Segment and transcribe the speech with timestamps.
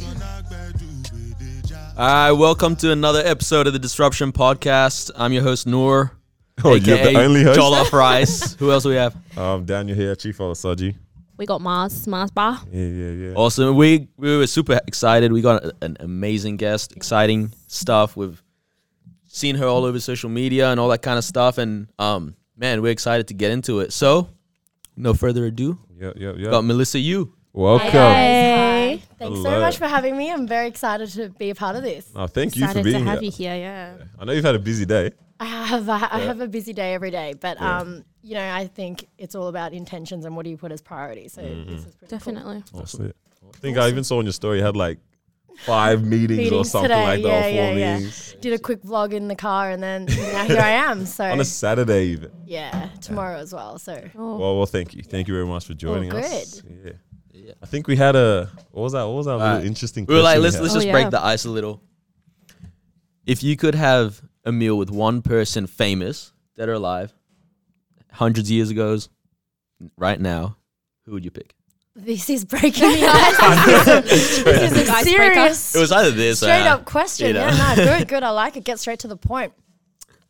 [0.00, 0.06] All
[1.98, 5.10] right, welcome to another episode of the Disruption Podcast.
[5.14, 6.12] I'm your host Noor,
[6.64, 7.60] Oh, you're the only host.
[7.60, 8.54] Jollof Rice.
[8.58, 9.14] Who else do we have?
[9.36, 10.94] Um, Daniel here, Chief Olasaji.
[11.36, 12.60] We got Mars, Mars Bar.
[12.70, 13.34] Yeah, yeah, yeah.
[13.34, 13.76] Awesome.
[13.76, 15.30] We we were super excited.
[15.30, 18.16] We got a- an amazing guest, exciting stuff.
[18.16, 18.42] We've
[19.26, 21.58] seen her all over social media and all that kind of stuff.
[21.58, 23.92] And um, man, we're excited to get into it.
[23.92, 24.28] So,
[24.96, 26.50] no further ado, Yeah, yeah, yeah.
[26.50, 27.34] got Melissa Yu.
[27.52, 27.88] Welcome.
[27.90, 28.96] Hey.
[29.02, 29.02] Hi.
[29.18, 29.42] Thanks Hello.
[29.42, 30.30] so much for having me.
[30.32, 32.10] I'm very excited to be a part of this.
[32.16, 33.26] Oh, thank you for Excited to being have here.
[33.26, 33.54] you here.
[33.56, 33.94] Yeah.
[34.18, 35.12] I know you've had a busy day.
[35.38, 37.78] I have I I have a busy day every day, but Yeah.
[37.78, 40.80] um, you know, I think it's all about intentions and what do you put as
[40.80, 41.28] priority.
[41.28, 41.70] So Mm-hmm.
[41.70, 42.18] this is pretty cool.
[42.18, 42.64] Definitely.
[42.74, 43.16] That's it.
[43.54, 44.98] I think I even saw in your story you had like
[45.58, 47.96] five meetings, or Meetings something today, like that, yeah, four yeah, yeah.
[47.96, 48.36] meetings.
[48.40, 51.04] Did a quick vlog in the car, and then now here I am.
[51.06, 52.30] So On a Saturday even.
[52.46, 53.78] yeah, tomorrow as well.
[53.78, 54.36] So Oh.
[54.38, 55.02] Well, well, thank you.
[55.02, 56.60] Thank you very much for joining us.
[56.62, 56.76] good.
[56.86, 56.92] Yeah.
[57.44, 57.54] Yeah.
[57.60, 59.02] I think we had a, what was that?
[59.02, 59.66] What was that little Alright.
[59.66, 60.62] interesting We were like, let's had?
[60.62, 60.92] let's Oh, just yeah.
[60.92, 61.82] break the ice a little.
[63.26, 67.12] If you could have a meal with one person famous, dead or alive,
[68.12, 68.96] hundreds of years ago,
[69.96, 70.56] right now,
[71.04, 71.54] who would you pick?
[71.94, 74.04] this is breaking the ice.
[74.04, 77.26] this is a, this is serious, It was either this straight or up question.
[77.28, 77.46] you know.
[77.46, 78.22] Yeah, no, good, good.
[78.22, 78.64] I like it.
[78.64, 79.52] Get straight to the point.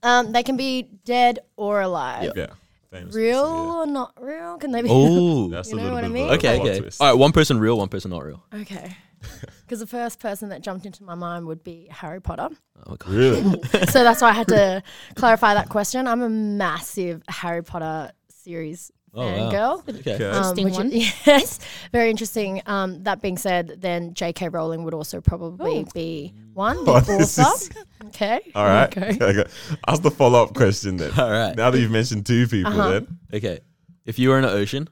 [0.03, 2.33] Um, they can be dead or alive.
[2.35, 2.47] Yeah.
[2.93, 3.73] Famous Real person, yeah.
[3.73, 4.59] or not real?
[4.59, 4.89] Can they be?
[4.91, 6.29] Oh, That's You a know little what I bit of mean?
[6.29, 6.81] a okay, plot okay.
[6.81, 7.01] twist.
[7.01, 8.45] All right, one person real, one person not real.
[8.55, 8.97] Okay.
[9.63, 12.51] Because the first person that jumped into my mind would be Harry Potter.
[12.87, 13.09] Oh, God.
[13.09, 13.43] Really?
[13.89, 14.83] so that's why I had to
[15.15, 16.07] clarify that question.
[16.07, 19.51] I'm a massive Harry Potter series Oh, wow.
[19.51, 19.99] fangirl.
[20.01, 20.15] Okay.
[20.15, 20.25] Okay.
[20.25, 20.93] Um, Interesting which one.
[20.93, 21.59] is- yes,
[21.93, 22.63] very interesting.
[22.67, 24.49] Um, that being said, then J.K.
[24.49, 27.53] Rowling would also probably be one, the Oh, this author.
[27.53, 27.71] is-
[28.09, 28.41] Okay.
[28.55, 28.97] All right.
[28.97, 29.19] Okay.
[29.41, 29.51] Okay.
[29.87, 31.13] Ask the follow up question then.
[31.19, 31.55] All right.
[31.57, 32.91] Now that you've mentioned two people, Uh-huh.
[32.91, 33.61] then Okay.
[34.05, 34.89] If you were in an ocean,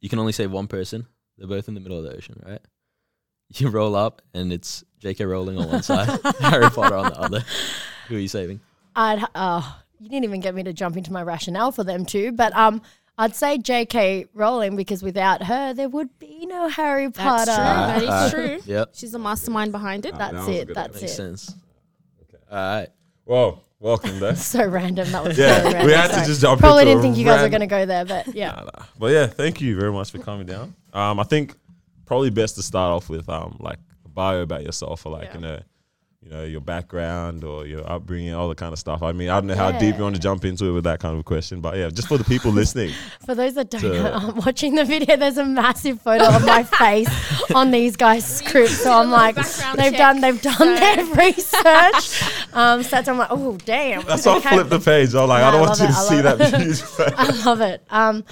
[0.00, 1.06] you can only save one person.
[1.38, 2.60] They're both in the middle of the ocean, right?
[3.54, 5.26] You roll up and it's J.K.
[5.26, 6.08] Rowling on one side,
[6.40, 7.44] Harry Potter on the other.
[8.08, 8.60] Who are you saving?
[8.96, 12.06] I'd ha- oh, you didn't even get me to jump into my rationale for them
[12.06, 12.80] too, but um,
[13.18, 14.26] I'd say J.K.
[14.34, 17.46] Rowling because without her, there would be no Harry Potter.
[17.46, 18.42] That's true.
[18.42, 18.72] That is true.
[18.74, 18.90] Yep.
[18.94, 20.14] She's the mastermind behind it.
[20.14, 20.66] Ah, That's that was a it.
[20.68, 21.16] good That's Makes it.
[21.16, 21.54] sense.
[22.50, 22.88] All right.
[23.24, 24.34] Whoa, welcome there.
[24.36, 25.10] So random.
[25.12, 25.86] That was Yeah, very random.
[25.86, 26.26] we had to Sorry.
[26.26, 28.50] just jump Probably into didn't think you guys were going to go there, but yeah.
[28.52, 28.84] Nah, nah.
[28.98, 30.74] But yeah, thank you very much for coming down.
[30.92, 31.54] Um, I think
[32.06, 35.34] probably best to start off with um like a bio about yourself or like Yeah.
[35.34, 35.60] you know,
[36.24, 39.02] you know your background or your upbringing, all the kind of stuff.
[39.02, 41.00] I mean, I don't know how deep you want to jump into it with that
[41.00, 42.92] kind of a question, but yeah, just for the people listening.
[43.26, 45.16] For those that don't So- know, I'm watching the video.
[45.16, 47.08] There's a massive photo of my face
[47.54, 48.78] on these guys' scripts.
[48.78, 49.96] So I'm like, they've check.
[49.96, 52.22] done, they've done So- their research.
[52.52, 54.02] Um, so that's, I'm like, oh damn.
[54.02, 55.14] That's why I flipped the page.
[55.14, 56.60] I'm like, Nah, I don't I want you it, to I see love that it.
[56.62, 57.12] huge face.
[57.16, 57.82] I love it.
[57.90, 58.24] Um,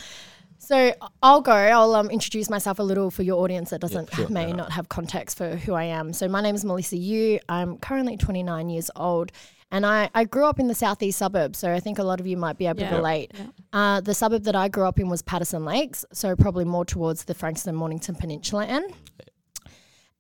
[0.71, 1.51] so I'll go.
[1.51, 4.29] I'll um, introduce myself a little for your audience that doesn't sure.
[4.29, 6.13] may not have context for who I am.
[6.13, 7.41] So my name is Melissa Yu.
[7.49, 9.33] I'm currently 29 years old,
[9.73, 11.59] and I, I grew up in the southeast suburbs.
[11.59, 12.91] So I think a lot of you might be able Yeah.
[12.91, 13.33] to relate.
[13.35, 13.47] Yeah.
[13.73, 17.25] Uh, the suburb that I grew up in was Patterson Lakes, so probably more towards
[17.25, 18.95] the Frankston Mornington Peninsula end.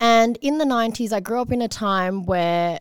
[0.00, 2.80] And in the 90s, I grew up in a time where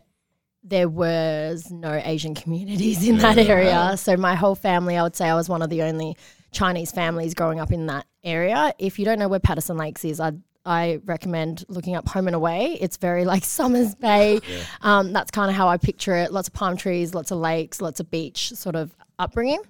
[0.64, 3.96] there was no Asian communities in that area.
[3.96, 6.16] So my whole family, I would say I was one of the only
[6.52, 8.74] Chinese families growing up in that area.
[8.78, 10.32] If you don't know where Patterson Lakes is, I
[10.64, 12.76] I recommend looking up Home and Away.
[12.80, 14.40] It's very like Summers Bay.
[14.82, 16.32] Um, that's kind of how I picture it.
[16.32, 19.62] Lots of palm trees, lots of lakes, lots of beach sort of upbringing.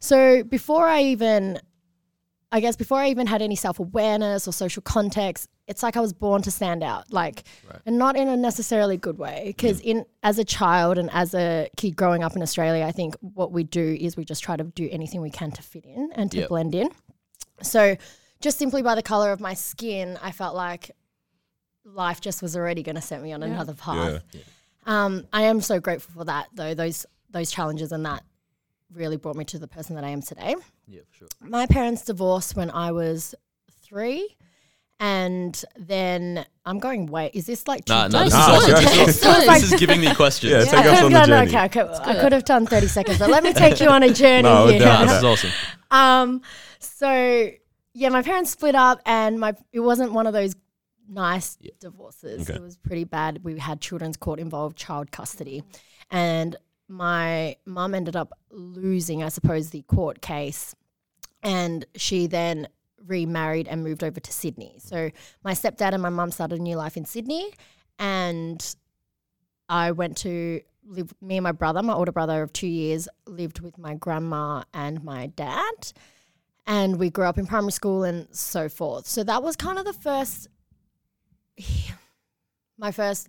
[0.00, 1.60] So before I even,
[2.52, 6.00] I guess before I even had any self awareness or social context, it's like I
[6.00, 7.44] was born to stand out, like,
[7.86, 9.44] and not in a necessarily good way.
[9.46, 13.14] Because in as a child and as a kid growing up in Australia, I think
[13.20, 16.10] what we do is we just try to do anything we can to fit in
[16.14, 16.48] and to Yep.
[16.48, 16.88] blend in.
[17.62, 17.96] So
[18.40, 20.90] just simply by the color of my skin, I felt like
[21.84, 24.22] life just was already going to set me on another path.
[24.32, 24.40] Yeah.
[24.86, 26.74] Um, I am so grateful for that, though.
[26.74, 28.22] Those those challenges and that
[28.90, 30.54] really brought me to the person that I am today.
[30.86, 31.28] Yeah, for sure.
[31.42, 33.34] My parents divorced when I was
[33.82, 34.34] three,
[35.00, 37.06] and then I'm going.
[37.06, 38.32] Wait, is this like too Nah, nah, deep?
[38.32, 38.72] this is okay.
[38.74, 39.08] awesome.
[39.08, 39.48] It's good.
[39.48, 40.52] This is giving me questions.
[40.52, 41.48] Yeah, I take us on the journey.
[41.48, 41.58] okay.
[41.58, 44.12] I could, I could have done 30 seconds, but let me take you on a
[44.12, 44.80] journey No, we're here.
[44.80, 45.06] down.
[45.06, 45.50] Nah, this is awesome.
[45.90, 46.42] Um,
[46.78, 47.50] so
[47.94, 50.54] yeah, my parents split up, and my it wasn't one of those
[51.08, 52.42] nice divorces.
[52.42, 52.54] Okay.
[52.58, 53.42] It was pretty bad.
[53.44, 55.62] We had children's court involved, child custody,
[56.10, 56.54] and
[56.88, 60.74] my mum ended up losing, I suppose, the court case,
[61.42, 62.68] and she then
[63.06, 64.76] remarried and moved over to Sydney.
[64.78, 65.10] So
[65.44, 67.52] my stepdad and my mum started a new life in Sydney,
[67.98, 68.74] and
[69.68, 71.12] I went to live.
[71.20, 75.02] Me and my brother, my older brother of two years, lived with my grandma and
[75.04, 75.92] my dad,
[76.66, 79.06] and we grew up in primary school and so forth.
[79.06, 80.48] So that was kind of the first.
[82.80, 83.28] my first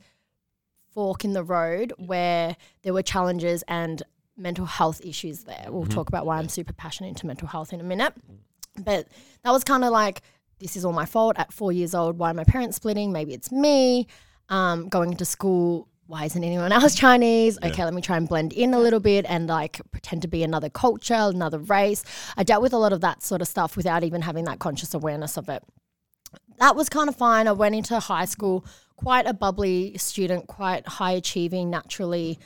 [0.94, 4.04] fork in the road where there were challenges and
[4.38, 5.66] mental health issues there.
[5.70, 5.94] We'll mm-hmm.
[5.94, 8.14] talk about why I'm super passionate into mental health in a minute.
[8.32, 8.38] Mm.
[8.80, 9.08] But
[9.44, 10.22] that was kind of like,
[10.60, 12.18] this is all my fault at four years old.
[12.18, 13.12] Why are my parents splitting?
[13.12, 14.08] Maybe it's me.
[14.50, 17.60] Um, going to school, why isn't anyone else Chinese?
[17.64, 20.44] Okay, let me try and blend in a little bit and like pretend to be
[20.44, 22.04] another culture, another race.
[22.36, 24.94] I dealt with a lot of that sort of stuff without even having that conscious
[24.94, 25.64] awareness of it
[26.60, 27.48] that was kind of fine.
[27.48, 28.66] I went into high school,
[28.96, 32.40] quite a bubbly student, quite high achieving naturally,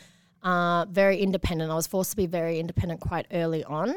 [0.44, 1.72] uh, very independent.
[1.72, 3.96] I was forced to be very independent quite early on.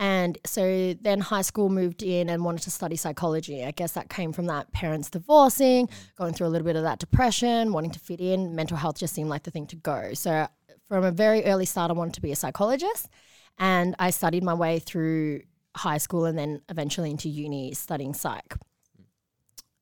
[0.00, 3.66] And so then high school moved in and wanted to study psychology.
[3.66, 6.98] I guess that came from that parents divorcing, going through a little bit of that
[6.98, 8.56] depression, wanting to fit in.
[8.56, 10.14] Mental health just seemed like the thing to go.
[10.14, 10.48] So
[10.88, 13.10] from a very early start, I wanted to be a psychologist.
[13.58, 15.42] And I studied my way through
[15.76, 18.56] high school and then eventually into uni studying psych.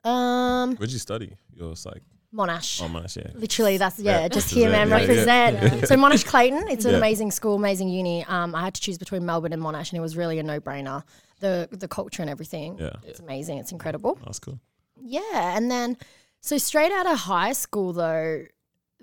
[0.02, 1.36] Um, Where'd you study?
[1.54, 2.02] Your psych.
[2.34, 2.82] Monash.
[2.82, 3.30] Oh, man, yeah.
[3.34, 4.28] Literally, that's yeah, Yeah.
[4.28, 5.06] just here, man, Yeah, yeah.
[5.08, 5.88] represent.
[5.88, 8.24] So Monash Clayton, it's an amazing school, amazing uni.
[8.24, 10.60] Um, I had to choose between Melbourne and Monash, and it was really a no
[10.60, 11.04] brainer.
[11.40, 12.92] The the culture and everything, Yeah.
[13.06, 13.58] it's amazing.
[13.58, 14.18] It's incredible.
[14.24, 14.58] That's cool.
[15.00, 15.96] Yeah, and then
[16.40, 18.44] so straight out of high school though,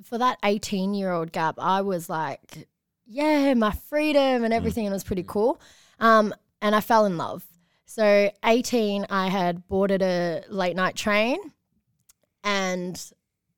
[0.04, 2.68] for that eighteen year old gap, I was like,
[3.08, 5.60] yeah, my freedom and everything, and it was pretty cool.
[6.00, 7.44] Um, and I fell in love.
[7.86, 11.38] So eighteen, I had boarded a late night train,
[12.44, 13.02] and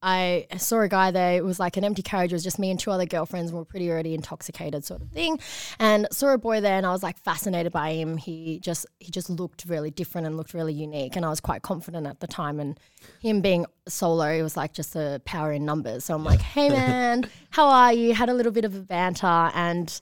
[0.09, 1.33] I saw a guy there.
[1.35, 2.31] It was like an empty carriage.
[2.31, 3.49] It was just me and two other girlfriends.
[3.49, 5.37] and We were pretty already intoxicated, sort of thing.
[5.79, 8.15] And saw a boy there, and I was like fascinated by him.
[8.15, 11.17] He just he just looked really different and looked really unique.
[11.17, 12.61] And I was quite confident at the time.
[12.61, 12.79] And
[13.19, 16.05] him being solo, it was like just a power in numbers.
[16.05, 18.13] So I'm like, hey man, how are you?
[18.13, 19.99] Had a little bit of a banter and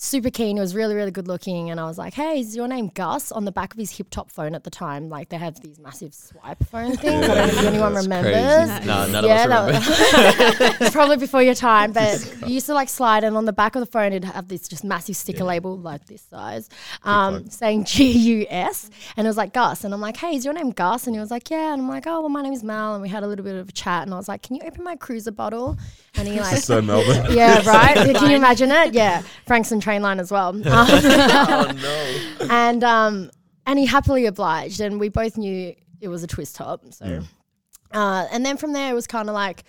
[0.00, 0.56] super keen.
[0.56, 1.70] He was really, really good looking.
[1.70, 3.32] And I was like, hey, is your name Gus?
[3.32, 5.78] On the back of his hip top phone at the time, like they have these
[5.78, 7.28] massive swipe phone things.
[7.28, 8.32] I don't know if anyone remembers.
[8.32, 8.86] Crazy.
[8.86, 10.84] No, none yeah, of us that remember.
[10.84, 13.74] was probably before your time, but you used to like slide, and on the back
[13.74, 16.68] of the phone, it'd have this just massive sticker label like this size,
[17.02, 20.44] um, saying G U S, and it was like Gus, and I'm like, hey, is
[20.44, 21.06] your name Gus?
[21.06, 23.02] And he was like, yeah, and I'm like, oh, well, my name is Mel, and
[23.02, 24.84] we had a little bit of a chat, and I was like, can you open
[24.84, 25.76] my cruiser bottle?
[26.14, 26.62] And he like.
[26.68, 27.32] So Melbourne.
[27.34, 27.94] Yeah, right.
[28.16, 28.92] Can you imagine it?
[28.92, 30.48] Yeah, Franks Frankston train line as well.
[30.58, 31.72] Um, oh
[32.40, 32.46] no.
[32.50, 33.30] and um,
[33.66, 36.82] and he happily obliged, and we both knew it was a twist top.
[36.90, 37.22] So,
[37.92, 39.64] uh, and then from there, it was kind of like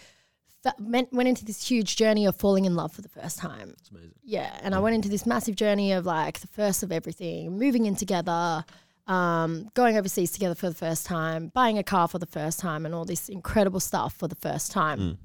[0.79, 3.75] went, went into this huge journey of falling in love for the first time.
[3.79, 4.11] It's amazing.
[4.23, 7.85] Yeah, and I went into this massive journey of like the first of everything, moving
[7.85, 8.65] in together,
[9.07, 12.85] um, going overseas together for the first time, buying a car for the first time,
[12.85, 15.17] and all this incredible stuff for the first time.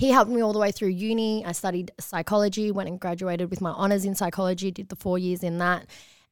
[0.00, 1.44] He helped me all the way through uni.
[1.44, 5.42] I studied psychology, went and graduated with my honors in psychology, did the four years
[5.42, 5.84] in that.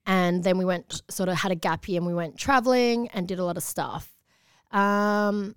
[0.06, 3.28] And then we went, sort of had a gap year and we went traveling and
[3.28, 4.16] did a lot of stuff.
[4.70, 5.54] Um,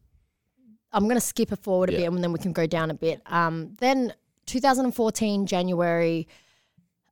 [0.92, 2.00] I'm going to skip it forward a Yeah.
[2.00, 3.22] bit and then we can go down a bit.
[3.28, 4.14] Um, then
[4.46, 6.28] 2014, January,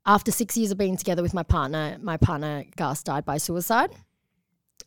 [0.06, 3.92] after six years of being together with my partner, my partner Gus died by suicide.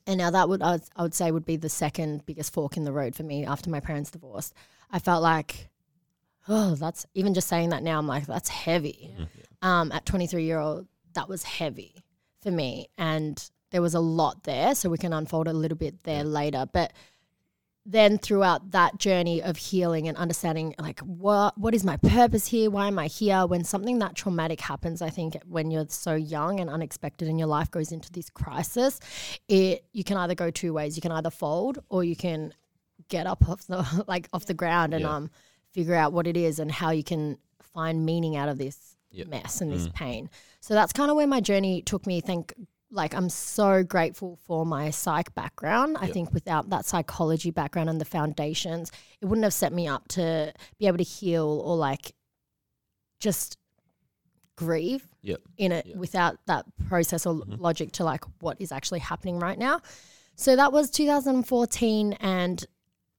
[0.06, 2.76] And now that would I would, I would say would be the second biggest fork
[2.76, 4.52] in the road for me after my parents divorced.
[4.90, 5.70] I felt like,
[6.48, 7.98] oh, that's even just saying that now.
[7.98, 9.14] I'm like, that's heavy.
[9.62, 12.04] Um, at 23 year old, that was heavy
[12.42, 14.74] for me, and there was a lot there.
[14.74, 16.92] So we can unfold a little bit there later, but
[17.84, 22.70] then throughout that journey of healing and understanding like what what is my purpose here
[22.70, 26.60] why am i here when something that traumatic happens i think when you're so young
[26.60, 29.00] and unexpected and your life goes into this crisis
[29.48, 32.54] it you can either go two ways you can either fold or you can
[33.08, 35.16] get up off the like off the ground and Yeah.
[35.16, 35.28] um
[35.72, 37.38] figure out what it is and how you can
[37.74, 39.26] find meaning out of this Yep.
[39.26, 39.94] mess and this mm.
[39.94, 42.54] pain so that's kind of where my journey took me thank
[42.92, 45.96] like I'm so grateful for my psych background.
[45.98, 50.08] I think without that psychology background and the foundations, it wouldn't have set me up
[50.08, 52.14] to be able to heal or like
[53.18, 53.56] just
[54.56, 55.40] grieve Yep.
[55.56, 55.96] in it Yeah.
[55.96, 57.54] without that process or mm-hmm.
[57.62, 59.80] logic to like what is actually happening right now.
[60.36, 62.64] So that was 2014 and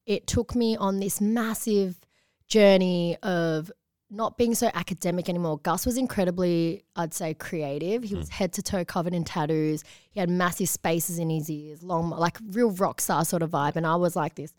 [0.06, 2.00] it took me on this massive
[2.48, 3.72] journey of
[4.10, 5.58] not being so academic anymore.
[5.60, 8.04] Gus was incredibly, I'd say, creative.
[8.04, 9.84] He was head to toe covered in tattoos.
[10.12, 13.76] He had massive spaces in his ears, long, like real rock star sort of vibe.
[13.76, 14.54] And I was like this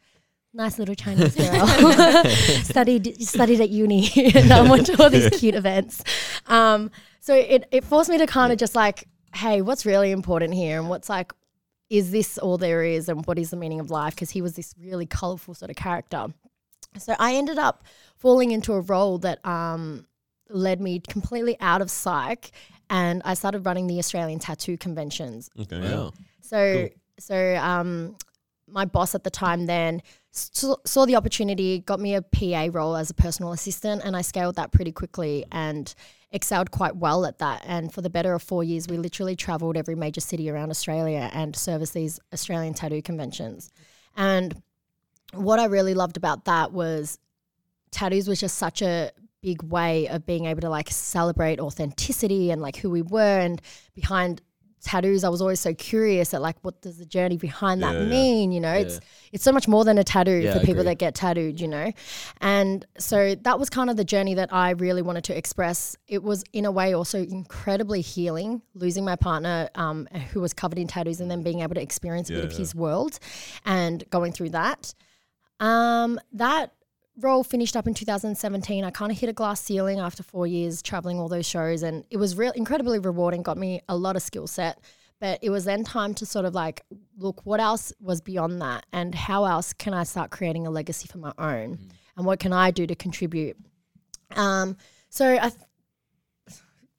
[0.52, 1.66] nice little Chinese girl.
[2.64, 6.02] studied studied at uni and I went to all these cute events.
[6.46, 10.54] Um, so it, it forced me to kind of just like, hey, what's really important
[10.54, 10.78] here?
[10.78, 11.32] And what's like,
[11.90, 13.08] is this all there is?
[13.08, 14.14] And what is the meaning of life?
[14.14, 16.26] Because he was this really colorful sort of character.
[16.98, 17.84] So I ended up
[18.16, 20.06] falling into a role that um,
[20.48, 22.52] led me completely out of psych,
[22.90, 25.50] and I started running the Australian tattoo conventions.
[25.58, 25.80] Okay.
[25.80, 26.12] Wow.
[26.40, 28.16] So so um,
[28.68, 32.96] my boss at the time then saw, saw the opportunity, got me a PA role
[32.96, 35.94] as a personal assistant, and I scaled that pretty quickly and
[36.32, 37.62] excelled quite well at that.
[37.64, 41.30] And for the better of four years, we literally traveled every major city around Australia
[41.32, 43.70] and serviced these Australian tattoo conventions.
[44.16, 44.60] And
[45.36, 47.18] what I really loved about that was
[47.90, 49.10] tattoos was just such a
[49.42, 53.38] big way of being able to like celebrate authenticity and like who we were.
[53.40, 53.60] And
[53.94, 54.40] behind
[54.84, 58.00] tattoos I was always so curious at like what does the journey behind that Yeah,
[58.00, 58.06] yeah.
[58.06, 58.72] mean you know?
[58.72, 59.00] It's
[59.32, 61.90] it's so much more than a tattoo Yeah, for people that get tattooed you know?
[62.40, 65.96] And so that was kind of the journey that I really wanted to express.
[66.06, 70.78] It was in a way also incredibly healing losing my partner um, who was covered
[70.78, 72.58] in tattoos and then being able to experience a bit of yeah.
[72.58, 73.18] his world
[73.64, 74.94] and going through that
[75.64, 76.74] um, that
[77.20, 78.84] role finished up in 2017.
[78.84, 82.04] I kind of hit a glass ceiling after four years traveling all those shows, and
[82.10, 83.42] it was real incredibly rewarding.
[83.42, 84.78] Got me a lot of skill set,
[85.20, 86.82] but it was then time to sort of like
[87.16, 91.08] look what else was beyond that, and how else can I start creating a legacy
[91.08, 91.78] for my own,
[92.16, 93.56] and what can I do to contribute.
[94.36, 94.76] Um,
[95.08, 95.48] so I.
[95.48, 95.60] Th-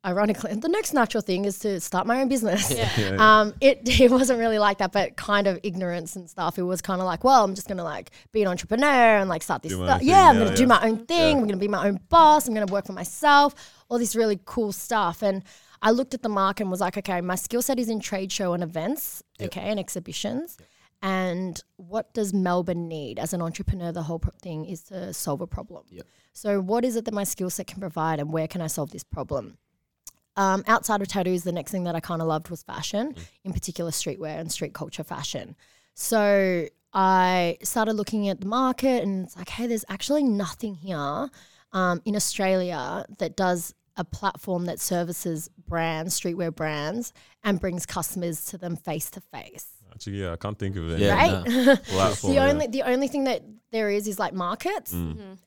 [0.05, 2.73] Ironically, the next natural thing is to start my own business.
[3.19, 6.57] Um, it it wasn't really like that, but kind of ignorance and stuff.
[6.57, 9.43] It was kind of like, well, I'm just gonna like be an entrepreneur and like
[9.43, 10.01] start this Do my stuff.
[10.01, 11.37] own Yeah, I'm gonna do my own thing.
[11.37, 12.47] I'm gonna be my own boss.
[12.47, 13.55] I'm gonna work for myself.
[13.89, 15.21] All this really cool stuff.
[15.21, 15.43] And
[15.81, 18.31] I looked at the market and was like, okay, my skill set is in trade
[18.31, 20.57] show and events, okay, and exhibitions.
[21.01, 23.91] And what does Melbourne need as an entrepreneur?
[23.91, 25.83] The whole pro- thing is to solve a problem.
[25.89, 26.05] Yep.
[26.33, 28.91] So, what is it that my skill set can provide, and where can I solve
[28.91, 29.57] this problem?
[30.37, 33.53] Um, outside of tattoos, the next thing that I kind of loved was fashion, in
[33.53, 35.55] particular streetwear and street culture fashion.
[35.93, 41.29] So I started looking at the market and it's like, hey, there's actually nothing here
[41.71, 47.13] um, in Australia that does a platform that services brands, streetwear brands,
[47.43, 49.67] and brings customers to them face to face.
[49.93, 50.99] Actually, yeah, I can't think of it.
[50.99, 51.15] Yeah.
[51.15, 51.83] Right?
[51.85, 52.47] Platform, the yeah.
[52.47, 53.43] only the only thing that
[53.75, 54.95] there is is like markets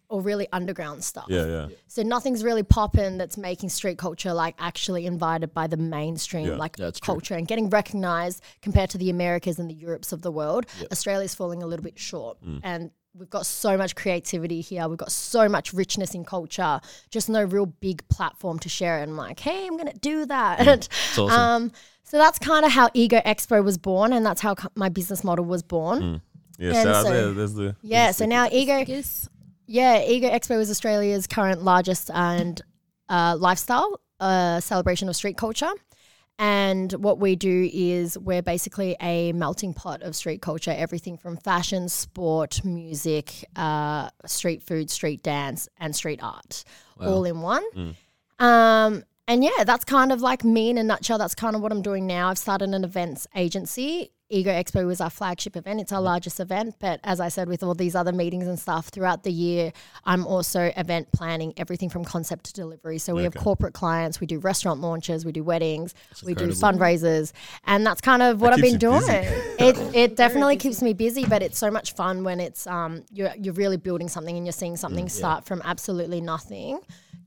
[0.08, 1.26] or really underground stuff.
[1.28, 1.66] Yeah, yeah.
[1.86, 6.56] So nothing's really popping that's making street culture like actually invited by the mainstream Yeah.
[6.56, 7.14] like That's true.
[7.14, 10.66] culture and getting recognized compared to the Americas and the Europes of the world.
[10.92, 12.38] Australia's falling a little bit short.
[12.44, 12.60] Mm.
[12.62, 14.86] And we've got so much creativity here.
[14.88, 16.80] We've got so much richness in culture,
[17.10, 19.02] just no real big platform to share it.
[19.02, 20.60] And I'm like, hey, I'm gonna do that.
[20.68, 21.30] It's awesome.
[21.38, 21.72] um,
[22.04, 25.44] so that's kind of how Ego Expo was born, and that's how my business model
[25.44, 26.22] was born.
[26.58, 27.32] Yeah, And shout out so- there.
[27.32, 29.28] There's the Yeah, so now Ego Yes.
[29.66, 32.60] yeah, Ego Expo is Australia's current largest and
[33.08, 35.70] uh, lifestyle uh, celebration of street culture.
[36.40, 41.36] And what we do is we're basically a melting pot of street culture, everything from
[41.36, 46.62] fashion, sport, music, uh, street food, street dance, and street art,
[47.00, 47.64] all in one.
[48.38, 51.18] Um, and yeah, that's kind of like me in a nutshell.
[51.18, 52.28] That's kind of what I'm doing now.
[52.28, 54.12] I've started an events agency.
[54.30, 55.80] Ego Expo was our flagship event.
[55.80, 56.76] It's our largest event.
[56.78, 59.72] But as I said, with all these other meetings and stuff throughout the year,
[60.04, 62.98] I'm also event planning everything from concept to delivery.
[62.98, 65.94] So we have corporate clients, we do restaurant launches, we do weddings,
[66.24, 67.32] we do fundraisers.
[67.66, 69.02] And that's kind of what I've been doing.
[69.60, 73.32] It, it definitely keeps me busy, but it's so much fun when it's um, you're,
[73.36, 76.78] you're really building something and you're seeing something start from absolutely nothing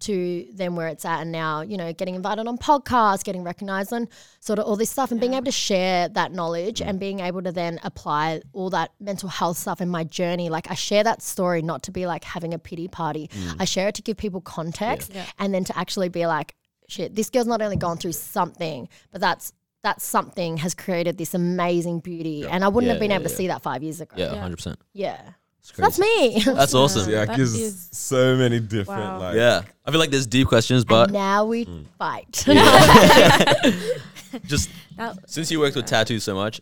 [0.02, 3.94] to then where it's at and now you know getting invited on podcasts getting recognized
[3.94, 4.08] on
[4.40, 7.42] sort of all this stuff and being able to share that knowledge and being able
[7.42, 10.50] to then apply all that mental health stuff in my journey.
[10.50, 13.30] Like i share that story not to be like having a pity party.
[13.34, 13.56] Mm.
[13.60, 15.26] I share it to give people context Yeah.
[15.40, 16.56] and then to actually be like
[16.88, 19.54] shit this girl's not only gone through something but that's
[19.84, 22.46] that something has created this amazing beauty.
[22.48, 24.16] And i wouldn't Yeah, have been yeah, able to see that five years ago.
[24.18, 24.42] Yeah, Yeah.
[24.42, 24.80] hundred percent.
[24.94, 25.20] yeah.
[25.20, 25.41] It's So
[25.78, 27.10] that's me That's awesome.
[27.10, 29.20] Yeah, That because is- so many different Wow.
[29.20, 31.66] like Yeah, I feel like there's deep questions, but and now we
[31.98, 32.44] fight
[34.46, 36.62] just That, since you worked with tattoos so much,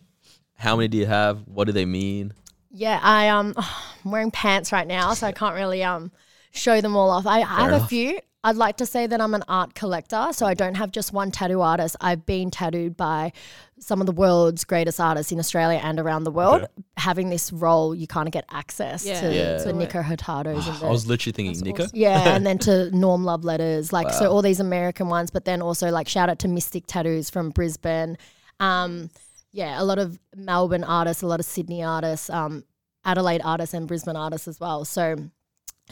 [0.54, 1.40] how many do you have?
[1.46, 2.32] What do they mean?
[2.70, 3.54] Yeah, I um,
[4.04, 6.10] I'm wearing pants right now, so I can't really um
[6.52, 7.26] show them all off.
[7.26, 7.88] I, I have a enough.
[7.88, 8.18] few.
[8.42, 11.30] I'd like to say that I'm an art collector, so I don't have just one
[11.30, 11.94] tattoo artist.
[12.00, 13.32] I've been tattooed by
[13.78, 16.62] some of the world's greatest artists in Australia and around the world.
[16.62, 16.72] Okay.
[16.96, 19.20] Having this role, you kind of get access Yeah.
[19.20, 19.58] to, Yeah.
[19.64, 21.88] to Nikko Hurtado's and I was literally thinking, Nikko.
[21.92, 25.60] yeah, and then to Norm Love Letters, like so all these American ones, but then
[25.60, 28.16] also like shout out to Mystic Tattoos from Brisbane.
[28.58, 29.10] Um,
[29.52, 32.64] yeah, a lot of Melbourne artists, a lot of Sydney artists, um,
[33.04, 34.84] Adelaide artists, and Brisbane artists as well.
[34.86, 35.16] So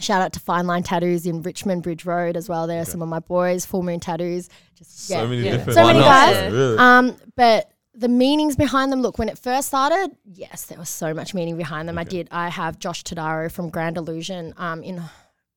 [0.00, 2.66] shout out to Fine Line Tattoos in Richmond Bridge Road as well.
[2.66, 4.48] There are some of my boys, Full Moon Tattoos.
[4.74, 5.26] Just so yeah.
[5.26, 5.50] many Yeah.
[5.58, 6.08] different So many ones.
[6.08, 6.52] guys.
[6.52, 6.78] Really?
[6.78, 11.12] Um, but the meanings behind them, look, when it first started, yes, there was so
[11.12, 11.98] much meaning behind them.
[11.98, 12.28] I did.
[12.30, 15.02] I have Josh Tadaro from Grand Illusion um, in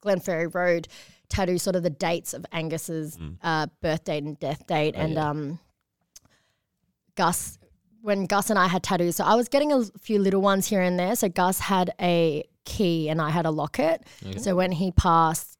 [0.03, 0.87] Glenferrie Road
[1.29, 5.29] tattoo sort of the dates of Angus's uh, birth date and death date, and yeah.
[5.29, 5.59] um,
[7.15, 7.57] Gus
[8.01, 9.15] when Gus and I had tattoos.
[9.15, 11.15] So I was getting a few little ones here and there.
[11.15, 14.03] So Gus had a key and I had a locket.
[14.39, 15.57] So when he passed,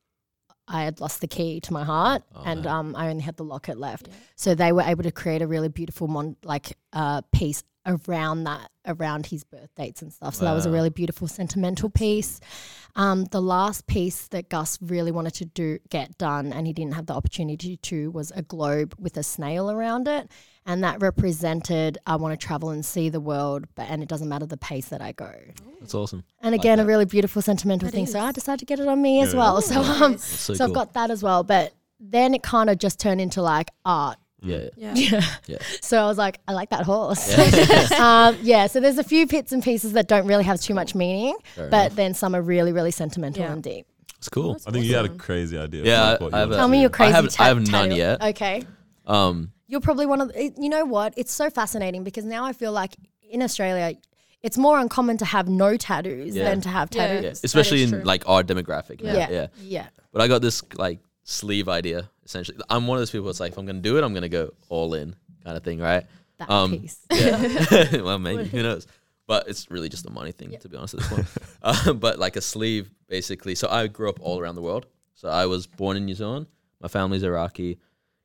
[0.68, 3.78] I had lost the key to my heart, and um, I only had the locket
[3.78, 4.08] left.
[4.36, 8.70] So they were able to create a really beautiful mon- like uh, piece around that,
[8.86, 10.36] around his birth dates and stuff.
[10.36, 12.40] So that was a really beautiful sentimental piece.
[12.96, 16.94] Um, the last piece that Gus really wanted to do get done, and he didn't
[16.94, 20.30] have the opportunity to, was a globe with a snail around it,
[20.66, 24.30] and that represented I want to travel and see the world, but and it doesn't
[24.30, 25.32] matter the pace that I go.
[25.80, 26.24] That's awesome.
[26.42, 28.06] And again, a really beautiful sentimental thing.
[28.06, 29.62] So I decided to get it on me as well.
[29.62, 31.44] So um, so so, I've got that as well.
[31.44, 34.18] But then it kind of just turned into like art.
[34.44, 34.70] Yeah.
[34.76, 34.94] Yeah.
[34.96, 35.22] Yeah.
[35.48, 35.58] Yeah.
[35.82, 37.32] So I was like, I like that horse.
[38.00, 38.68] um, yeah.
[38.68, 41.70] So there's a few bits and pieces that don't really have too much meaning, Fair
[41.70, 41.96] but enough.
[41.96, 43.52] then some are really, really sentimental Yeah.
[43.54, 43.86] and deep.
[44.18, 44.58] It's cool.
[44.68, 45.84] I think you had a crazy idea.
[45.84, 46.82] Yeah, I- I have a- Tell me do.
[46.82, 47.14] your crazy.
[47.14, 47.96] have- ta- I have none tattoo.
[47.96, 48.22] yet.
[48.24, 48.64] Okay.
[49.08, 50.30] Um, You're probably one of.
[50.36, 51.14] it- You know what?
[51.22, 52.94] It's so fascinating because now I feel like
[53.36, 53.96] in Australia,
[54.44, 56.44] it's more uncommon to have no tattoos Yeah.
[56.50, 57.02] than to have Yeah.
[57.08, 57.24] tattoos.
[57.24, 58.02] yeah, That especially in true.
[58.14, 59.02] like our demographic.
[59.04, 59.14] now.
[59.14, 59.30] Yeah.
[59.38, 59.48] yeah.
[59.78, 59.88] Yeah.
[60.12, 62.58] But I got this like sleeve idea essentially.
[62.70, 63.30] I'm one of those people.
[63.30, 65.80] It's like if I'm gonna do it, I'm gonna go all in kind of thing,
[65.80, 66.06] right?
[66.40, 67.00] That Um, piece.
[67.12, 68.02] Yeah.
[68.08, 68.88] well, maybe who knows?
[69.28, 71.28] But it's really just a money thing, to be honest at this point.
[71.62, 73.56] uh, but like a sleeve, basically.
[73.56, 74.86] So I grew up all around the world.
[75.14, 76.48] So I was born in New Zealand.
[76.82, 77.78] My family's Iraqi.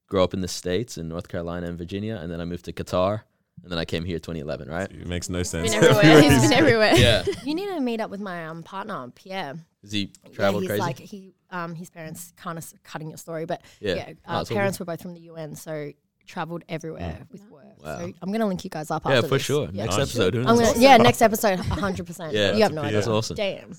[0.09, 2.73] Grew up in the states in North Carolina and Virginia, and then I moved to
[2.73, 3.23] Qatar,
[3.63, 4.69] and then I came here 2011.
[4.69, 4.91] Right?
[4.91, 5.75] It makes no sense.
[5.75, 6.21] Been everywhere.
[6.31, 6.95] He's been everywhere.
[6.97, 7.25] Yeah.
[7.45, 9.55] You need to meet up with my um, partner, Pierre.
[9.83, 10.81] Has he Yeah, traveled he's crazy?
[10.83, 13.95] like he um his parents kind of cutting your story, but Yeah.
[13.95, 15.93] yeah, No, uh, it's parents were both from the UN, so
[16.27, 17.63] traveled everywhere with work.
[17.85, 17.99] Wow.
[17.99, 19.03] So I'm gonna link you guys up.
[19.07, 19.43] yeah, after for this.
[19.45, 19.69] sure.
[19.73, 19.85] Yeah.
[19.85, 20.09] Next Nice.
[20.17, 20.35] episode.
[20.35, 20.73] Who I'm knows?
[20.73, 22.05] gonna, yeah, next episode, 100.
[22.07, 22.99] percent Yeah, you have no that's idea.
[22.99, 23.37] That's awesome.
[23.37, 23.73] Damn.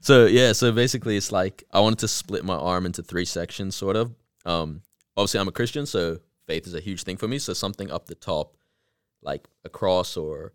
[0.00, 3.76] So yeah, so basically it's like I wanted to split my arm into three sections,
[3.76, 4.14] sort of.
[4.46, 4.80] Um,
[5.20, 7.38] obviously I'm a Christian, so faith is a huge thing for me.
[7.38, 8.56] So something up the top,
[9.22, 10.52] like a cross or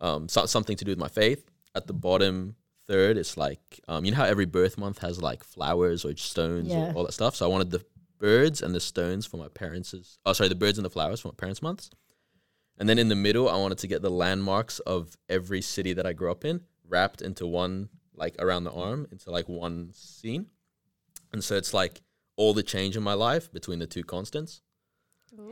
[0.00, 1.44] um, so, something to do with my faith.
[1.74, 5.44] At the bottom third, it's like um, you know how every birth month has like
[5.44, 6.90] flowers or stones Yeah.
[6.90, 7.36] or all that stuff.
[7.36, 7.84] So I wanted the
[8.18, 10.18] birds and the stones for my parents'.
[10.26, 11.90] Oh, sorry, the birds and the flowers for my parents' months.
[12.78, 16.06] And then in the middle, I wanted to get the landmarks of every city that
[16.06, 20.46] I grew up in wrapped into one, like around the arm, into like one scene.
[21.32, 22.02] And so it's like
[22.40, 24.62] all the change in my life between the two constants.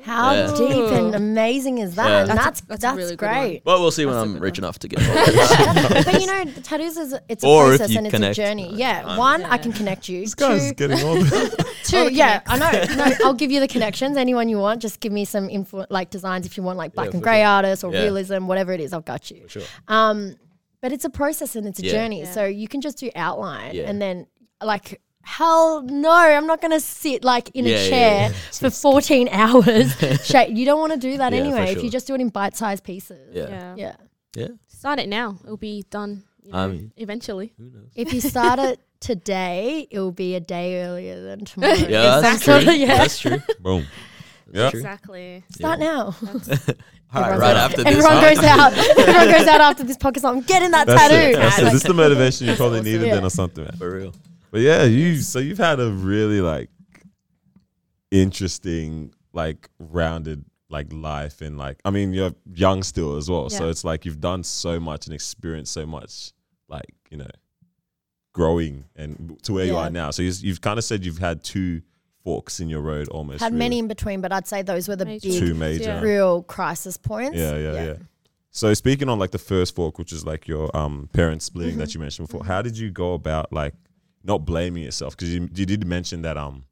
[0.02, 0.54] How Yeah.
[0.56, 2.08] deep and amazing is that?
[2.08, 2.20] Yeah.
[2.22, 3.34] And That's a- that's that's that's, a really good one.
[3.42, 3.64] great.
[3.64, 4.64] But we'll see when That's a I'm rich one.
[4.64, 6.04] enough to get involved.
[6.06, 8.38] but you know, the tattoos is it's a Or if process you and it's connect,
[8.38, 8.74] a journey.
[8.74, 10.20] Yeah, I'm- one I can connect you.
[10.22, 12.72] This guy's Two, getting all the Two, yeah, I know.
[12.96, 14.16] No, I'll give you the connections.
[14.16, 17.08] Anyone you want, just give me some influ- like designs if you want, like black
[17.10, 17.46] Yeah, and grey sure.
[17.46, 18.02] artists or Yeah.
[18.02, 18.92] realism, whatever it is.
[18.92, 19.44] I've got you.
[19.46, 19.62] sure.
[19.86, 20.36] Um,
[20.82, 21.92] but it's a process and it's a Yeah.
[21.92, 22.20] journey.
[22.22, 22.32] Yeah.
[22.32, 23.88] So you can just do outline Yeah.
[23.88, 24.26] and then
[24.62, 25.00] like.
[25.28, 26.10] Hell no!
[26.10, 28.36] I'm not gonna sit like in Yeah, a chair yeah.
[28.52, 29.94] for 14 hours.
[30.48, 31.72] You don't want to do that Yeah, for anyway.
[31.72, 33.20] If you just do it in bite-sized pieces.
[33.34, 33.48] Yeah.
[33.50, 33.74] Yeah.
[33.76, 33.96] Yeah.
[34.34, 34.48] Yeah.
[34.68, 35.36] Start it now.
[35.44, 36.24] It'll be done.
[36.42, 37.52] You know, I mean- eventually.
[37.58, 37.90] Who knows?
[37.94, 41.74] If you start it today, it will be a day earlier than tomorrow.
[41.74, 42.58] Yeah, that's true.
[42.60, 42.96] Yeah.
[42.96, 43.38] That's true.
[43.60, 43.86] boom.
[44.50, 44.68] Yeah.
[44.68, 45.44] Exactly.
[45.52, 46.16] Start now.
[47.14, 47.86] All right, right after this.
[47.86, 48.72] Everyone goes out.
[48.72, 50.24] Everyone goes out after this podcast.
[50.28, 51.32] I'm getting that That's tattoo.
[51.32, 51.36] it.
[51.36, 51.64] That's it.
[51.64, 53.14] This is the motivation you probably needed Yeah.
[53.16, 53.76] then or something, man.
[53.76, 54.14] For real.
[54.50, 56.70] But yeah, you so you've had a really like
[58.10, 63.48] interesting, like rounded like life and like I mean you're young still as well.
[63.48, 66.32] So it's like you've done so much and experienced so much
[66.68, 67.30] like, you know,
[68.34, 70.10] growing and to where you are now.
[70.10, 71.80] So you've, you've kind of said you've had two
[72.22, 73.40] forks in your road almost.
[73.40, 73.58] had really.
[73.58, 75.28] many in between, but I'd say those were the Major.
[75.28, 75.84] big, two major.
[75.84, 76.00] Yeah.
[76.02, 77.38] real crisis points.
[77.38, 77.94] Yeah, yeah, yeah,
[78.50, 81.80] So speaking on like the first fork, which is like your um parents splitting Mm-hmm.
[81.80, 83.74] that you mentioned before, how did you go about like
[84.24, 85.16] not blaming yourself?
[85.16, 86.64] Because you you did mention that um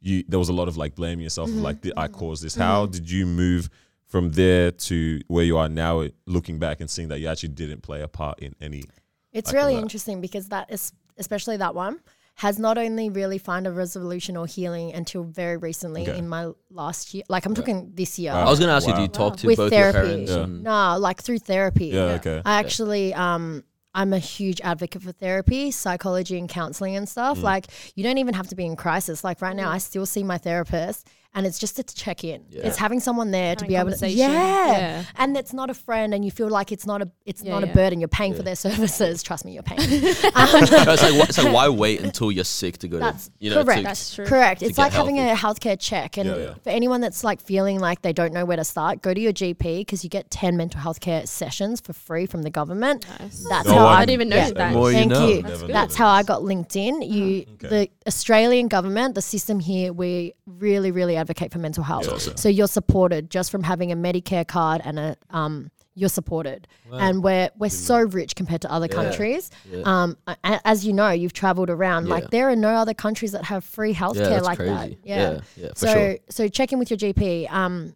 [0.00, 1.62] you there was a lot of like blaming yourself, Mm-hmm.
[1.62, 2.54] like did I caused this?
[2.54, 3.70] How did you move
[4.06, 7.82] from there to where you are now, looking back and seeing that you actually didn't
[7.82, 8.84] play a part in any?
[9.32, 11.98] It's Like really interesting because that is, especially that one,
[12.36, 16.18] has not only really found a resolution or healing until very recently Okay.
[16.18, 17.24] in my last year.
[17.28, 18.32] Like I'm talking this year.
[18.32, 18.46] Wow.
[18.46, 19.12] I was gonna ask you, do you Wow.
[19.30, 19.98] talk to With both therapy.
[19.98, 20.30] your parents?
[20.32, 20.46] Yeah.
[20.46, 21.86] No, like through therapy.
[21.86, 22.42] Yeah, okay.
[22.44, 27.38] I actually um I'm a huge advocate for therapy, psychology and counseling and stuff.
[27.38, 27.42] Mm.
[27.42, 29.22] Like you don't even have to be in crisis.
[29.22, 32.44] Like right now I still see my therapist and it's just to check in.
[32.48, 32.66] Yeah.
[32.66, 34.18] It's having someone there to be able to conversation.
[34.18, 34.72] yeah.
[34.78, 35.04] Yeah.
[35.16, 37.64] And it's not a friend and you feel like it's not a it's Yeah, not
[37.64, 38.00] a burden.
[38.00, 39.22] You're paying for their services.
[39.22, 39.80] Trust me, you're paying.
[39.90, 39.96] No,
[40.34, 40.70] um, it's
[41.02, 43.64] like why, it's like why wait until you're sick to go That's to you know
[43.64, 43.78] correct.
[43.80, 44.26] to- That's true.
[44.26, 44.62] Correct.
[44.62, 46.16] It's get like having a healthcare check.
[46.16, 46.54] And Yeah, yeah.
[46.62, 49.32] for anyone that's like feeling like they don't know where to start, go to your
[49.32, 53.06] GP because you get 10 mental health care sessions for free from the government.
[53.20, 53.44] Nice.
[53.48, 54.50] That's No how one- I I didn't even know yeah.
[54.52, 54.72] that.
[54.74, 55.28] more you Thank know.
[55.28, 55.42] you.
[55.42, 57.02] Never That's how I got linked in.
[57.02, 57.54] You, mm-hmm.
[57.54, 57.68] Okay.
[57.68, 62.06] the Australian government, the system here, we really, really advocate for mental health.
[62.06, 62.34] Yeah, yeah.
[62.36, 67.22] So you're supported just from having a Medicare card and a um, you're supported, and
[67.22, 68.94] we're we're so rich compared to other Yeah.
[69.00, 69.50] countries.
[69.70, 69.82] Yeah.
[69.86, 72.06] Um, a- a- as you know, you've traveled around.
[72.06, 72.14] Yeah.
[72.14, 74.72] Like there are no other countries that have free yeah, healthcare that's like crazy.
[74.74, 74.90] that.
[75.04, 76.16] yeah, yeah, for so sure.
[76.30, 77.50] so check in with your GP.
[77.50, 77.94] Um,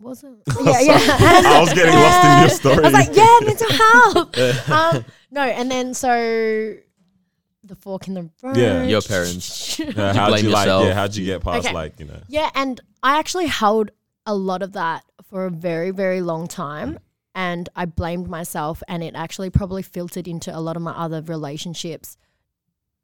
[0.00, 0.30] was it?
[0.64, 0.96] Yeah, yeah.
[1.56, 2.76] I was getting lost in your story.
[2.84, 4.70] I was like, yeah, mental health.
[4.70, 6.76] um, no, and then so
[7.66, 8.56] the fork in the road.
[8.56, 8.84] Yeah.
[8.84, 9.78] Your parents.
[9.78, 10.66] Yeah, how'd blame you like?
[10.66, 10.84] yourself?
[10.86, 11.74] Yeah, how'd you get past Okay.
[11.74, 12.20] like you know?
[12.28, 13.90] Yeah, and I actually held
[14.24, 16.98] a lot of that for a very, very long time.
[17.34, 21.20] And I blamed myself, and it actually probably filtered into a lot of my other
[21.20, 22.16] relationships,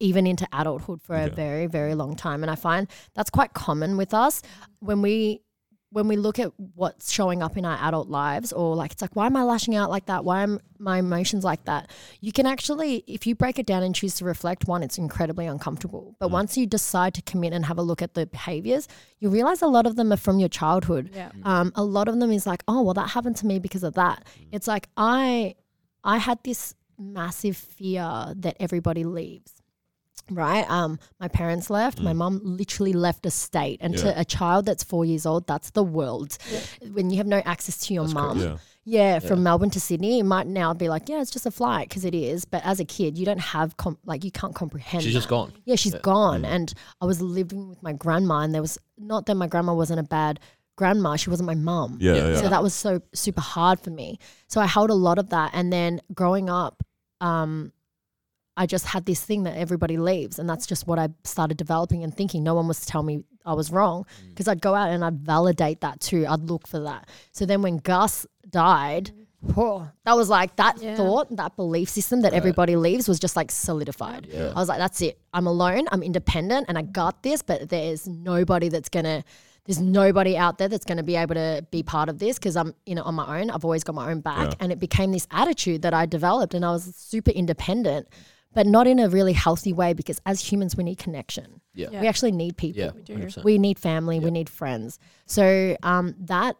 [0.01, 2.43] even into adulthood for a very, very long time.
[2.43, 4.41] And I find that's quite common with us
[4.81, 5.43] when we
[5.93, 9.15] when we look at what's showing up in our adult lives or like it's like
[9.15, 10.25] why am i lashing out like that?
[10.25, 11.91] Why am my emotions like that?
[12.21, 15.47] You can actually if you break it down and choose to reflect one it's incredibly
[15.47, 16.17] uncomfortable.
[16.19, 16.33] But mm.
[16.33, 18.89] once you decide to commit and have a look at the behaviors
[19.21, 21.11] you realize a lot of them are from your childhood.
[21.15, 21.31] Yeah.
[21.31, 21.47] Mm.
[21.47, 23.95] um, a lot of them is like oh well that happened to me because of
[23.95, 24.25] that.
[24.25, 24.49] Mm.
[24.53, 25.55] It's like i
[26.05, 29.62] i had this massive fear that everybody leaves
[30.35, 34.03] right um my parents left my mom literally left a state and Yeah.
[34.03, 36.39] to a child that's four years old that's the world
[36.93, 40.19] when you have no access to your That's mum Yeah, yeah, from Melbourne to Sydney,
[40.19, 42.45] it might now be like, yeah, it's just a flight because it is.
[42.45, 45.05] But as a kid, you don't have com- like you can't comprehend.
[45.05, 45.53] She's just gone.
[45.65, 46.01] Yeah, she's Yeah.
[46.03, 49.73] gone, and I was living with my grandma, and there was not that my grandma
[49.73, 50.41] wasn't a bad
[50.75, 51.99] grandma; she wasn't my mum.
[52.01, 52.29] yeah, Yeah.
[52.31, 52.41] yeah.
[52.41, 54.19] So that was so super hard for me.
[54.49, 56.83] So I held a lot of that, and then growing up,
[57.21, 57.71] um,
[58.57, 62.05] I just had this thing that everybody leaves, and that's just what I started developing
[62.05, 62.43] and thinking.
[62.43, 64.29] No one was to tell me I was wrong mm.
[64.29, 66.27] because I'd go out and I'd validate that too.
[66.29, 67.09] I'd look for that.
[67.33, 69.11] So then when Gus died,
[69.57, 70.97] oh, that was like that Yeah.
[70.97, 74.29] thought, that belief system that everybody leaves was just like solidified.
[74.31, 74.53] Yeah.
[74.55, 75.19] I was like, that's it.
[75.33, 75.87] I'm alone.
[75.91, 77.41] I'm independent, and I got this.
[77.43, 79.25] But there's nobody that's gonna.
[79.65, 82.57] There's nobody out there that's going to be able to be part of this because
[82.57, 83.49] I'm, you know, on my own.
[83.49, 84.55] I've always got my own back, Yeah.
[84.59, 88.09] and it became this attitude that I developed, and I was super independent,
[88.55, 91.61] but not in a really healthy way because as humans we need connection.
[91.75, 91.89] Yeah.
[91.91, 92.01] Yeah.
[92.03, 92.83] We actually need people.
[92.83, 92.91] Yeah.
[92.95, 93.17] We do.
[93.17, 93.45] 100%.
[93.45, 94.21] We need family.
[94.21, 94.99] We need friends.
[95.27, 96.57] So um, that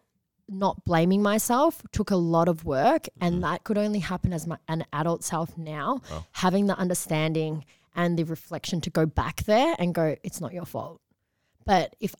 [0.49, 4.57] not blaming myself took a lot of work, and that could only happen as my,
[4.67, 6.25] an adult self now, Wow.
[6.33, 7.63] having the understanding
[7.95, 10.99] and the reflection to go back there and go, it's not your fault.
[11.65, 12.13] But if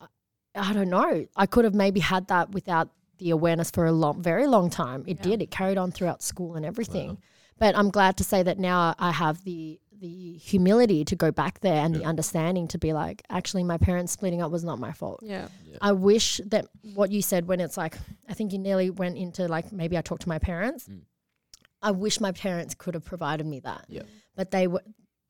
[0.54, 4.22] I don't know, I could have maybe had that without the awareness for a long,
[4.22, 5.04] very long time.
[5.06, 5.22] It Yeah.
[5.30, 5.42] did.
[5.42, 7.18] It carried on throughout school and everything.
[7.58, 11.60] But I'm glad to say that now I have the the humility to go back
[11.60, 14.92] there and the understanding to be like, actually, my parents splitting up was not my
[14.92, 15.20] fault.
[15.22, 15.48] Yeah.
[15.80, 17.96] I wish that what you said when it's like,
[18.28, 20.88] I think you nearly went into like maybe I talked to my parents.
[20.88, 21.02] Mm.
[21.80, 23.86] I wish my parents could have provided me that.
[23.88, 24.02] Yeah.
[24.36, 24.82] But they were,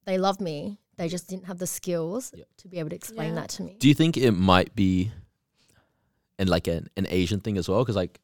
[0.07, 0.79] they loved me.
[0.97, 2.45] They just didn't have the skills Yeah.
[2.59, 3.43] to be able to explain Yeah.
[3.43, 3.77] that to me.
[3.79, 5.13] Do you think it might be,
[6.39, 7.81] and like an, an Asian thing as well?
[7.81, 8.19] Because like,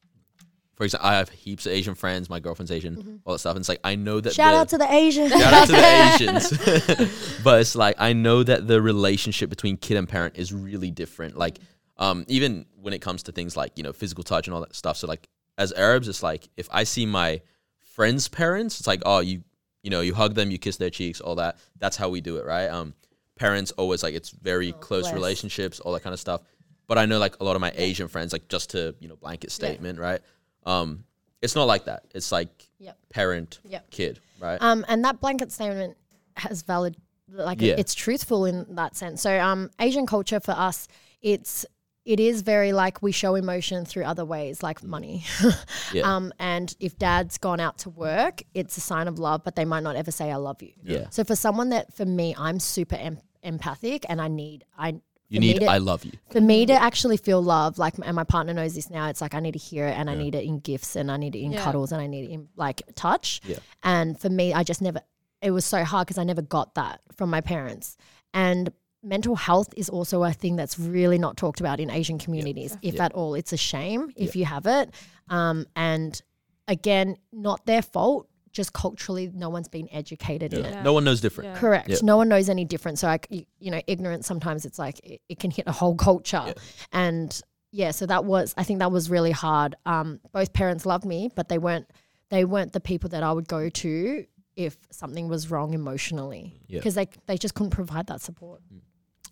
[0.81, 2.27] for example, I have heaps of Asian friends.
[2.27, 3.55] My girlfriend's Asian, all that stuff.
[3.55, 4.31] And it's like I know that.
[4.31, 4.35] Mm-hmm.
[4.35, 5.31] Shout the, out to the Asians.
[5.31, 6.57] Shout out to the
[7.05, 7.39] Asians.
[7.43, 11.37] but it's like I know that the relationship between kid and parent is really different.
[11.37, 11.59] Like
[11.97, 14.75] um even when it comes to things like, you know, physical touch and all that
[14.75, 14.97] stuff.
[14.97, 17.41] So like as Arabs, it's like if I see my
[17.77, 19.43] friends' parents, it's like, oh, you
[19.83, 21.59] you know, you hug them, you kiss their cheeks, all that.
[21.77, 22.69] That's how we do it, right?
[22.69, 22.95] Um
[23.35, 25.13] parents always like it's very close bless.
[25.13, 26.41] relationships, all that kind of stuff.
[26.87, 29.15] But I know like a lot of my Asian friends, like just to, you know,
[29.15, 30.21] blanket statement, right?
[30.65, 31.05] Um
[31.41, 32.03] it's not like that.
[32.13, 32.97] It's like Yep.
[33.09, 33.89] parent, Yep.
[33.91, 34.61] kid, right?
[34.61, 35.97] Um, and that blanket statement
[36.37, 36.95] has valid,
[37.29, 37.73] like Yeah.
[37.73, 39.21] it, it's truthful in that sense.
[39.21, 40.87] So, um, Asian culture for us,
[41.21, 41.65] it's
[42.03, 45.23] it is very like we show emotion through other ways, like money.
[45.93, 46.15] Yeah.
[46.15, 49.65] Um, and if dad's gone out to work, it's a sign of love, but they
[49.65, 51.07] might not ever say "I love you." yeah.
[51.09, 55.01] So for someone that, for me, I'm super em- empathic, and I need I.
[55.31, 56.11] You need to- I love you.
[56.29, 59.07] for me to actually feel love, like, and my partner knows this now.
[59.07, 61.17] It's like I need to hear it, and I need it in gifts, and I
[61.17, 61.63] need it in Yeah.
[61.63, 63.41] cuddles, and I need it in like touch.
[63.47, 63.57] Yeah.
[63.83, 65.01] And for me, I just never.
[65.41, 67.97] It was so hard because I never got that from my parents.
[68.33, 68.71] And
[69.03, 72.95] mental health is also a thing that's really not talked about in Asian communities, if
[72.95, 73.05] Yeah.
[73.05, 73.33] at all.
[73.33, 74.93] It's a shame if you have it.
[75.29, 76.21] Um, and
[76.67, 78.27] again, not their fault.
[78.51, 80.67] Just culturally, no one's been educated in Yeah.
[80.67, 80.73] it.
[80.75, 80.83] Yeah.
[80.83, 81.51] No one knows different.
[81.51, 81.59] Yeah.
[81.59, 81.89] Correct.
[81.89, 81.97] Yeah.
[82.03, 82.99] No one knows any different.
[82.99, 85.71] So, I, c- you, you know, ignorance sometimes it's like it, it can hit a
[85.71, 86.43] whole culture.
[86.47, 86.53] Yeah.
[86.91, 89.75] And yeah, so that was I think that was really hard.
[89.85, 91.87] Um, both parents loved me, but they weren't
[92.29, 94.25] they weren't the people that I would go to
[94.57, 96.79] if something was wrong emotionally Yeah.
[96.79, 98.61] because they they just couldn't provide that support.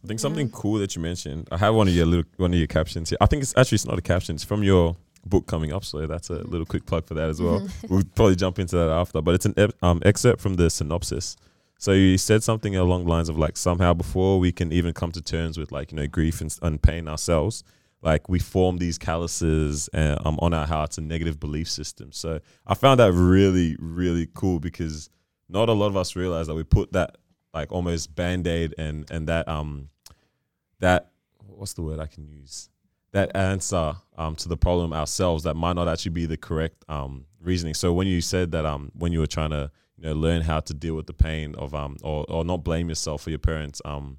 [0.02, 1.50] I think something cool that you mentioned.
[1.52, 3.18] I have one of your little one of your captions here.
[3.20, 4.36] I think it's actually it's not a caption.
[4.36, 5.84] It's from your book coming up.
[5.86, 7.68] So that's a little quick plug for that as well.
[7.90, 9.22] we'll probably jump into that after.
[9.22, 11.36] But it's an ep- um, excerpt from the synopsis.
[11.78, 15.14] So you said something along the lines of like somehow before we can even come
[15.14, 17.64] to terms with like you know grief and, and pain ourselves,
[18.02, 22.18] like we form these calluses uh, um, on our hearts and negative belief systems.
[22.18, 25.10] So I found that really really cool because
[25.48, 27.18] not a lot of us realize that we put that
[27.54, 29.88] like almost band aid and and that um
[30.80, 31.12] that
[31.48, 32.70] what's the word I can use
[33.12, 37.26] that answer um to the problem ourselves that might not actually be the correct um
[37.42, 37.74] reasoning.
[37.74, 40.60] So when you said that um when you were trying to you know learn how
[40.62, 43.82] to deal with the pain of um or, or not blame yourself for your parents
[43.86, 44.18] um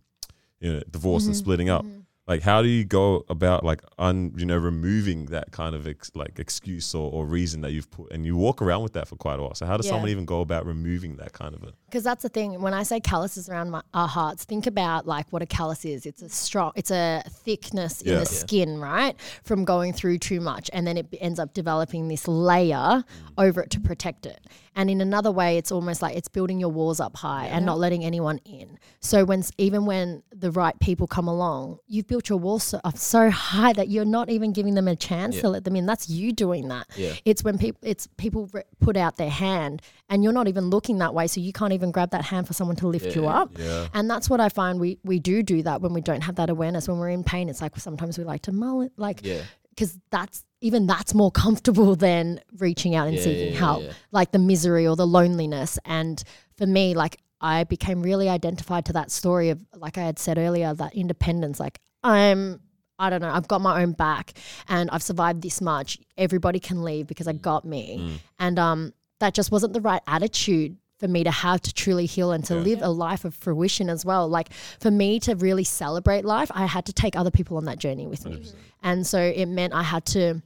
[0.60, 1.84] you know divorce and splitting up
[2.26, 6.10] like how do you go about like un you know removing that kind of ex,
[6.14, 9.16] like excuse or, or reason that you've put and you walk around with that for
[9.16, 9.90] quite a while so how does Yeah.
[9.90, 12.60] someone even go about removing that kind of a Because that's the thing.
[12.60, 16.06] When I say calluses around my, our hearts, think about like what a callus is.
[16.06, 18.24] It's a strong, it's a thickness in the Yeah.
[18.24, 19.16] skin, right?
[19.42, 23.04] From going through too much, and then it ends up developing this layer mm.
[23.38, 24.40] over it to protect it.
[24.76, 27.78] And in another way, it's almost like it's building your walls up high and not
[27.78, 28.78] letting anyone in.
[29.00, 32.96] So when even when the right people come along, you've built your walls so, up
[32.96, 35.86] so high that you're not even giving them a chance to let them in.
[35.86, 36.86] That's you doing that.
[36.96, 37.14] Yeah.
[37.24, 40.98] It's when people it's people re- put out their hand and you're not even looking
[40.98, 43.56] that way, so you can't even grab that hand for someone to lift you up.
[43.58, 43.88] Yeah.
[43.94, 46.50] And that's what I find we we do do that when we don't have that
[46.50, 46.86] awareness.
[46.88, 49.40] When we're in pain, it's like sometimes we like to mull it, like Yeah.
[49.70, 53.92] because that's even that's more comfortable than reaching out and Yeah, seeking yeah, help, yeah.
[54.12, 55.78] like the misery or the loneliness.
[55.86, 56.22] And
[56.58, 60.36] for me, like I became really identified to that story of, like I had said
[60.36, 61.58] earlier, that independence.
[61.58, 62.60] Like I'm,
[62.98, 64.34] I don't know, I've got my own back,
[64.68, 65.98] and I've survived this much.
[66.18, 70.76] Everybody can leave because I got me, and um, that just wasn't the right attitude.
[71.00, 74.04] For me to have to truly heal and to live a life of fruition as
[74.04, 74.28] well.
[74.28, 77.78] Like for me to really celebrate life, I had to take other people on that
[77.78, 78.44] journey with me.
[78.82, 80.42] And so it meant I had to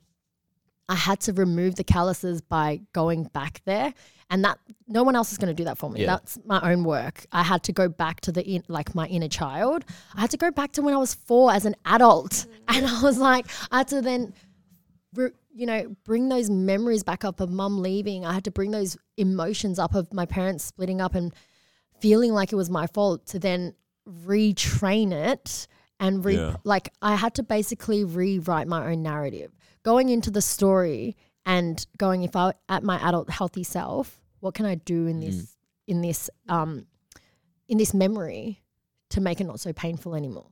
[0.89, 3.95] I had to remove the calluses by going back there,
[4.31, 6.01] and that no one else is going to do that for me.
[6.01, 6.07] Yeah.
[6.07, 7.25] That's my own work.
[7.33, 9.85] I had to go back to the in, like my inner child.
[10.15, 12.47] I had to go back to when I was four as an adult, mm.
[12.69, 14.35] and I was like, I had to then,
[15.15, 18.27] re- you know, bring those memories back up of mum leaving.
[18.27, 21.33] I had to bring those emotions up of my parents splitting up and
[22.01, 23.75] feeling like it was my fault to then
[24.09, 25.67] retrain it
[26.01, 26.57] and re- Yeah.
[26.65, 29.53] like I had to basically rewrite my own narrative.
[29.85, 34.67] Going into the story and going if I at my adult healthy self, what can
[34.67, 36.87] I do in this in this um
[37.69, 38.63] in this memory
[39.11, 40.49] to make it not so painful anymore?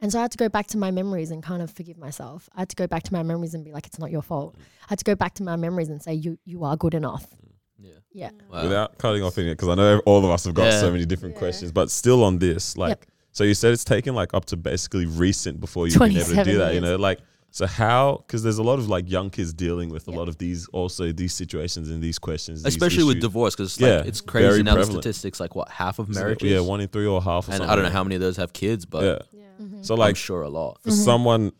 [0.00, 2.48] And so I had to go back to my memories and kind of forgive myself.
[2.54, 4.54] I had to go back to my memories and be like, it's not your fault.
[4.56, 4.60] Mm.
[4.60, 7.26] I had to go back to my memories and say, you you are good enough.
[7.32, 7.50] Mm.
[7.80, 7.90] Yeah.
[8.12, 8.30] Yeah.
[8.50, 8.62] Wow.
[8.62, 10.80] without cutting off any because I know all of us have got Yeah.
[10.80, 14.34] so many different questions, but still on this, like, so you said it's taken like
[14.34, 17.66] up to basically recent before you've been able to do that, you know, like, so
[17.66, 18.22] how?
[18.26, 21.12] Because there's a lot of like young kids dealing with a lot of these, also
[21.12, 24.74] these situations and these questions, these Especially with divorce, because Yeah, like, it's crazy now.
[24.74, 27.58] The statistics, like what half of marriages, yeah, one in three or half, or and
[27.58, 27.70] something.
[27.70, 29.42] I don't know how many of those have kids, but Yeah.
[29.58, 29.82] Yeah.
[29.82, 30.80] So I'm like sure a lot.
[30.82, 31.04] for mm-hmm.
[31.04, 31.52] someone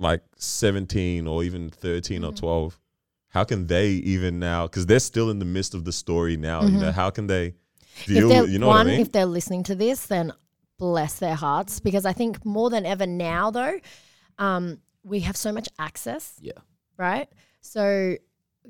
[0.00, 2.36] like 17 or even 13 or mm-hmm.
[2.36, 2.80] 12
[3.28, 6.64] how can they even now because they're still in the midst of the story now
[6.64, 7.54] you know how can they
[8.06, 10.32] deal with you know one, what i mean if they're listening to this, then
[10.78, 13.78] bless their hearts because I think more than ever now, though,
[14.38, 16.52] um, we have so much access, Yeah.
[16.96, 17.28] right?
[17.60, 18.16] So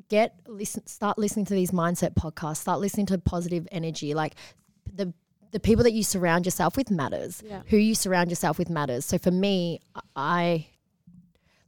[0.08, 2.58] get listen, start listening to these mindset podcasts.
[2.58, 4.34] Start listening to positive energy, like
[5.54, 7.40] the the people that you surround yourself with matters.
[7.46, 7.62] Yeah.
[7.68, 9.04] Who you surround yourself with matters.
[9.04, 9.80] So for me,
[10.16, 10.66] I.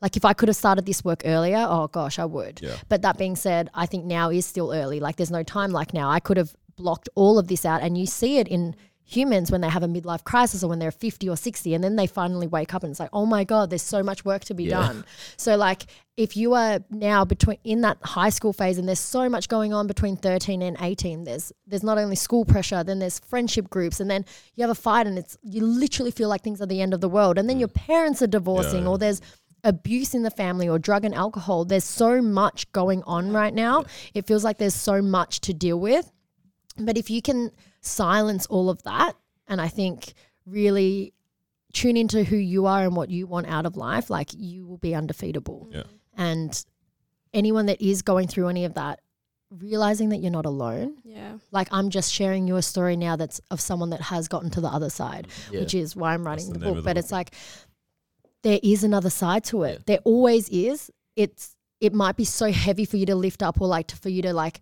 [0.03, 2.61] Like if I could have started this work earlier, oh gosh, I would.
[2.61, 2.77] Yeah.
[2.89, 4.99] But that being said, I think now is still early.
[5.01, 6.11] Like there's no time like now.
[6.11, 8.75] I could have blocked all of this out and you see it in
[9.09, 11.95] humans when they have a midlife crisis or when they're 50 or 60 and then
[11.95, 14.55] they finally wake up and it's like, "Oh my god, there's so much work to
[14.55, 14.81] be Yeah.
[14.81, 15.05] done."
[15.37, 19.29] So like if you are now between in that high school phase and there's so
[19.29, 23.21] much going on between 13 and 18, there's there's not only school pressure, then there's
[23.21, 24.25] friendship groups and then
[24.57, 27.01] you have a fight and it's you literally feel like things are the end of
[27.01, 27.61] the world and then mm.
[27.61, 28.89] your parents are divorcing Yeah.
[28.91, 29.21] or there's
[29.63, 31.65] abuse in the family or drug and alcohol.
[31.65, 33.85] There's so much going on right now.
[34.15, 36.11] It feels like there's so much to deal with.
[36.79, 37.51] But if you can
[37.87, 39.15] silence all of that,
[39.49, 41.13] and I think really
[41.73, 44.79] tune into who you are and what you want out of life, like you will
[44.79, 45.69] be undefeatable.
[45.71, 45.83] Yeah.
[46.17, 46.65] And
[47.35, 49.01] anyone that is going through any of that,
[49.51, 50.97] realizing that you're not alone.
[51.05, 51.37] Yeah.
[51.53, 54.61] Like I'm just sharing you a story now that's of someone that has gotten to
[54.61, 55.55] the other side, mm-hmm.
[55.55, 55.61] Yeah.
[55.61, 56.77] which is why I'm writing the the, book.
[56.77, 57.05] the But book.
[57.05, 57.35] it's like
[58.43, 59.73] there is another side to it.
[59.73, 59.83] Yeah.
[59.87, 60.91] There always is.
[61.15, 64.09] It's it might be so heavy for you to lift up or like to, for
[64.09, 64.61] you to like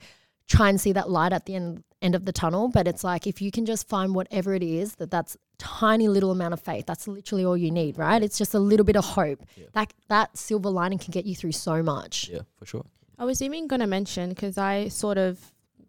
[0.48, 2.69] try and see that light at the end end of the tunnel.
[2.69, 6.31] But it's like if you can just find whatever it is that that's tiny little
[6.31, 6.87] amount of faith.
[6.87, 8.23] That's literally all you need, right?
[8.23, 9.43] It's just a little bit of hope.
[9.57, 9.67] Yeah.
[9.73, 12.29] That that silver lining can get you through so much.
[12.29, 12.85] Yeah, for sure.
[13.19, 15.38] I was even going to mention because I sort of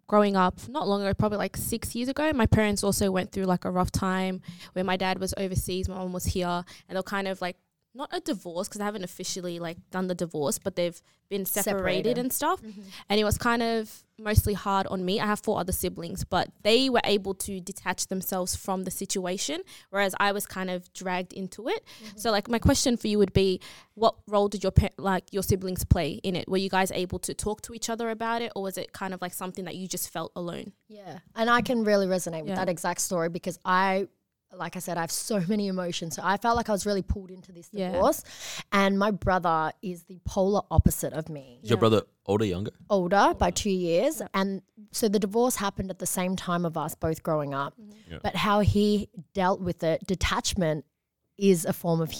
[0.06, 3.44] growing up not long ago, probably like six years ago, my parents also went through
[3.44, 4.40] like a rough time
[4.72, 7.56] where my dad was overseas, my mom was here, and they're kind of like
[7.92, 11.78] not a divorce because they haven't officially like done the divorce, but they've been separated,
[11.78, 12.18] Separated.
[12.18, 12.62] and stuff.
[12.62, 12.82] Mm-hmm.
[13.08, 15.20] And it was kind of mostly hard on me.
[15.20, 19.60] I have four other siblings, but they were able to detach themselves from the situation,
[19.90, 21.84] whereas I was kind of dragged into it.
[22.04, 22.18] Mm-hmm.
[22.18, 23.60] So, like, my question for you would be,
[23.94, 26.48] what role did your pa- like your siblings play in it?
[26.48, 29.12] Were you guys able to talk to each other about it, or was it kind
[29.14, 30.72] of like something that you just felt alone?
[30.88, 31.18] Yeah.
[31.34, 32.56] And I can really resonate with Yeah.
[32.56, 34.08] that exact story because I,
[34.54, 36.16] like I said, I have so many emotions.
[36.16, 37.92] So I felt like I was really pulled into this Yeah.
[37.92, 38.22] divorce.
[38.72, 42.72] And my brother is the polar opposite of me, Is your brother older, younger?
[42.90, 44.22] older by two years.
[44.34, 47.74] And so the divorce happened at the same time of us both growing up.
[48.10, 48.18] Yeah.
[48.22, 50.84] But how he dealt with it, detachment
[51.38, 52.14] is a form of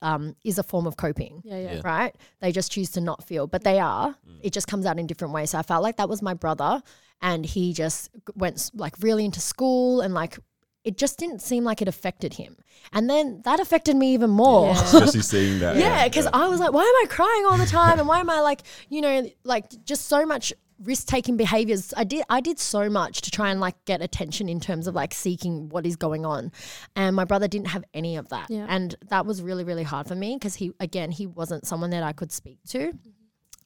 [0.00, 1.72] um, is a form of coping Yeah, yeah.
[1.74, 1.80] Yeah.
[1.84, 2.16] right?
[2.40, 4.16] They just choose to not feel, but they are.
[4.40, 5.50] It just comes out in different ways.
[5.50, 6.82] So I felt like that was my brother,
[7.20, 10.38] and he just went like really into school, and like
[10.84, 12.56] it just didn't seem like it affected him.
[12.92, 14.66] And then that affected me even more.
[14.68, 14.82] Yeah.
[14.82, 15.76] Especially seeing that.
[15.82, 17.98] Yeah, because I was like, why am I crying all the time?
[17.98, 21.94] And why am I like, you know, like just so much risk taking behaviors.
[21.96, 24.96] I did I did so much to try and like get attention in terms of
[24.96, 26.50] like seeking what is going on.
[26.96, 28.50] And my brother didn't have any of that.
[28.50, 28.66] Yeah.
[28.68, 32.02] And that was really, really hard for me because he again, he wasn't someone that
[32.02, 32.92] I could speak to.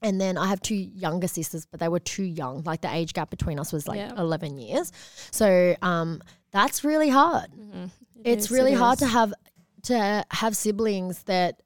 [0.03, 2.63] And then I have two younger sisters, but they were too young.
[2.65, 4.13] Like the age gap between us was like Yeah.
[4.19, 4.93] 11 years.
[5.31, 6.21] So um,
[6.53, 7.91] that's really hard Mhm.
[8.25, 9.01] It it's is, really it hard is.
[9.01, 9.35] to have
[9.85, 11.61] to have siblings that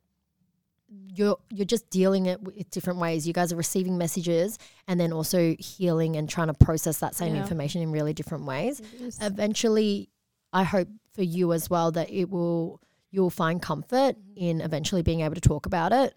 [1.15, 3.27] you're you're just dealing it with different ways.
[3.27, 7.35] You guys are receiving messages and then also healing and trying to process that same
[7.35, 7.43] Yeah.
[7.43, 8.83] information in really different ways.
[9.21, 10.11] Eventually,
[10.53, 12.81] I hope for you as well that it will
[13.13, 14.37] you'll find comfort Mm-hmm.
[14.37, 16.17] in eventually being able to talk about it.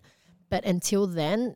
[0.50, 1.56] But until then,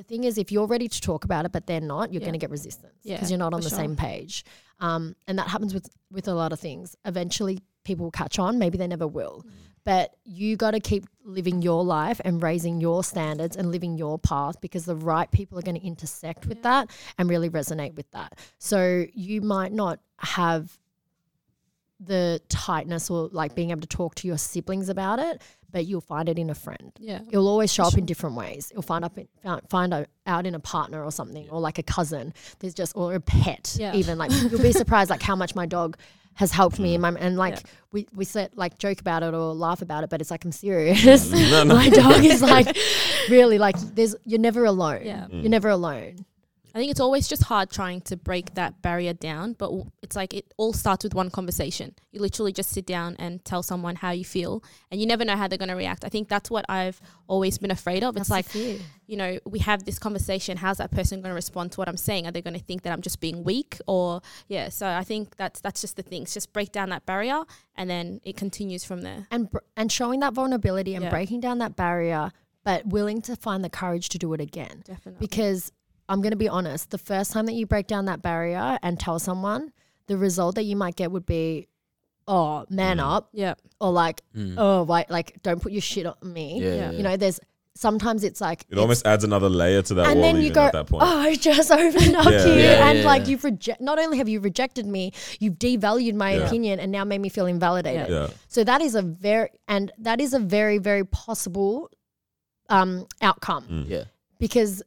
[0.00, 2.26] the thing is, if you're ready to talk about it, but they're not, you're Yeah.
[2.28, 3.78] going to get resistance because Yeah, you're not on the sure.
[3.78, 4.44] same page.
[4.78, 6.96] Um, and that happens with with a lot of things.
[7.04, 8.58] Eventually, people will catch on.
[8.58, 9.44] Maybe they never will.
[9.46, 9.50] Mm.
[9.84, 14.18] But you got to keep living your life and raising your standards and living your
[14.18, 18.10] path because the right people are going to intersect with that and really resonate with
[18.12, 18.38] that.
[18.58, 20.78] So you might not have
[22.02, 26.00] the tightness or like being able to talk to your siblings about it, but you'll
[26.00, 26.92] find it in a friend.
[26.98, 27.20] yeah.
[27.30, 28.70] It'll always show up in different ways.
[28.72, 31.78] You'll find up in, find- find out- out in a partner or something, or like
[31.78, 32.32] a cousin.
[32.58, 33.76] There's just or a pet.
[33.78, 33.94] Yeah.
[33.94, 35.96] Even like you'll be surprised like how much my dog
[36.34, 36.94] has helped me.
[36.94, 37.62] And, my, and like Yeah.
[37.92, 40.52] we we said like joke about it or laugh about it, but it's like I'm
[40.66, 41.30] serious.
[41.30, 41.74] No, no.
[41.74, 42.74] my dog is like
[43.28, 45.02] really like there's you're never alone.
[45.04, 45.26] Yeah.
[45.30, 45.42] Mm.
[45.42, 46.24] You're never alone.
[46.74, 49.70] I think it's always just hard trying to break that barrier down, but
[50.02, 51.94] it's like it all starts with one conversation.
[52.12, 55.36] You literally just sit down and tell someone how you feel, and you never know
[55.36, 56.04] how they're going to react.
[56.04, 58.16] I think that's what I've always been afraid of.
[58.16, 60.56] It's That's like, you know, we have this conversation.
[60.56, 62.26] How's that person going to respond to what I'm saying?
[62.26, 64.68] Are they going to think that I'm just being weak, or yeah?
[64.68, 66.22] So I think that's that's just the thing.
[66.22, 67.42] It's just break down that barrier,
[67.74, 69.26] and then it continues from there.
[69.30, 71.10] and br- and showing that vulnerability and Yeah.
[71.10, 72.32] breaking down that barrier,
[72.64, 74.82] but willing to find the courage to do it again.
[74.84, 75.26] Definitely.
[75.26, 75.72] Because
[76.10, 78.98] I'm going to be honest, the first time that you break down that barrier and
[79.00, 79.72] tell someone,
[80.08, 81.68] the result that you might get would be,
[82.26, 83.16] oh, man Mm.
[83.16, 83.54] up, yeah.
[83.80, 84.54] or like, Mm.
[84.58, 86.60] oh, wait, like, don't put your shit on me.
[86.60, 86.74] yeah, yeah.
[86.74, 87.38] yeah, You know, there's
[87.76, 90.54] sometimes it's like, It almost adds another layer to that and wall then you even
[90.54, 91.02] go, at that point.
[91.06, 92.42] oh, I just opened up Yeah.
[92.44, 93.28] to you, Yeah, and yeah, like yeah.
[93.28, 93.80] you've reject.
[93.80, 96.46] Not only have you rejected me, you've devalued my Yeah.
[96.46, 98.08] opinion, and now made me feel invalidated.
[98.10, 98.28] yeah.
[98.48, 101.88] So that is a very and that is a very very possible
[102.68, 103.88] um, outcome Mm.
[103.88, 104.04] yeah.
[104.38, 104.82] because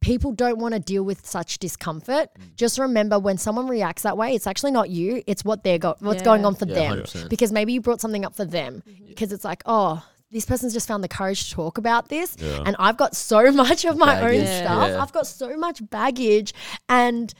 [0.00, 2.28] people don't want to deal with such discomfort.
[2.38, 2.56] Mm.
[2.56, 5.96] Just remember when someone reacts that way, it's actually not you; it's what they're go-
[6.00, 6.24] what's Yeah.
[6.24, 6.98] going on for Yeah, them.
[7.02, 7.28] 100%.
[7.28, 9.06] Because maybe you brought something up for them Mm-hmm.
[9.08, 12.62] because it's like, oh, this person's just found the courage to talk about this, Yeah.
[12.66, 14.46] and I've got so much of my own Baggage.
[14.64, 14.88] stuff.
[14.90, 15.02] Yeah.
[15.02, 16.52] I've got so much baggage,
[16.88, 17.32] and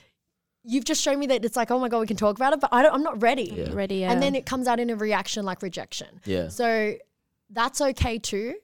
[0.64, 2.60] you've just shown me that it's like, oh my god, we can talk about it,
[2.60, 2.94] but I don't.
[2.94, 3.52] I'm not ready.
[3.56, 3.72] Yeah.
[3.72, 3.96] Ready.
[3.96, 4.12] Yeah.
[4.12, 6.20] And then it comes out in a reaction like rejection.
[6.24, 6.48] Yeah.
[6.48, 6.94] So
[7.50, 8.54] that's okay too.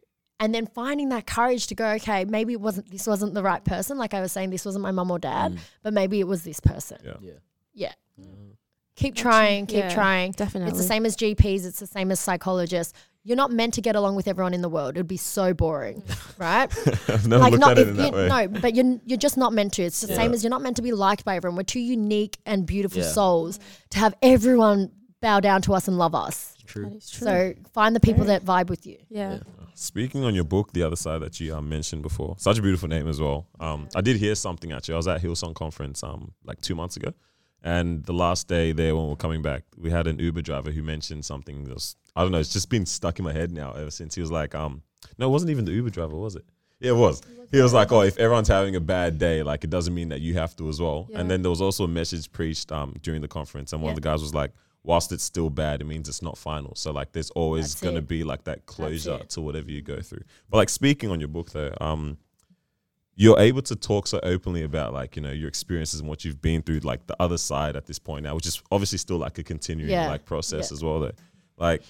[0.45, 3.65] And then finding that courage to go, okay, maybe it wasn't this wasn't the right
[3.65, 3.97] person.
[3.99, 5.59] Like I was saying, this wasn't my mum or dad, Mm.
[5.83, 6.99] but maybe it was this person.
[7.05, 7.15] Yeah.
[7.23, 7.33] Yeah.
[7.73, 7.93] Yeah.
[8.21, 8.57] Mm.
[8.97, 10.33] Keep trying, keep Yeah, trying.
[10.33, 10.69] definitely.
[10.71, 12.93] It's the same as GPs, it's the same as psychologists.
[13.27, 14.97] You're not meant to get along with everyone in the world.
[14.97, 16.03] It'd be so boring,
[16.39, 16.69] right?
[17.09, 18.29] I've never looked at it in you, that way.
[18.29, 19.83] no, but you're you're just not meant to.
[19.83, 20.17] It's the Yeah.
[20.21, 21.57] same as you're not meant to be liked by everyone.
[21.57, 23.09] We're two unique and beautiful Yeah.
[23.09, 23.59] souls
[23.91, 24.91] to have everyone
[25.23, 26.55] bow down to us and love us.
[26.67, 26.85] True.
[26.85, 27.27] That is true.
[27.27, 28.39] So find the people Very.
[28.41, 28.99] that vibe with you.
[29.09, 29.39] yeah.
[29.75, 29.81] Yeah.
[29.81, 32.89] Speaking on your book, the other side that you um, mentioned before, such a beautiful
[32.89, 33.47] name as well.
[33.61, 34.95] Um, I did hear something actually.
[34.95, 37.13] I was at Hillsong conference um like two months ago,
[37.63, 40.71] and the last day there when we are coming back, we had an Uber driver
[40.71, 41.65] who mentioned something.
[41.65, 42.39] That was, I don't know.
[42.39, 44.15] It's just been stuck in my head now ever since.
[44.15, 44.83] He was like, um,
[45.19, 46.45] no, it wasn't even the Uber driver, was it?
[46.81, 47.23] Yeah, it was.
[47.51, 50.21] He was like, "Oh, if everyone's having a bad day, like it doesn't mean that
[50.21, 51.21] you have to as well." Yeah.
[51.21, 53.95] And then there was also a message preached um during the conference, and one of
[53.95, 54.51] the guys was like,
[54.85, 57.99] "Whilst it's still bad, it means it's not final." So like, there's always That's gonna
[57.99, 58.09] it.
[58.09, 60.23] be like that closure to whatever you go through.
[60.51, 62.19] But like speaking on your book though, um,
[63.17, 66.41] you're able to talk so openly about like you know your experiences and what you've
[66.43, 69.39] been through, like the other side at this point now, which is obviously still like
[69.39, 70.09] a continuing Yeah.
[70.09, 70.75] like process Yeah.
[70.75, 71.01] as well.
[71.01, 71.13] Though,
[71.57, 71.83] like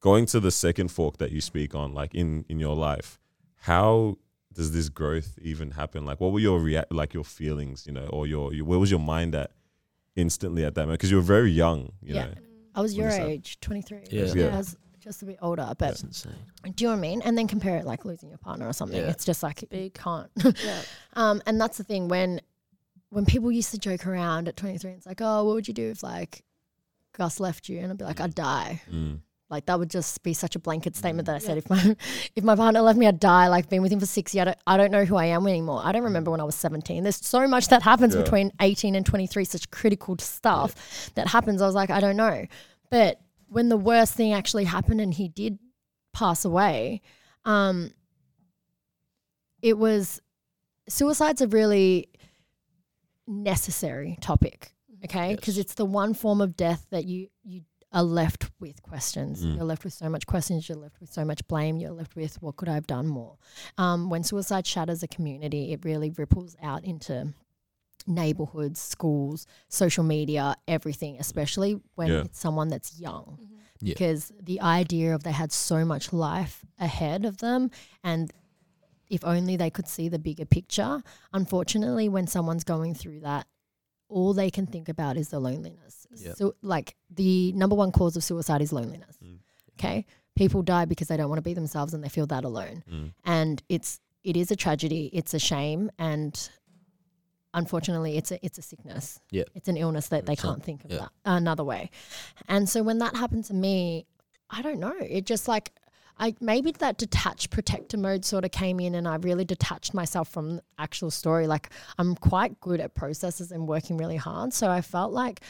[0.00, 3.18] going to the second fork that you speak on, like in in your life,
[3.62, 4.16] how
[4.52, 6.04] does this growth even happen?
[6.04, 8.90] Like, what were your react, like your feelings, you know, or your, your where was
[8.90, 9.52] your mind at
[10.16, 10.98] instantly at that moment?
[10.98, 12.26] Because you were very young, you Yeah.
[12.26, 12.34] know.
[12.74, 14.00] I was your is age, 23.
[14.10, 14.24] Yeah.
[14.34, 14.54] Yeah.
[14.54, 16.34] I was just a bit older, but That's insane.
[16.62, 17.22] do you know what I mean?
[17.22, 19.00] And then compare it like losing your partner or something.
[19.00, 19.10] Yeah.
[19.10, 20.30] It's just like you can't.
[20.36, 20.82] Yeah.
[21.14, 22.40] um, and that's the thing when
[23.08, 25.90] when people used to joke around at 23, it's like, oh, what would you do
[25.90, 26.44] if like
[27.12, 27.80] Gus left you?
[27.80, 28.82] And I'd be like, I'd die.
[28.90, 29.18] Mm.
[29.50, 31.96] Like that would just be such a blanket statement that I said if my
[32.36, 33.48] if my partner left me, I'd die.
[33.48, 35.46] Like been with him for six years, I don't, I don't know who I am
[35.46, 35.80] anymore.
[35.84, 37.02] I don't remember when I was seventeen.
[37.02, 38.22] There's so much that happens Yeah.
[38.22, 41.60] between eighteen and twenty three, such critical stuff that happens.
[41.60, 42.46] I was like, I don't know.
[42.90, 45.58] But when the worst thing actually happened and he did
[46.12, 47.02] pass away,
[47.44, 47.90] um,
[49.62, 50.20] it was
[50.88, 52.08] suicide's a really
[53.26, 54.72] necessary topic.
[55.04, 57.62] Okay, because it's the one form of death that you you
[57.92, 59.44] are left with questions.
[59.44, 59.56] Mm.
[59.56, 60.68] You're left with so much questions.
[60.68, 61.78] You're left with so much blame.
[61.78, 63.36] You're left with what could I have done more.
[63.78, 67.34] Um, when suicide shatters a community, it really ripples out into
[68.06, 71.16] neighborhoods, schools, social media, everything.
[71.18, 72.20] Especially when Yeah.
[72.22, 73.38] it's someone that's young,
[73.80, 73.94] Yeah.
[73.94, 77.70] because the idea of they had so much life ahead of them
[78.04, 78.32] and
[79.08, 81.02] if only they could see the bigger picture.
[81.32, 83.46] Unfortunately, when someone's going through that,
[84.10, 86.06] all they can think about is the loneliness.
[86.14, 86.36] Yep.
[86.36, 89.16] So, like the number one cause of suicide is loneliness.
[89.24, 89.38] Mm.
[89.78, 90.04] Okay,
[90.36, 93.12] people die because they don't want to be themselves and they feel that alone, Mm.
[93.24, 95.08] and it's it is a tragedy.
[95.12, 96.50] It's a shame, and
[97.54, 99.20] unfortunately, it's a it's a sickness.
[99.30, 99.44] Yeah.
[99.54, 100.98] it's an illness that they can't think of Yeah.
[100.98, 101.90] that another way.
[102.48, 104.06] And so when that happened to me,
[104.50, 104.94] I don't know.
[105.00, 105.72] It just like
[106.20, 110.28] I maybe that detached protector mode sort of came in and I really detached myself
[110.28, 111.46] from the actual story.
[111.46, 114.52] Like I'm quite good at processes and working really hard.
[114.52, 115.40] So I felt like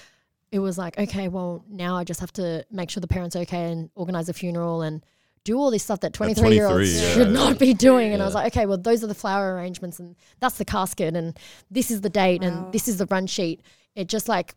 [0.52, 3.40] it was like, okay, well, now I just have to make sure the parents are
[3.40, 5.04] okay and organize a funeral and
[5.42, 7.32] do all this stuff that 23 year olds yeah, should yeah.
[7.32, 8.12] not be doing.
[8.12, 11.16] And I was like, okay, well, those are the flower arrangements and that's the casket
[11.16, 11.36] and
[11.68, 12.48] this is the date Wow.
[12.48, 13.60] and this is the run sheet.
[13.96, 14.54] It just like,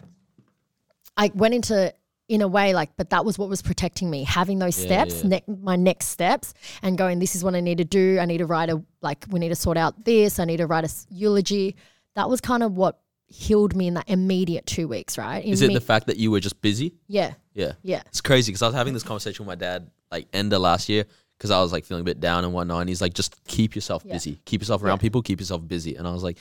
[1.17, 1.93] I went into
[2.29, 5.23] in a way like but that was what was protecting me having those Yeah, steps
[5.23, 5.29] yeah.
[5.47, 8.37] ne- my next steps and going this is what i need to do i need
[8.37, 10.91] to write a like we need to sort out this i need to write a
[11.09, 11.75] eulogy
[12.15, 15.71] that was kind of what healed me in that immediate two weeks right Is it
[15.71, 16.93] Imme- the fact that you were just busy?
[17.07, 17.73] yeah Yeah.
[17.81, 20.61] yeah It's crazy because I was having this conversation with my dad like end of
[20.61, 21.05] last year
[21.37, 22.81] because I was like feeling a bit down and whatnot.
[22.81, 24.13] And he's like, just keep yourself Yeah.
[24.13, 25.95] busy, keep yourself around people, keep yourself busy.
[25.95, 26.37] And I was like,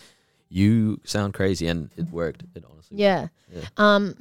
[0.50, 2.42] you sound crazy, and it worked.
[2.54, 3.62] It honestly, yeah Yeah.
[3.78, 4.14] um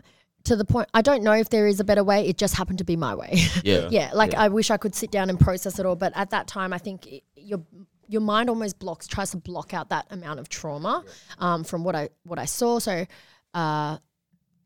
[0.45, 2.27] to the point i don't know if there is a better way.
[2.27, 3.33] It just happened to be my way.
[3.63, 4.41] Yeah, yeah like Yeah.
[4.43, 6.77] i wish i could sit down and process it all but at that time i
[6.77, 7.61] think it, your
[8.07, 11.03] your mind almost blocks tries to block out that amount of trauma
[11.39, 12.79] um, from what i what i saw.
[12.79, 13.05] So
[13.53, 13.97] uh,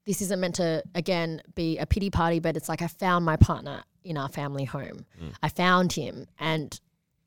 [0.06, 3.36] this isn't meant to again be a pity party but it's like i found my
[3.36, 5.06] partner in our family home.
[5.42, 6.80] I found him and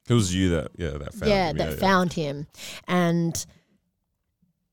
[0.08, 2.46] It was you that, yeah, that found yeah, him, that found him,
[2.86, 3.46] and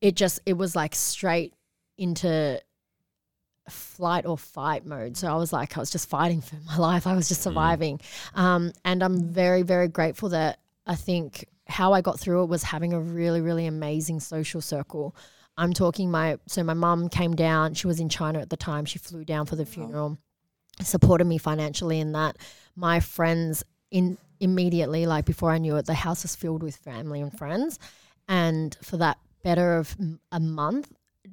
[0.01, 1.53] it just it was like straight
[1.97, 2.61] into
[3.69, 5.17] flight or fight mode.
[5.17, 7.07] So I was like, I was just fighting for my life.
[7.07, 7.99] I was just surviving,
[8.33, 12.63] um, and I'm very very grateful that I think how I got through it was
[12.63, 15.15] having a really really amazing social circle.
[15.57, 17.73] I'm talking my so my mum came down.
[17.73, 18.85] She was in China at the time.
[18.85, 20.17] She flew down for the funeral,
[20.81, 22.37] supported me financially in that.
[22.75, 27.21] My friends in immediately, like before I knew it, the house was filled with family
[27.21, 27.79] and friends.
[28.27, 29.95] And for that better of
[30.31, 30.91] a month,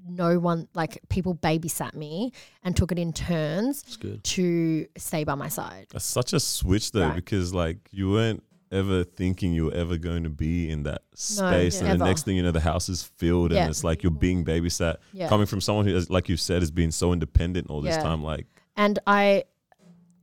[0.08, 2.32] no one like people babysat me
[2.64, 4.22] and took it in turns it's good.
[4.24, 5.86] to stay by my side.
[5.92, 7.14] That's such a switch though, Right.
[7.16, 8.42] because like you weren't
[8.72, 11.98] ever thinking you were ever going to be in that space, and never.
[11.98, 13.62] the next thing you know, the house is filled, Yeah.
[13.62, 14.96] and it's like you're being babysat.
[15.12, 15.28] Yeah.
[15.28, 18.02] Coming from someone who, has, like you said, has been so independent all this Yeah.
[18.02, 18.46] time, like
[18.76, 19.44] and I,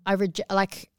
[0.05, 0.89] I reject like,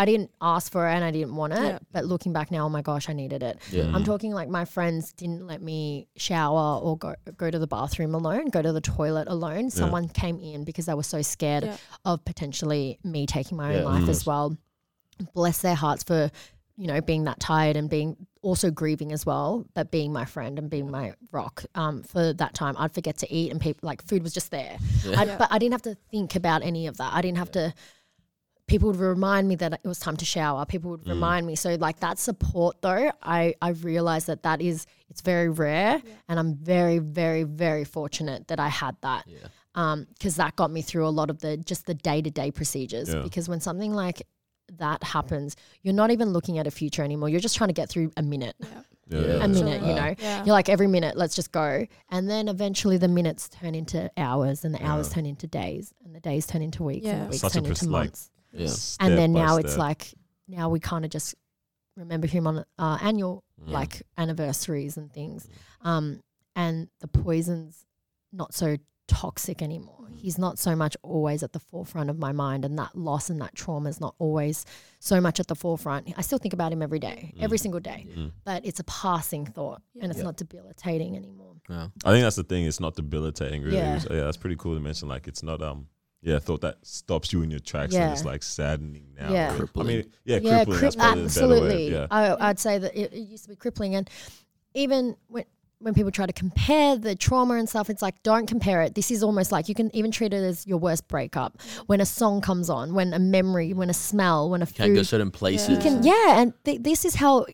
[0.00, 1.58] I didn't ask for it and I didn't want it.
[1.60, 1.78] Yeah.
[1.90, 3.58] But looking back now, oh my gosh, I needed it.
[3.72, 3.94] Yeah, Mm.
[3.94, 8.14] I'm talking like my friends didn't let me shower or go go to the bathroom
[8.14, 9.70] alone, go to the toilet alone.
[9.70, 11.76] Someone came in because they were so scared Yeah.
[12.04, 14.56] of potentially me taking my Yeah, own life of as well.
[15.34, 16.30] Bless their hearts for
[16.76, 20.60] you know being that tired and being also grieving as well, but being my friend
[20.60, 21.64] and being my rock.
[21.74, 24.76] Um, for that time, I'd forget to eat and people like food was just there.
[25.04, 25.20] Yeah.
[25.20, 25.38] I, Yeah.
[25.38, 27.12] But I didn't have to think about any of that.
[27.12, 27.74] I didn't have to
[28.68, 30.64] people would remind me that it was time to shower.
[30.64, 31.56] People would remind me.
[31.56, 36.38] So like that support though, I I realized that that is it's very rare, and
[36.38, 39.24] I'm very very very fortunate that I had that.
[39.26, 39.48] Yeah.
[39.74, 42.50] Um, because that got me through a lot of the just the day to day
[42.52, 43.08] procedures.
[43.12, 43.22] Yeah.
[43.22, 44.22] Because when something like
[44.78, 47.28] that happens, you're not even looking at a future anymore.
[47.30, 48.66] You're just trying to get through a minute, Yeah,
[49.08, 49.20] Yeah.
[49.26, 49.44] yeah.
[49.44, 49.80] a minute.
[49.82, 50.44] You know, Yeah.
[50.44, 51.86] you're like every minute, let's just go.
[52.10, 55.14] And then eventually the minutes turn into hours and the hours Yeah.
[55.14, 57.64] turn into days and the days turn into weeks and the weeks Such a turn
[57.64, 58.30] into pers- like, months.
[58.52, 58.66] Yeah.
[58.68, 60.12] Step and then by now it's like,
[60.48, 61.34] now we kind of just
[61.96, 63.72] remember him on uh, annual Mm.
[63.72, 65.48] like anniversaries and things.
[65.82, 66.20] Um,
[66.54, 67.84] and the poison's
[68.32, 68.76] not so
[69.08, 70.06] toxic anymore.
[70.14, 73.40] He's not so much always at the forefront of my mind, and that loss and
[73.40, 74.64] that trauma is not always
[75.00, 76.12] so much at the forefront.
[76.16, 78.30] I still think about him every day, every single day, Mm.
[78.44, 80.24] but it's a passing thought, and it's Yeah.
[80.26, 81.56] not debilitating anymore.
[81.68, 81.88] Yeah.
[82.04, 82.64] I think that's the thing.
[82.64, 83.76] It's not debilitating, really.
[83.76, 84.00] Yeah.
[84.08, 85.08] Yeah, yeah that's pretty cool to mention.
[85.08, 85.88] Like, it's not um,
[86.22, 89.32] yeah, I thought that stops you in your tracks and it's like saddening now.
[89.32, 89.56] Yeah.
[89.76, 90.78] I mean, yeah, yeah, crippling.
[90.78, 91.90] cri- that's probably the better absolutely.
[91.92, 94.08] Yeah, I, I'd say that it, it used to be crippling, and
[94.74, 95.44] even when
[95.80, 98.96] when people try to compare the trauma and stuff, it's like don't compare it.
[98.96, 101.62] This is almost like you can even treat it as your worst breakup.
[101.86, 105.00] When a song comes on, when a memory, when a smell, when a Can't go
[105.00, 105.68] food, certain places.
[105.68, 107.46] you can yeah, and th- this is how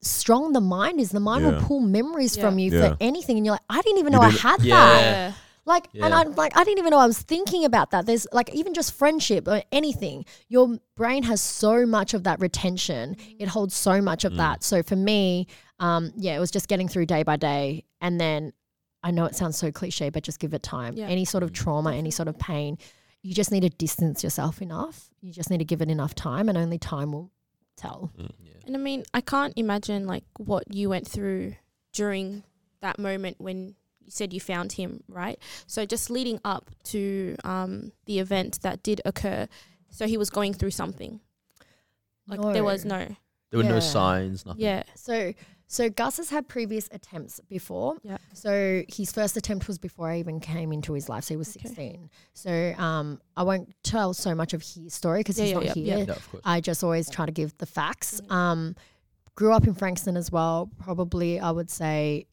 [0.00, 1.10] strong the mind is.
[1.10, 2.42] The mind will pull memories Yeah.
[2.44, 2.88] from you Yeah.
[2.90, 5.32] for anything, and you're like, I didn't even know I didn't- had Yeah.
[5.70, 5.88] That.
[5.92, 6.02] Yeah.
[6.02, 8.06] Like, and I'm like, I didn't even know I was thinking about that.
[8.06, 10.24] There's like even just friendship or anything.
[10.48, 13.16] Your brain has so much of that retention.
[13.38, 14.38] It holds so much of mm.
[14.38, 14.62] that.
[14.62, 15.46] So for me,
[15.78, 18.52] um, yeah, it was just getting through day by day, and then
[19.02, 20.94] I know it sounds so cliche, but just give it time.
[20.94, 21.06] Yeah.
[21.06, 21.54] Any sort of mm.
[21.54, 22.78] trauma, any sort of pain,
[23.22, 25.10] you just need to distance yourself enough.
[25.20, 27.30] You just need to give it enough time, and only time will
[27.76, 28.12] tell.
[28.18, 28.52] Mm, yeah.
[28.66, 31.54] And I mean, I can't imagine like what you went through
[31.92, 32.44] during
[32.80, 33.74] that moment when you
[34.10, 35.38] said you found him, right?
[35.66, 39.48] So just leading up to um, the event that did occur,
[39.88, 41.20] so he was going through something.
[42.26, 43.06] Like there was no,
[43.50, 44.62] There were no signs, nothing.
[44.62, 45.32] yeah, So,
[45.66, 47.96] so Gus has had previous attempts before.
[48.02, 48.18] Yeah.
[48.32, 51.24] So his first attempt was before I even came into his life.
[51.24, 51.68] So he was Okay.
[51.68, 52.10] 16.
[52.34, 55.64] So um, I won't tell so much of his story because Yeah, he's yeah, not
[55.64, 55.98] yeah, here.
[55.98, 56.04] yeah.
[56.04, 56.42] Yeah, of course.
[56.44, 58.20] I just always try to give the facts.
[58.30, 58.76] Um,
[59.34, 60.70] grew up in Frankston as well.
[60.78, 62.26] Probably, I would say,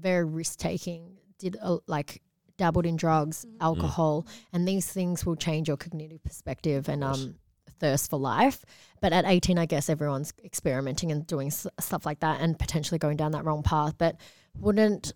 [0.00, 1.16] very risk taking.
[1.38, 2.22] Did uh, like
[2.56, 3.56] dabbled in drugs, Mm.
[3.60, 7.36] alcohol, and these things will change your cognitive perspective and um,
[7.78, 8.64] thirst for life.
[9.00, 12.98] But at 18, I guess everyone's experimenting and doing s- stuff like that and potentially
[12.98, 13.94] going down that wrong path.
[13.96, 14.16] But
[14.58, 15.12] wouldn't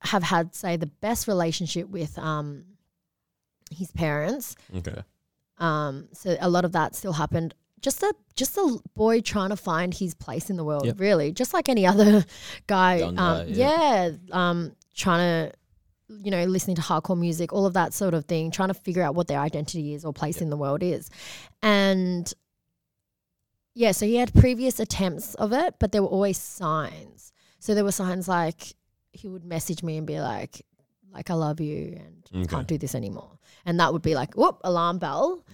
[0.00, 2.64] have had, say, the best relationship with um,
[3.70, 4.56] his parents.
[4.74, 5.02] okay.
[5.58, 7.54] Um, so a lot of that still happened.
[7.80, 11.00] Just a just a boy trying to find his place in the world, Yep.
[11.00, 12.24] really, just like any other
[12.66, 13.02] guy.
[13.02, 15.52] Um, guy, yeah, um, trying to,
[16.24, 19.02] you know, listening to hardcore music, all of that sort of thing, trying to figure
[19.02, 21.10] out what their identity is or place in the world is,
[21.62, 22.32] and
[23.74, 27.32] yeah, so he had previous attempts of it, but there were always signs.
[27.60, 28.74] So there were signs like
[29.12, 30.64] he would message me and be like,
[31.12, 32.46] like I love you and Okay.
[32.46, 33.38] can't do this anymore.
[33.64, 35.44] And that would be like, whoop, alarm bell.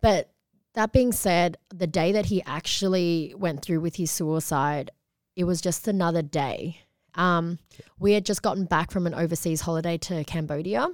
[0.00, 0.30] But
[0.74, 4.90] that being said, the day that he actually went through with his suicide,
[5.36, 6.78] it was just another day.
[7.14, 7.58] Um,
[7.98, 10.88] we had just gotten back from an overseas holiday to Cambodia,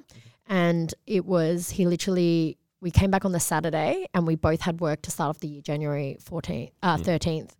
[0.46, 2.58] and it was he literally.
[2.80, 5.48] We came back on the Saturday, and we both had work to start off the
[5.48, 7.56] year, January fourteenth, uh, thirteenth,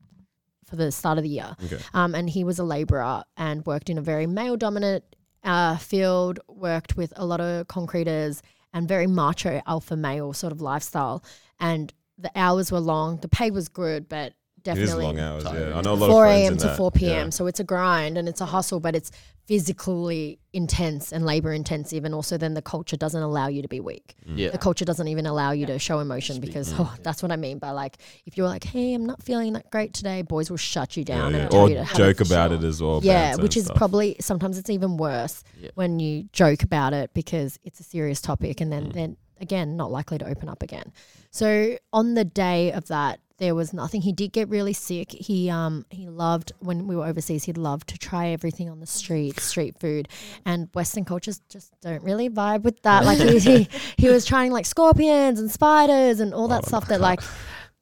[0.64, 1.56] for the start of the year.
[1.64, 1.78] Okay.
[1.92, 5.04] Um, and he was a labourer and worked in a very male dominant
[5.42, 8.42] uh, field, worked with a lot of concreters
[8.72, 11.24] and very macho alpha male sort of lifestyle.
[11.58, 15.44] And the hours were long, the pay was good, but It is definitely long hours.
[15.44, 15.68] Tiring.
[15.70, 16.56] Yeah, I know a lot 4 of friends a.m.
[16.58, 16.76] to that.
[16.76, 17.26] 4 p.m.
[17.26, 17.30] Yeah.
[17.30, 19.10] So it's a grind and it's a hustle, but it's
[19.46, 22.04] physically intense and labor intensive.
[22.04, 24.14] And also, then the culture doesn't allow you to be weak.
[24.26, 24.50] Yeah.
[24.50, 26.50] The culture doesn't even allow you to show emotion Speak.
[26.50, 26.80] because Mm.
[26.80, 29.70] oh, that's what I mean by like, if you're like, hey, I'm not feeling that
[29.70, 31.42] great today, boys will shut you down Yeah, yeah.
[31.44, 33.00] and tell Or you to joke for about it as well.
[33.02, 33.76] Yeah, which is stuff.
[33.76, 35.70] probably sometimes it's even worse Yeah.
[35.74, 38.92] when you joke about it because it's a serious topic and then Mm.
[38.92, 40.92] then again not likely to open up again.
[41.30, 44.00] So on the day of that there was nothing.
[44.02, 45.12] He did get really sick.
[45.12, 47.44] He um he loved when we were overseas.
[47.44, 50.08] He'd love to try everything on the street, street food,
[50.44, 53.04] and Western cultures just don't really vibe with that.
[53.04, 56.88] Like he he, he was trying like scorpions and spiders and all that Oh, stuff
[56.88, 57.20] that like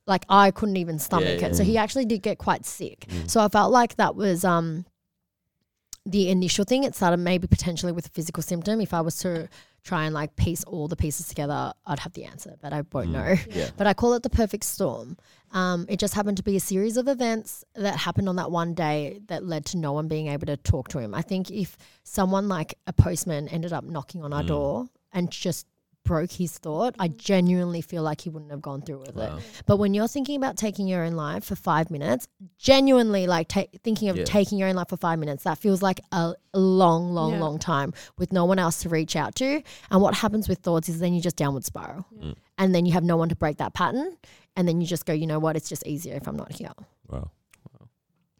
[0.06, 1.52] like I couldn't even stomach Yeah, Mm.
[1.52, 1.56] it.
[1.56, 3.06] So he actually did get quite sick.
[3.26, 4.84] So I felt like that was um
[6.06, 6.84] the initial thing.
[6.84, 8.80] It started maybe potentially with a physical symptom.
[8.80, 9.48] If I was to
[9.82, 13.10] try and like piece all the pieces together, I'd have the answer, but I won't
[13.10, 13.34] know.
[13.50, 13.70] Yeah.
[13.76, 15.16] But I call it the perfect storm.
[15.52, 18.74] Um, it just happened to be a series of events that happened on that one
[18.74, 21.14] day that led to no one being able to talk to him.
[21.14, 25.66] I think if someone like a postman ended up knocking on our door and just
[26.06, 29.36] broke his thought, I genuinely feel like he wouldn't have gone through with Wow.
[29.36, 29.44] it.
[29.66, 32.26] But when you're thinking about taking your own life for five minutes,
[32.58, 34.24] genuinely like ta- thinking of Yeah.
[34.24, 37.40] taking your own life for five minutes, that feels like a a long, long, Yeah.
[37.40, 39.62] long time with no one else to reach out to.
[39.90, 42.06] And what happens with thoughts is then you just downward spiral.
[42.18, 42.34] Mm.
[42.56, 44.16] And then you have no one to break that pattern.
[44.56, 45.54] And then you just go, you know what?
[45.54, 46.72] It's just easier if I'm not here.
[47.10, 47.30] Wow.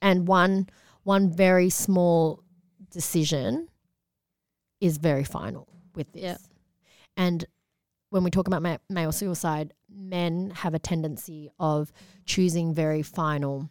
[0.00, 0.68] And one
[1.02, 2.42] one very small
[2.90, 3.68] decision
[4.80, 6.22] is very final with this.
[6.22, 6.36] Yeah.
[7.16, 7.44] And
[8.10, 11.92] when we talk about ma- male suicide, men have a tendency of
[12.24, 13.70] choosing very final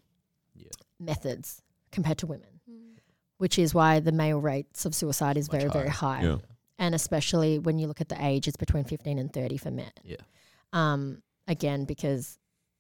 [0.56, 0.68] Yeah.
[1.00, 1.62] methods
[1.92, 2.60] compared to women,
[3.38, 6.24] which is why the male rates of suicide is Much very, very high.
[6.24, 6.38] Yeah.
[6.78, 9.92] And especially when you look at the age, it's between 15 and 30 for men.
[10.04, 10.18] Yeah.
[10.74, 12.38] Um, again, because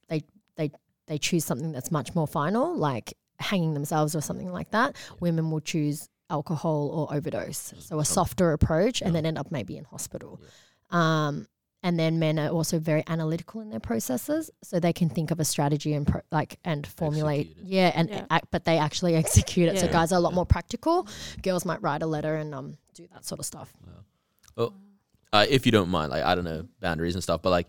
[0.10, 0.22] they,
[0.58, 0.72] they,
[1.08, 4.96] they choose something that's much more final, like hanging themselves or something like that.
[4.96, 5.16] Yeah.
[5.22, 7.72] Women will choose alcohol or overdose.
[7.72, 9.20] Mm, So a softer approach and Yeah.
[9.22, 10.42] then end up maybe in hospital.
[10.96, 11.48] Um,
[11.84, 15.40] and then men are also very analytical in their processes, so they can think of
[15.40, 17.56] a strategy and pro- like and formulate.
[17.62, 18.26] Yeah, and Yeah.
[18.32, 19.78] Act, but they actually execute it.
[19.80, 20.36] So guys are a lot Yeah.
[20.36, 21.08] more practical.
[21.44, 23.72] Girls might write a letter and um do that sort of stuff.
[24.58, 24.74] Oh,
[25.34, 27.68] uh, if you don't mind, like I don't know boundaries and stuff, but like,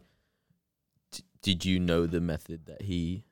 [1.12, 3.24] d- did you know the method that he?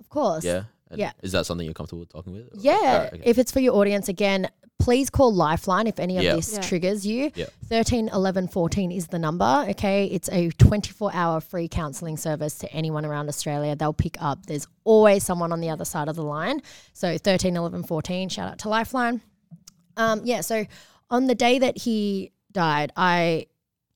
[0.00, 0.44] Of course.
[0.44, 0.64] Yeah.
[0.90, 1.12] And Yeah.
[1.22, 2.46] Is that something you're comfortable talking with?
[2.48, 2.72] Or- Yeah.
[2.74, 3.22] Alright, okay.
[3.24, 4.48] If it's for your audience, again,
[4.78, 6.36] please call Lifeline if any of Yeah.
[6.36, 6.60] this Yeah.
[6.60, 7.30] triggers you.
[7.34, 7.46] Yeah.
[7.68, 9.66] 13 11 14 is the number.
[9.70, 10.06] Okay.
[10.06, 13.74] It's a 24 hour free counseling service to anyone around Australia.
[13.74, 14.46] They'll pick up.
[14.46, 16.62] There's always someone on the other side of the line.
[16.92, 19.22] So 13 11 14, shout out to Lifeline.
[19.96, 20.40] Um, yeah.
[20.42, 20.66] So
[21.10, 23.46] on the day that he died, I.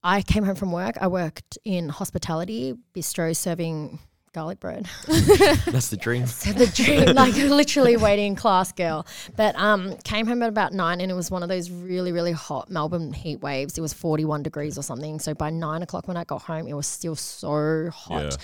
[0.03, 0.97] I came home from work.
[0.99, 3.99] I worked in hospitality, bistro serving
[4.33, 4.87] garlic bread.
[5.07, 6.25] That's the dream.
[6.25, 9.05] So the dream, like literally waiting class girl.
[9.35, 12.31] But um, came home at about nine, and it was one of those really, really
[12.31, 13.77] hot Melbourne heat waves.
[13.77, 15.19] It was forty-one degrees or something.
[15.19, 18.23] So by nine o'clock when I got home, it was still so hot.
[18.23, 18.37] Yeah.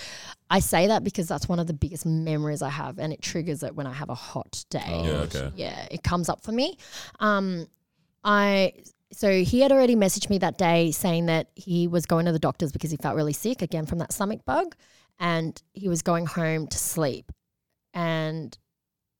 [0.50, 3.62] I say that because that's one of the biggest memories I have, and it triggers
[3.62, 4.82] it when I have a hot day.
[4.86, 5.52] Oh, Yeah, okay.
[5.56, 6.78] Yeah, it comes up for me.
[7.20, 7.66] Um,
[8.24, 8.72] I
[9.12, 12.38] so he had already messaged me that day saying that he was going to the
[12.38, 14.76] doctors because he felt really sick again from that stomach bug,
[15.18, 17.32] and he was going home to sleep.
[17.94, 18.56] And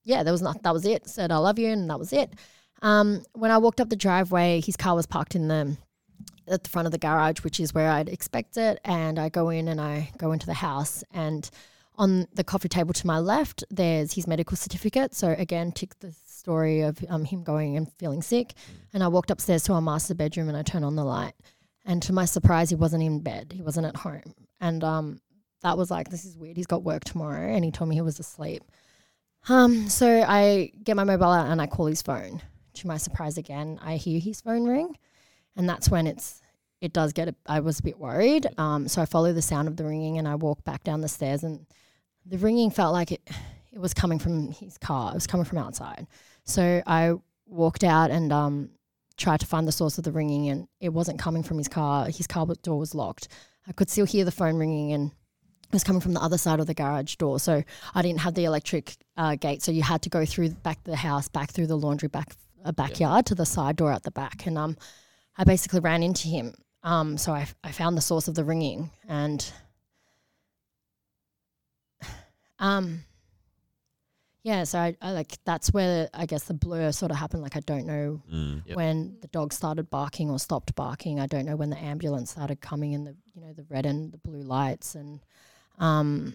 [0.04, 0.62] yeah, there was not.
[0.62, 1.08] That was it.
[1.08, 2.34] Said I love you, and that was it.
[2.82, 5.76] Um, when I walked up the driveway, his car was parked in the
[6.46, 8.80] at the front of the garage, which is where I'd expect it.
[8.84, 11.48] And I go in and I go into the house, and
[11.98, 15.14] on the coffee table to my left, there's his medical certificate.
[15.14, 18.54] So again, tick the story of um, him going and feeling sick.
[18.94, 21.34] And I walked upstairs to our master bedroom and I turned on the light.
[21.84, 23.52] And to my surprise, he wasn't in bed.
[23.54, 24.34] He wasn't at home.
[24.60, 25.20] And um,
[25.62, 26.56] that was like, this is weird.
[26.56, 27.52] He's got work tomorrow.
[27.52, 28.62] And he told me he was asleep.
[29.48, 32.42] Um, so I get my mobile out and I call his phone.
[32.74, 34.96] To my surprise, again, I hear his phone ring.
[35.56, 36.40] And that's when it's,
[36.80, 38.46] it does get, a, I was a bit worried.
[38.56, 41.08] Um, so I follow the sound of the ringing and I walk back down the
[41.08, 41.66] stairs and
[42.24, 43.28] the ringing felt like it,
[43.72, 45.12] it was coming from his car.
[45.12, 46.06] It was coming from outside.
[46.44, 47.14] So I
[47.46, 48.70] walked out and um,
[49.16, 52.06] tried to find the source of the ringing, and it wasn't coming from his car.
[52.06, 53.28] His car door was locked.
[53.66, 55.12] I could still hear the phone ringing, and
[55.72, 57.38] was coming from the other side of the garage door.
[57.38, 57.62] So
[57.94, 60.96] I didn't have the electric uh, gate, so you had to go through back the
[60.96, 64.46] house, back through the laundry, back a backyard to the side door at the back,
[64.46, 64.76] and um,
[65.36, 66.54] I basically ran into him.
[66.82, 69.44] Um, so I, I found the source of the ringing, and
[72.58, 73.04] um,
[74.42, 77.42] yeah, so I, I like that's where I guess the blur sort of happened.
[77.42, 78.62] Like I don't know Mm.
[78.66, 78.76] Yep.
[78.76, 81.20] when the dog started barking or stopped barking.
[81.20, 84.12] I don't know when the ambulance started coming and the you know the red and
[84.12, 85.20] the blue lights and
[85.78, 86.34] um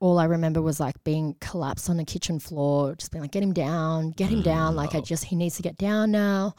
[0.00, 3.42] all I remember was like being collapsed on the kitchen floor, just being like, get
[3.42, 4.76] him down, get him down.
[4.76, 6.54] Like I just he needs to get down now.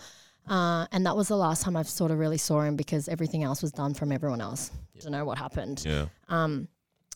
[0.47, 3.43] Uh, and that was the last time I sort of really saw him because everything
[3.43, 4.71] else was done from everyone else.
[4.99, 5.83] Don't know what happened.
[5.85, 6.05] Yeah.
[6.27, 6.67] Um,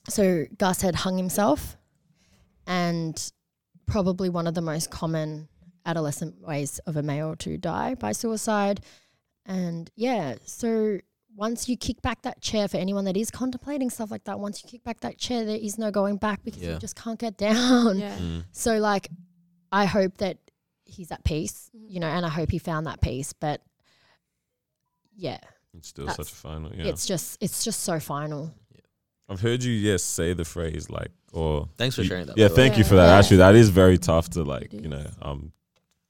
[0.08, 1.78] so Gus had hung himself,
[2.66, 3.32] and
[3.86, 5.48] probably one of the most common
[5.86, 8.82] adolescent ways of a male to die by suicide.
[9.46, 11.00] And yeah, so
[11.40, 14.62] once you kick back that chair for anyone that is contemplating stuff like that, once
[14.62, 16.74] you kick back that chair, there is no going back because Yeah.
[16.74, 17.98] you just can't get down.
[17.98, 18.18] Yeah.
[18.18, 18.44] Mm.
[18.52, 19.08] So like,
[19.72, 20.38] I hope that
[20.84, 21.86] he's at peace, Mhm.
[21.94, 23.32] you know, and I hope he found that peace.
[23.34, 23.62] But
[25.16, 25.40] yeah,
[25.78, 26.72] It's still such a final.
[26.74, 26.86] Yeah.
[26.86, 28.54] it's just it's just so final.
[28.74, 28.82] Yeah.
[29.30, 32.38] I've heard you yes say the phrase like or Thanks for you- sharing that.
[32.38, 33.08] Yeah, by the thank you for that.
[33.08, 33.18] Yeah.
[33.20, 35.52] Actually, that is very tough to like you know um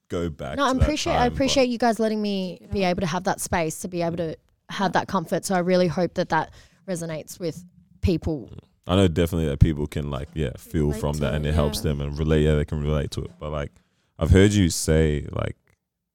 [0.09, 0.57] go back.
[0.57, 3.25] No, I appreciate I time, but- appreciate you guys letting me be able to have
[3.25, 4.35] that space to be able to
[4.69, 5.45] have that comfort.
[5.45, 6.51] So I really hope that that
[6.87, 7.63] resonates with
[8.01, 8.49] people.
[8.87, 11.53] I know definitely that people can like yeah feel Relate from that it, and it
[11.53, 12.43] helps them and relate.
[12.43, 13.31] Yeah, they can relate to it.
[13.39, 13.71] But like
[14.17, 15.55] I've heard you say like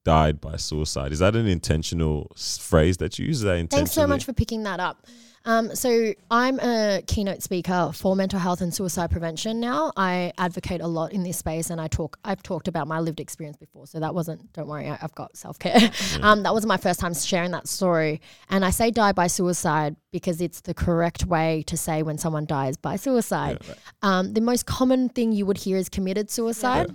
[0.05, 1.13] died by suicide.
[1.13, 3.39] Is that an intentional phrase that you use?
[3.39, 3.71] Is that?
[3.71, 5.07] Thanks so much for picking that up.
[5.47, 9.93] Um, so I'm a keynote speaker for mental health and suicide prevention now.
[9.97, 12.19] I advocate a lot in this space, and I talk.
[12.25, 14.53] I've talked about my lived experience before, so that wasn't.
[14.55, 15.91] Don't worry, I, I've got self care.
[16.23, 18.21] um, that wasn't my first time sharing that story.
[18.49, 22.47] And I say die by suicide because it's the correct way to say when someone
[22.47, 23.59] dies by suicide.
[24.03, 26.95] um, the most common thing you would hear is committed suicide.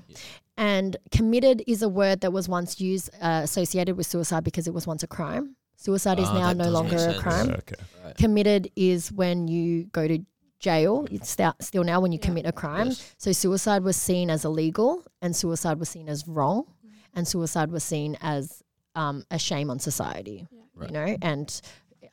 [0.57, 4.73] And committed is a word that was once used uh, associated with suicide because it
[4.73, 5.55] was once a crime.
[5.79, 7.21] Suicide is Ah, now that no does make longer a sense.
[7.23, 8.13] crime Yeah, okay.
[8.17, 10.19] committed is when you go to
[10.59, 11.07] jail.
[11.09, 12.87] It's sta- still now when you commit a crime.
[12.87, 13.15] Yes.
[13.17, 16.91] So suicide was seen as illegal, and suicide was seen as wrong, Mm.
[17.15, 18.61] and suicide was seen as
[18.95, 20.47] um, a shame on society.
[20.75, 20.89] Right.
[20.89, 21.61] You know, and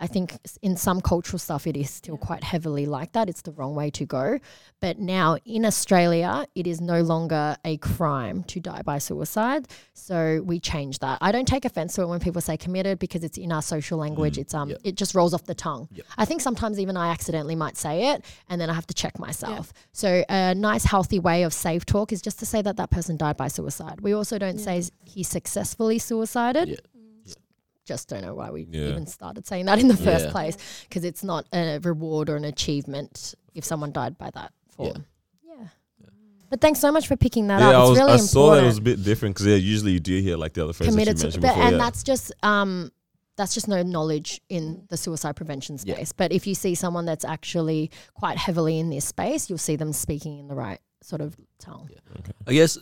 [0.01, 3.29] I think in some cultural stuff it is still quite heavily like that.
[3.29, 4.39] It's the wrong way to go.
[4.81, 9.69] But now in Australia, it is no longer a crime to die by suicide.
[9.95, 11.19] So we change that.
[11.21, 13.99] I don't take offense to it when people say committed because it's in our social
[13.99, 14.39] language.
[14.39, 14.81] It's um Yep.
[14.85, 15.89] it just rolls off the tongue.
[15.93, 16.07] Yep.
[16.19, 19.19] I think sometimes even I accidentally might say it and then I have to check
[19.19, 19.73] myself.
[19.93, 23.17] So a nice healthy way of safe talk is just to say that that person
[23.17, 24.01] died by suicide.
[24.01, 26.81] We also don't say he successfully suicided.
[27.87, 27.95] Yeah.
[27.95, 28.89] Just don't know why we Yeah.
[28.89, 30.31] even started saying that in the first Yeah.
[30.33, 30.57] place
[30.89, 35.07] because it's not a reward or an achievement if someone died by that form.
[35.45, 35.69] Yeah.
[36.51, 37.75] But thanks so much for picking that Yeah, up.
[37.75, 39.57] I, It's was, really I important saw that it was a bit different because yeah,
[39.57, 41.63] usually you do hear like the other phrase committed that you to, but, before.
[41.63, 41.79] and yeah.
[41.79, 42.91] that's just um
[43.37, 45.95] that's just no knowledge in the suicide prevention Yeah.
[45.97, 49.77] space but if you see someone that's actually quite heavily in this space you'll see
[49.77, 51.91] them speaking in the right sort of tongue
[52.47, 52.79] I guess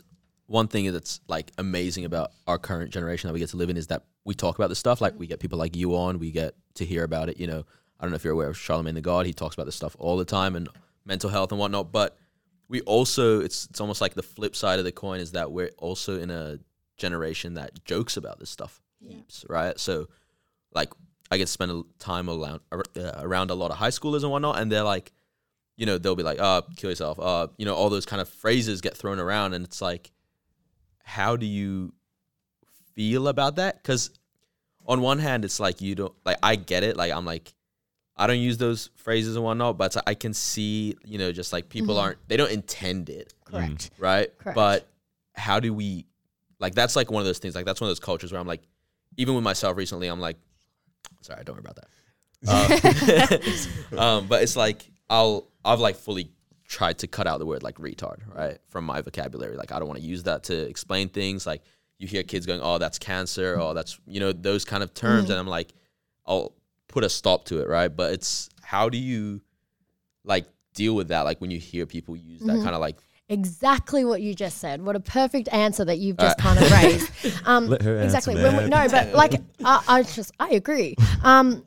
[0.47, 3.77] one thing that's like amazing about our current generation that we get to live in
[3.77, 4.99] is that we talk about this stuff.
[4.99, 7.39] Like we get people like you on, we get to hear about it.
[7.39, 7.63] You know,
[7.99, 9.25] I don't know if you're aware of Charlamagne tha God.
[9.25, 10.67] He talks about this stuff all the time and
[11.05, 11.91] mental health and whatnot.
[11.91, 12.17] But
[12.67, 15.71] we also, it's it's almost like the flip side of the coin is that we're
[15.77, 16.59] also in a
[16.97, 19.79] generation that jokes about this stuff heaps, right?
[19.79, 20.07] So,
[20.73, 20.91] like,
[21.31, 24.31] I get to spend a time around uh, around a lot of high schoolers and
[24.31, 25.11] whatnot, and they're like,
[25.77, 28.29] you know, they'll be like, "Uh, kill yourself," uh, you know, all those kind of
[28.29, 30.11] phrases get thrown around, and it's like,
[31.03, 31.93] how do you
[32.95, 33.81] feel about that?
[33.81, 34.11] Because
[34.85, 36.37] on one hand, it's like you don't like.
[36.41, 36.97] I get it.
[36.97, 37.53] Like I'm like,
[38.17, 41.69] I don't use those phrases and whatnot, but I can see, you know, just like
[41.69, 44.37] people aren't they don't intend it, correct right?
[44.37, 44.55] Correct.
[44.55, 44.87] But
[45.33, 46.05] how do we
[46.59, 46.75] like?
[46.75, 47.55] That's like one of those things.
[47.55, 48.61] Like that's one of those cultures where I'm like,
[49.17, 50.37] even with myself recently, I'm like,
[51.21, 51.87] sorry, don't worry about that.
[53.91, 56.29] Um, um, but it's like I'll I've like fully
[56.67, 59.55] tried to cut out the word like retard, right, from my vocabulary.
[59.55, 61.47] Like I don't want to use that to explain things.
[61.47, 61.63] Like
[61.97, 65.29] you hear kids going, "Oh, that's cancer," "Oh, that's you know those kind of terms,"
[65.29, 65.73] and I'm like,
[66.25, 66.53] I'll
[66.87, 67.87] put a stop to it, right?
[67.93, 69.41] But it's how do you
[70.23, 71.21] like deal with that?
[71.21, 72.97] Like when you hear people use that kind of like
[73.29, 74.81] exactly what you just said.
[74.83, 77.09] What a perfect answer that you've just kind of raised.
[77.45, 78.35] Um Let her exactly.
[78.35, 78.87] Answer, when we, man.
[78.87, 79.33] no but like
[79.63, 80.95] I, I just i agree.
[81.23, 81.63] Um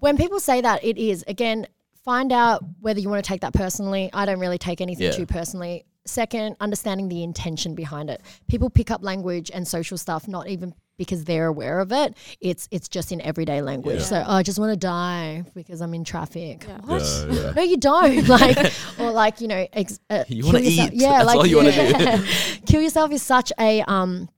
[0.00, 1.66] when people say that it is again
[2.04, 4.10] find out whether you want to take that personally.
[4.12, 5.12] I don't really take anything Yeah.
[5.12, 10.26] too personally second understanding the intention behind it people pick up language and social stuff
[10.28, 14.04] not even because they're aware of it it's it's just in everyday language Yeah.
[14.04, 16.78] so oh, i just want to die because i'm in traffic Yeah.
[16.84, 17.50] what Yeah, yeah.
[17.56, 20.92] no you don't like or like you know ex- uh, You wanna eat.
[20.94, 22.24] yeah That's like all you wanna do.
[22.66, 24.28] kill yourself is such a um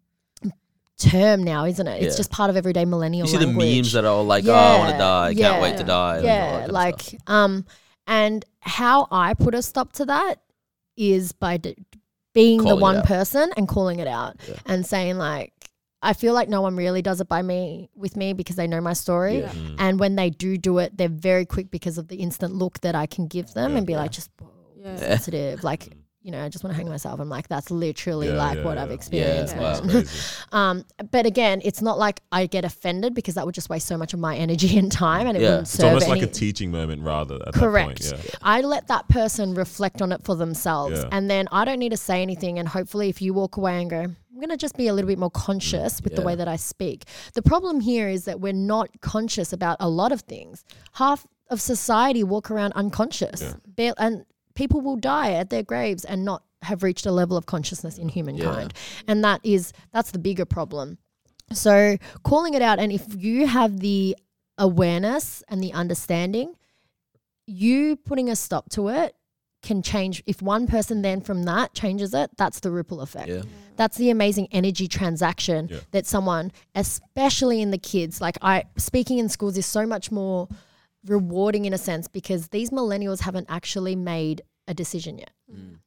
[0.99, 2.19] term now isn't it it's Yeah.
[2.19, 4.79] just part of everyday millennial you see the memes that are all like, "Oh, I
[4.79, 7.65] want to die, I can't wait to die." and all that yeah kind like um
[8.09, 10.41] and how i put a stop to that
[10.99, 11.77] is by d-
[12.35, 13.05] being Calling the it one out.
[13.07, 14.57] person and calling it out Yeah.
[14.67, 15.53] and saying like
[16.01, 18.81] I feel like no one really does it by me with me because they know
[18.81, 19.41] my story.
[19.41, 19.49] Yeah.
[19.51, 19.75] Mm.
[19.81, 22.95] And when they do do it, they're very quick because of the instant look that
[22.95, 23.79] I can give them Yeah.
[23.79, 23.99] and be Yeah.
[24.03, 24.97] like, just whoa, Yeah.
[24.97, 25.65] sensitive.
[25.65, 25.97] Like,
[26.29, 27.21] you know, I just want to hang myself.
[27.21, 29.57] I'm like, that's literally Yeah, like yeah, what I've experienced.
[29.57, 29.81] Yeah, wow.
[29.81, 29.91] man.
[29.91, 30.21] crazy.
[30.53, 33.97] Um, but again, it's not like I get offended because that would just waste so
[33.97, 35.49] much of my energy and time, and it Yeah.
[35.49, 36.21] wouldn't It's It's serve almost any.
[36.21, 38.03] like a teaching moment rather at Correct.
[38.03, 38.25] that point.
[38.27, 38.31] Yeah.
[38.43, 41.09] I let that person reflect on it for themselves, Yeah.
[41.11, 42.59] and then I don't need to say anything.
[42.59, 45.09] And hopefully, if you walk away and go, I'm going to just be a little
[45.09, 47.07] bit more conscious with the way that I speak.
[47.33, 50.63] The problem here is that we're not conscious about a lot of things.
[50.93, 53.55] Half of society walk around unconscious, Yeah.
[53.67, 54.25] Bare- and
[54.59, 58.09] people will die at their graves and not have reached a level of consciousness in
[58.09, 58.75] humankind.
[59.07, 60.99] And that is that's the bigger problem.
[61.53, 64.17] So calling it out, and if you have the
[64.59, 66.55] awareness and the understanding,
[67.47, 69.15] you putting a stop to it
[69.63, 70.23] can change.
[70.27, 73.29] If one person then from that changes it, that's the ripple effect.
[73.29, 73.43] Yeah.
[73.77, 75.79] That's the amazing energy transaction Yeah.
[75.93, 80.49] that someone, especially in the kids, like I speaking in schools is so much more
[81.07, 85.31] rewarding in a sense because these millennials haven't actually made a decision yet.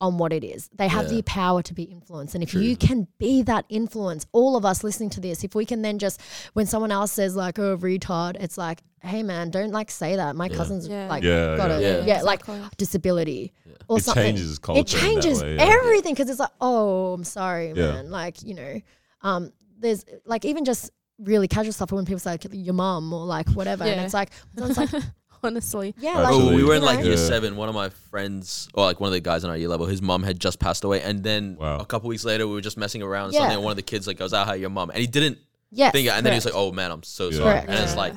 [0.02, 0.68] on what it is.
[0.76, 1.18] They have Yeah.
[1.18, 2.34] the power to be influenced.
[2.34, 2.62] And if True.
[2.62, 6.00] you can be that influence, all of us listening to this, if we can then
[6.00, 6.20] just,
[6.54, 10.36] when someone else says, like, oh, retard, it's like, hey, man, don't like say that.
[10.36, 10.58] My Yeah.
[10.58, 11.08] cousin's Yeah.
[11.08, 11.78] like, Yeah, got yeah.
[11.78, 12.06] a, Yeah.
[12.08, 12.70] yeah, like Exactly.
[12.78, 13.54] disability
[13.88, 14.24] or It something.
[14.24, 14.80] changes culture.
[14.80, 15.62] It changes way, yeah.
[15.78, 17.92] everything because it's like, oh, I'm sorry, Yeah.
[17.92, 18.10] man.
[18.10, 18.82] Like, you know,
[19.22, 20.90] um, there's like even just
[21.22, 23.84] really casual stuff when people say like, your mum or like whatever.
[23.84, 24.04] And Yeah.
[24.06, 24.90] it's like, it's like,
[25.44, 25.96] Honestly.
[25.98, 27.06] yeah, like, Oh, we were in like know?
[27.06, 27.26] year Yeah.
[27.28, 27.56] seven.
[27.56, 30.02] One of my friends, or like one of the guys on our year level, his
[30.02, 31.78] mom had just passed away, and then Wow.
[31.80, 33.30] a couple weeks later, we were just messing around.
[33.30, 33.40] or Yeah.
[33.40, 35.40] Something, and one of the kids like goes, "Ah, hi, your mom," and he didn't
[35.72, 36.68] yes, think it, and then he's like, correct.
[36.70, 37.38] "Oh man, I'm so Yeah.
[37.38, 37.70] sorry," Correct.
[37.70, 38.14] and it's like,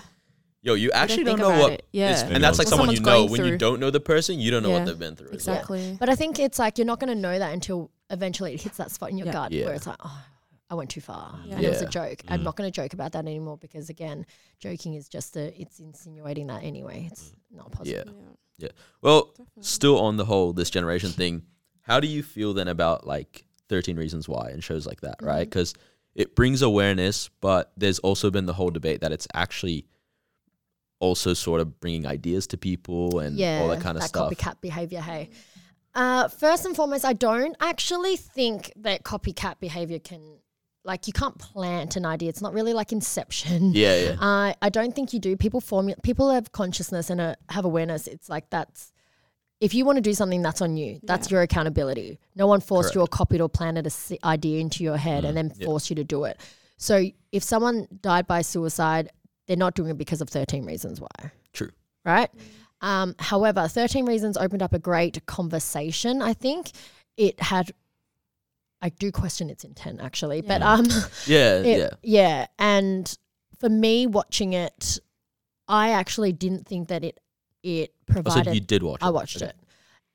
[0.61, 1.87] "Yo, you actually don't, think know about what." it.
[1.93, 2.11] Yeah.
[2.15, 3.59] is- What and that's like What someone you someone's know going when you through.
[3.59, 4.75] don't know the person, you don't know Yeah.
[4.81, 5.31] what they've been through.
[5.31, 5.97] Exactly.
[5.99, 8.77] But I think it's like you're not going to know that until eventually it hits
[8.77, 9.33] that spot in your Yeah.
[9.33, 9.65] gut Yeah.
[9.65, 10.19] where it's like, oh,
[10.71, 11.39] I went too far.
[11.45, 11.57] Yeah.
[11.57, 11.91] And it was a Yeah.
[11.91, 12.23] joke.
[12.29, 12.45] I'm Mm.
[12.45, 14.25] not going to joke about that anymore because, again,
[14.59, 17.09] joking is just a, it's insinuating that anyway.
[17.13, 18.07] It's not positive.
[18.09, 18.23] Yeah.
[18.57, 18.69] Yeah.
[19.03, 21.43] Well, still on the whole this generation thing,
[21.83, 25.27] how do you feel then about like 13 Reasons Why and shows like that, Mm-hmm.
[25.27, 25.45] right?
[25.49, 25.75] Because
[26.15, 29.87] it brings awareness, but there's also been the whole debate that it's actually
[31.01, 34.31] also sort of bringing ideas to people and yeah, all that kind of stuff.
[34.33, 35.01] copycat behavior.
[35.01, 35.29] Hey,
[35.95, 40.39] uh, first and foremost, I don't actually think that copycat behavior can,
[40.85, 42.29] like, you can't plant an idea.
[42.29, 43.73] It's not really like Inception.
[43.75, 44.11] Yeah, yeah.
[44.21, 45.37] Uh, I don't think you do.
[45.37, 48.07] People formu- people have consciousness and uh, have awareness.
[48.07, 48.93] It's like that's
[49.61, 51.01] if you want to do something, that's on you.
[51.05, 52.19] That's your accountability.
[52.37, 55.35] No one forced you or copied or planted a s- idea into your head and
[55.37, 55.65] then Mm, yeah.
[55.67, 56.39] forced you to do it.
[56.77, 59.11] So if someone died by suicide,
[59.47, 61.31] they're not doing it because of 13 reasons why.
[61.55, 61.71] True.
[62.05, 62.29] Right?
[62.83, 66.21] Um, however, 13 Reasons opened up a great conversation.
[66.21, 66.73] I think
[67.17, 67.73] it had,
[68.85, 70.85] I do question its intent actually, but um,
[71.27, 71.91] Yeah, it- yeah.
[72.03, 72.47] yeah.
[72.59, 73.19] And
[73.59, 74.99] for me watching it,
[75.67, 77.19] I actually didn't think that it
[77.63, 79.07] it Oh, so provided you did watch it.
[79.07, 79.47] I watched Okay.
[79.47, 79.57] it.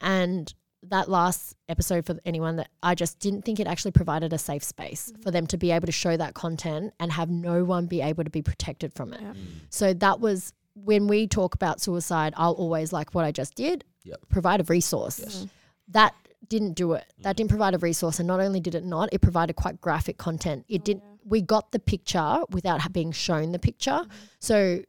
[0.02, 0.54] And
[0.84, 4.64] that last episode for anyone that I just didn't think it actually provided a safe
[4.64, 5.24] space mm.
[5.24, 8.24] for them to be able to show that content and have no one be able
[8.24, 9.20] to be protected from it.
[9.22, 9.34] Yeah.
[9.34, 9.46] Mm.
[9.72, 13.84] So that was when we talk about suicide, I'll always like what I just did,
[14.04, 14.20] Yep.
[14.30, 15.20] provide a resource.
[15.20, 15.38] Yes.
[15.38, 15.50] Mm.
[15.90, 16.14] That
[16.50, 17.06] didn't do it.
[17.20, 17.38] That mm.
[17.38, 18.20] didn't provide a resource.
[18.20, 20.66] And not only did it not, it provided quite graphic content.
[20.68, 21.04] It oh, didn't.
[21.24, 23.92] we got the picture without being shown the picture.
[23.92, 24.26] Mm-hmm.
[24.40, 24.82] So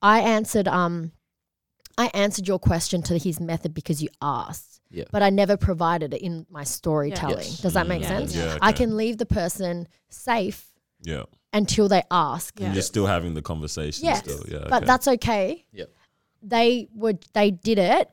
[0.00, 1.12] I answered um
[1.98, 4.80] I answered your question to his method because you asked.
[4.90, 5.04] Yeah.
[5.10, 7.38] But I never provided it in my storytelling.
[7.38, 7.60] Yes.
[7.60, 8.08] Does that make Yeah.
[8.08, 8.34] sense?
[8.34, 10.68] Yeah, I can leave the person safe
[11.02, 11.24] Yeah.
[11.52, 12.58] until they ask.
[12.60, 12.72] Yeah.
[12.72, 14.18] You're still having the conversation Yes.
[14.20, 14.44] still.
[14.48, 14.66] Yeah.
[14.68, 14.86] But okay.
[14.86, 15.66] that's okay.
[15.72, 15.84] Yeah.
[16.42, 18.10] They would they did it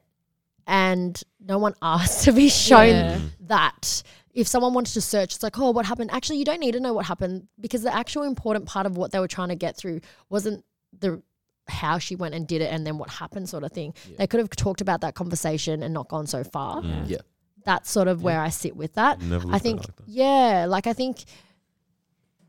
[0.69, 3.19] and no one asked to be shown Yeah.
[3.47, 4.03] that.
[4.31, 6.11] If someone wants to search, it's like, oh, what happened?
[6.11, 9.11] Actually, you don't need to know what happened because the actual important part of what
[9.11, 9.99] they were trying to get through
[10.29, 10.63] wasn't
[10.97, 11.21] the
[11.67, 13.93] how she went and did it and then what happened sort of thing.
[14.09, 14.15] Yeah.
[14.19, 16.81] They could have talked about that conversation and not gone so far.
[16.83, 17.05] Yeah.
[17.07, 17.17] Yeah.
[17.65, 19.19] That's sort of where I sit with that.
[19.21, 20.07] Never I think, like that.
[20.07, 21.25] yeah, like I think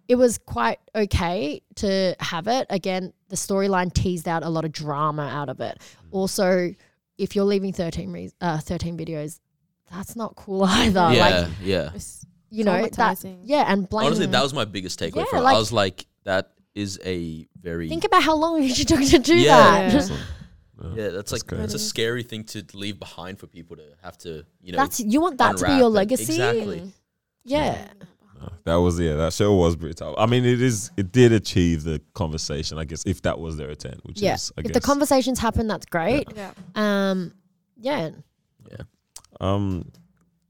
[0.08, 2.66] it was quite okay to have it.
[2.70, 5.78] Again, the storyline teased out a lot of drama out of it.
[5.80, 6.08] Mm.
[6.12, 6.74] Also,
[7.20, 9.38] if you're leaving 13, re- uh, 13 videos,
[9.90, 11.12] that's not cool either.
[11.12, 11.90] yeah, Like, yeah.
[12.52, 14.06] You know, that, yeah, and blaming.
[14.08, 17.46] Honestly, that was my biggest takeaway Yeah, from like- I was like, that is a
[17.60, 19.88] very Think about how long she took to do Yeah.
[19.90, 20.10] that.
[20.10, 20.16] Yeah.
[20.96, 21.08] yeah.
[21.10, 21.62] That's, like crazy.
[21.64, 24.78] it's a scary thing to leave behind for people to have to you know.
[24.78, 26.24] That's you want that to be your legacy.
[26.24, 26.80] Exactly.
[26.80, 26.92] Mm.
[27.44, 27.86] Yeah.
[28.64, 29.14] That was yeah.
[29.16, 30.14] That show was brutal.
[30.18, 30.90] I mean, it is.
[30.96, 32.78] It did achieve the conversation.
[32.78, 34.34] I guess if that was their intent, which Yeah.
[34.34, 34.74] is, I if guess.
[34.74, 36.28] the conversations happen, that's great.
[36.34, 36.52] Yeah.
[36.74, 37.32] Um,
[37.76, 38.10] yeah.
[38.70, 38.82] Yeah.
[39.40, 39.90] Um,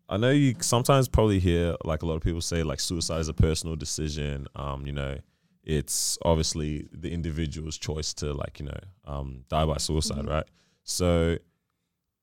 [0.09, 3.29] I know you sometimes probably hear like a lot of people say like suicide is
[3.29, 4.47] a personal decision.
[4.57, 5.19] Um, you know,
[5.65, 10.47] it's obviously the individual's choice to like you know um die by suicide, right?
[10.85, 11.39] So.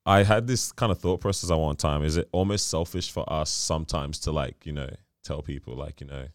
[0.10, 2.02] I had this kind of thought process at one time.
[2.02, 4.90] Is it almost selfish for us sometimes to like, you know,
[5.28, 6.26] tell people like, you know,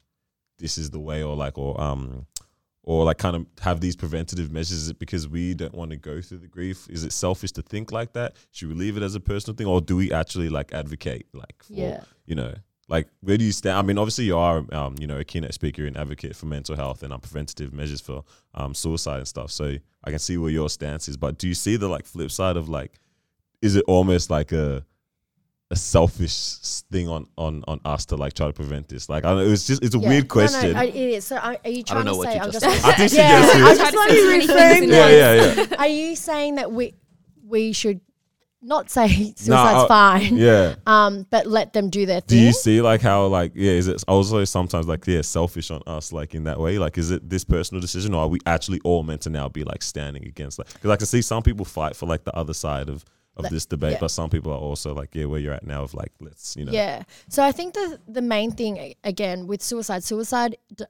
[0.59, 2.27] this is the way or like or um
[2.85, 4.79] or like kind of have these preventative measures.
[4.85, 6.89] Is it because we don't want to go through the grief?
[6.91, 8.35] Is it selfish to think like that?
[8.51, 9.67] Should we leave it as a personal thing?
[9.69, 12.01] Or do we actually like advocate like for Yeah.
[12.27, 12.55] you know
[12.89, 13.79] like where do you stand?
[13.79, 16.77] I mean obviously you are um you know a keynote speaker and advocate for mental
[16.77, 18.25] health and um, preventative measures for
[18.55, 19.51] um suicide and stuff.
[19.51, 22.31] So i can see where your stance is but do you see the like flip
[22.33, 22.99] side of like
[23.61, 24.85] is it almost like a
[25.73, 26.59] a selfish
[26.93, 29.51] thing on on on us to like try to prevent this like i don't know
[29.53, 30.09] it's just it's a Yeah.
[30.11, 31.25] weird question no, I- it is.
[31.25, 32.35] So are, are you trying know to what say?
[32.37, 32.81] you I'm just just.
[32.83, 32.91] said.
[32.91, 35.55] I think she yeah, just- I Tried just to want to reframe in yeah yeah
[35.71, 36.95] yeah Are you saying that we
[37.47, 38.01] we should
[38.65, 39.51] not say suicide's
[39.85, 42.39] I- fine, yeah um, but let them do their thing.
[42.39, 45.83] Do you see like how like yeah is it also sometimes like yeah selfish on
[45.87, 48.81] us like in that way like is it this personal decision or are we actually
[48.85, 51.65] all meant to now be like standing against like because I can see some people
[51.65, 53.05] fight for like the other side of
[53.37, 53.99] of this debate, yeah.
[54.01, 56.65] but some people are also like, yeah, where you're at now of like, let's you
[56.65, 57.03] know, Yeah.
[57.29, 60.85] So I think the the main thing again with suicide, suicide d-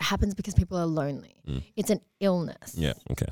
[0.00, 1.36] happens because people are lonely.
[1.46, 1.62] Mm.
[1.76, 2.74] It's an illness.
[2.76, 3.26] yeah, okay,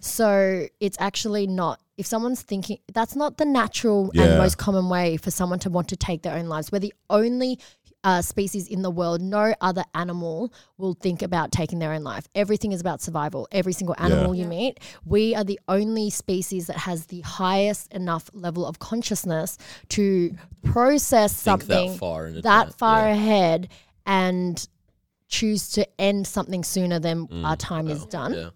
[0.00, 4.22] So it's actually not if someone's thinking that's not the natural Yeah.
[4.24, 6.72] and most common way for someone to want to take their own lives.
[6.72, 7.58] We're the only
[8.04, 9.20] uh, species in the world.
[9.20, 12.26] No other animal will think about taking their own life.
[12.34, 13.46] Everything is about survival.
[13.52, 14.48] Every single animal you Yeah.
[14.48, 19.56] meet, we are the only species that has the highest enough level of consciousness
[19.90, 20.34] to
[20.64, 23.14] process Think something that far in that far yeah.
[23.14, 23.68] ahead
[24.04, 24.66] and
[25.28, 27.44] choose to end something sooner than Mm.
[27.46, 28.34] our time is done.
[28.34, 28.50] Yeah.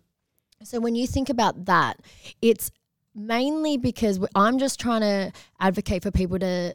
[0.65, 2.01] So when you think about that,
[2.43, 2.71] it's
[3.15, 6.75] mainly because we- I'm just trying to advocate for people to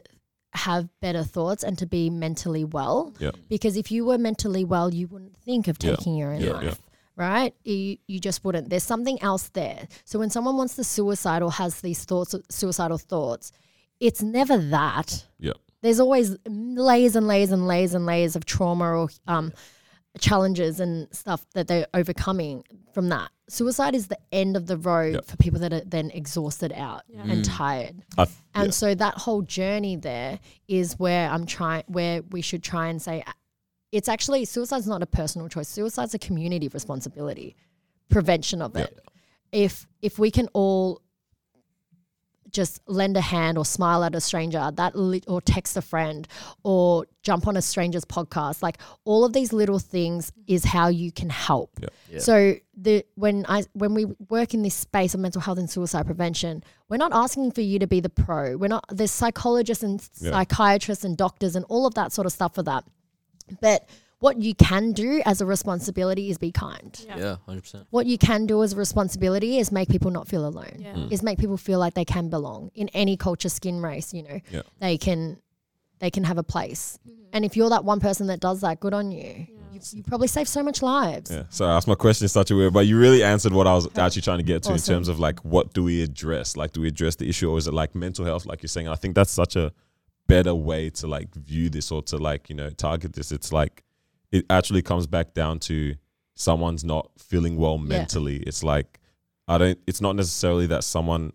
[0.54, 3.14] have better thoughts and to be mentally well.
[3.18, 3.30] Yeah.
[3.48, 5.96] Because if you were mentally well, you wouldn't think of Yeah.
[5.96, 6.80] taking your own Yeah, life.
[7.16, 7.54] Right?
[7.64, 8.68] You, you just wouldn't.
[8.70, 9.86] There's something else there.
[10.04, 13.52] So when someone wants to suicide or has these thoughts, suicidal thoughts,
[14.00, 15.26] it's never that.
[15.38, 19.52] yeah, There's always layers and layers and layers and layers of trauma or um,
[20.18, 23.30] challenges and stuff that they're overcoming from that.
[23.48, 25.24] Suicide is the end of the road Yep.
[25.26, 27.22] for people that are then exhausted out Yeah.
[27.22, 27.56] and Mm.
[27.56, 28.02] tired.
[28.18, 28.22] I,
[28.54, 28.70] And yeah.
[28.70, 30.38] so that whole journey there
[30.68, 33.22] is where I'm trying, where we should try and say,
[33.90, 35.68] it's actually suicide's not a personal choice.
[35.68, 37.56] Suicide's a community responsibility,
[38.08, 38.84] prevention of Yeah.
[38.84, 38.98] it.
[39.52, 41.01] If if we can all
[42.52, 46.28] just lend a hand or smile at a stranger, that li- or text a friend
[46.62, 51.10] or jump on a stranger's podcast, like all of these little things is how you
[51.10, 51.70] can help.
[51.80, 51.88] Yeah.
[52.10, 52.18] Yeah.
[52.18, 56.06] So the when I when we work in this space of mental health and suicide
[56.06, 58.56] prevention, we're not asking for you to be the pro.
[58.56, 60.30] We're not there's psychologists and Yeah.
[60.32, 62.84] psychiatrists and doctors and all of that sort of stuff for that.
[63.60, 63.88] But
[64.22, 67.04] what you can do as a responsibility is be kind.
[67.08, 67.18] Yeah.
[67.18, 67.88] Yeah, hundred percent.
[67.90, 70.76] What you can do as a responsibility is make people not feel alone.
[70.78, 70.94] Yeah.
[70.94, 71.10] Mm.
[71.12, 74.14] Is make people feel like they can belong in any culture, skin, race.
[74.14, 74.62] You know, Yeah.
[74.78, 75.38] they can
[75.98, 77.00] they can have a place.
[77.04, 77.22] Mm-hmm.
[77.32, 79.48] And if you're that one person that does that, good on you.
[79.72, 81.32] You, you probably save so much lives.
[81.32, 81.44] Yeah.
[81.50, 83.74] So I asked my question in such a way, but you really answered what I
[83.74, 86.56] was actually trying to get to in terms of like what do we address?
[86.56, 88.86] Like do we address the issue or is it like mental health, like you're saying?
[88.86, 89.72] I think that's such a
[90.28, 93.32] better way to like view this or to like, you know, target this.
[93.32, 93.82] It's like
[94.32, 95.94] it actually comes back down to
[96.34, 97.84] someone's not feeling well Yeah.
[97.98, 98.36] mentally.
[98.38, 98.98] It's like
[99.48, 101.32] I don't it's not necessarily that someone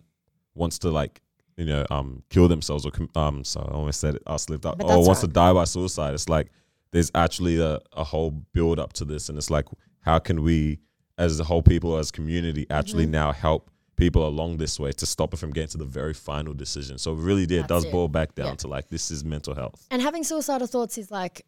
[0.55, 1.21] wants to like
[1.55, 4.63] you know, um, kill themselves or com- um, so I almost said it, I slipped
[4.63, 5.21] up, or wants right.
[5.21, 6.13] to die by suicide.
[6.13, 6.51] It's like
[6.91, 9.65] there's actually a, a whole build up to this, and it's like
[10.01, 10.77] how can we,
[11.17, 13.11] as a whole people, as community, actually Mm-hmm.
[13.11, 16.53] now help people along this way to stop it from getting to the very final
[16.53, 16.99] decision.
[16.99, 17.91] So really, yeah, it does it.
[17.91, 18.55] boil back down Yeah.
[18.57, 19.87] to like this is mental health.
[19.89, 21.43] And having suicidal thoughts is like,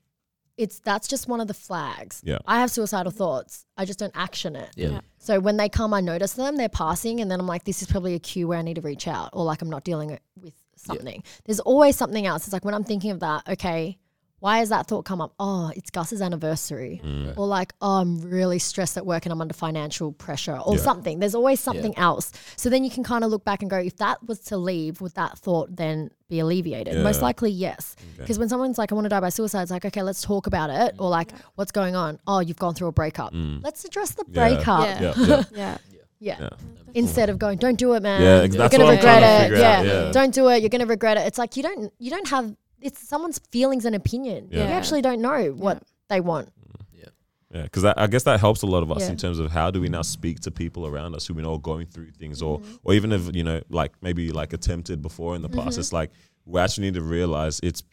[0.60, 2.22] it's that's just one of the flags.
[2.24, 2.40] Yeah.
[2.46, 3.66] I have suicidal thoughts.
[3.78, 4.70] I just don't action it.
[4.76, 4.90] Yeah.
[4.90, 5.00] Yeah.
[5.18, 6.58] So when they come, I notice them.
[6.58, 8.82] They're passing, and then I'm like, this is probably a cue where I need to
[8.82, 11.24] reach out, or like I'm not dealing with something.
[11.46, 12.44] There's always something else.
[12.44, 13.98] It's like when I'm thinking of that, okay,
[14.40, 15.34] why has that thought come up?
[15.40, 17.38] Oh, it's Gus's anniversary, Mm.
[17.38, 20.82] or like, oh, I'm really stressed at work and I'm under financial pressure, or Yeah.
[20.82, 21.20] something.
[21.20, 22.32] There's always something else.
[22.56, 25.02] So then you can kind of look back and go, if that was to leave,
[25.02, 27.04] would that thought then be alleviated?
[27.04, 27.96] Most likely, yes.
[28.00, 28.22] Okay.
[28.22, 30.48] Because when someone's like, I want to die by suicide, it's like, okay, let's talk
[30.48, 30.96] about it.
[31.00, 32.20] Or like, what's going on?
[32.28, 33.34] Oh, you've gone through a breakup.
[33.34, 33.64] Mm.
[33.64, 34.86] Let's address the breakup.
[34.86, 35.02] Yeah.
[35.02, 35.78] Yeah, yeah, Yeah.
[36.22, 36.38] Yeah.
[36.42, 36.50] yeah.
[36.94, 38.22] Instead of going, don't do it, man.
[38.22, 39.20] Yeah, You're that's gonna regret
[39.50, 39.60] to it.
[39.60, 39.80] Yeah.
[39.80, 40.12] out, yeah.
[40.12, 40.62] Don't do it.
[40.62, 41.22] You're gonna regret it.
[41.28, 44.48] It's like you don't you don't have it's someone's feelings and opinion.
[44.52, 44.60] Yeah.
[44.68, 46.50] You actually don't know what they want.
[46.94, 47.06] Yeah,
[47.54, 47.64] Yeah.
[47.64, 49.12] because I guess that helps a lot of us Yeah.
[49.12, 51.54] in terms of how do we now speak to people around us who we know
[51.54, 52.76] are going through things, or Mm-hmm.
[52.84, 55.72] or even if you know, like maybe like attempted before in the past.
[55.72, 55.80] Mm-hmm.
[55.82, 56.12] It's like
[56.46, 57.84] we actually need to realize it's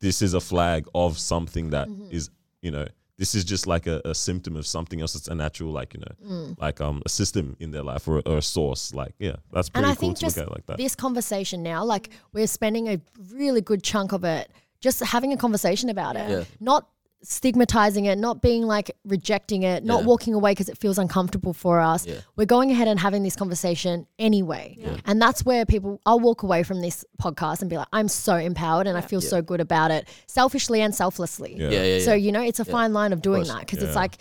[0.00, 2.34] this is a flag of something that is Mm-hmm.
[2.66, 2.86] you know
[3.18, 5.14] this is just like a, a symptom of something else.
[5.14, 8.38] It's a natural like you know like um a system in their life or, or
[8.38, 8.94] a source.
[8.94, 10.78] Like yeah, that's And pretty I cool think to look at it like that.
[10.78, 13.00] this conversation now, like we're spending a
[13.32, 14.50] really good chunk of it
[14.80, 16.28] just having a conversation about it.
[16.30, 16.44] Yeah.
[16.58, 16.88] Not
[17.24, 20.06] stigmatizing it, not being like rejecting it, not Yeah.
[20.06, 22.06] walking away because it feels uncomfortable for us.
[22.06, 22.16] Yeah.
[22.36, 24.76] We're going ahead and having this conversation anyway.
[25.04, 28.36] And that's where people, I'll walk away from this podcast and be like, I'm so
[28.36, 29.28] empowered and I feel Yeah.
[29.28, 31.54] so good about it, selfishly and selflessly.
[31.56, 31.68] Yeah.
[31.68, 32.04] Yeah, yeah, yeah.
[32.04, 33.48] So, you know, it's a fine line of doing course.
[33.54, 33.86] that because Yeah.
[33.88, 34.18] it's like,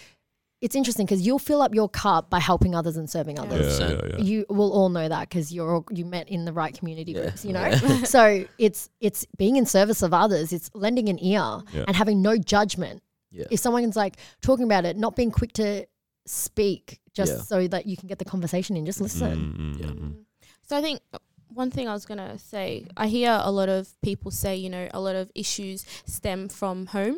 [0.62, 3.80] it's interesting because you'll fill up your cup by helping others and serving yeah, others.
[3.80, 4.10] yeah, 100%.
[4.20, 4.24] yeah.
[4.24, 7.22] You will all know that because you're all, you met in the right community Yeah.
[7.22, 7.72] groups, you know.
[8.06, 10.54] so it's it's being in service of others.
[10.54, 11.86] It's lending an ear Yeah.
[11.88, 13.02] and having no judgment.
[13.32, 13.46] Yeah.
[13.50, 15.86] If someone's like talking about it, not being quick to
[16.28, 17.42] speak, just Yeah.
[17.42, 18.86] so that you can get the conversation in.
[18.86, 19.38] Just listen.
[19.38, 19.86] Mm, mm, Yeah.
[19.88, 20.16] mm, mm.
[20.68, 21.02] So I think
[21.54, 24.88] one thing I was gonna say, I hear a lot of people say, you know,
[24.94, 27.18] a lot of issues stem from home.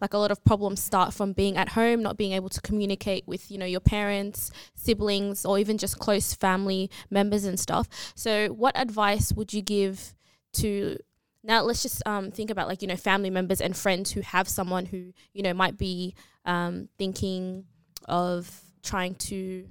[0.00, 3.26] Like a lot of problems start from being at home, not being able to communicate
[3.26, 7.88] with, you know, your parents, siblings, or even just close family members and stuff.
[8.14, 10.14] So, what advice would you give
[10.54, 10.98] to
[11.46, 14.48] now let's just um, think about like you know family members and friends who have
[14.48, 16.14] someone who you know might be
[16.44, 17.64] um, thinking
[18.08, 19.66] of trying to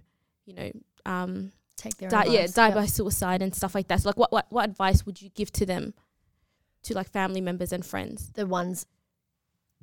[0.45, 0.71] you know
[1.05, 2.75] um, Take their die, yeah die Yep.
[2.75, 5.51] by suicide and stuff like that so like what, what what advice would you give
[5.53, 5.93] to them
[6.83, 8.85] to like family members and friends the ones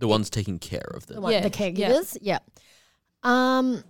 [0.02, 1.22] The ones taking care of the, them.
[1.22, 2.18] one, Yeah, the caregivers.
[2.20, 2.40] Yeah.
[3.22, 3.84] Um,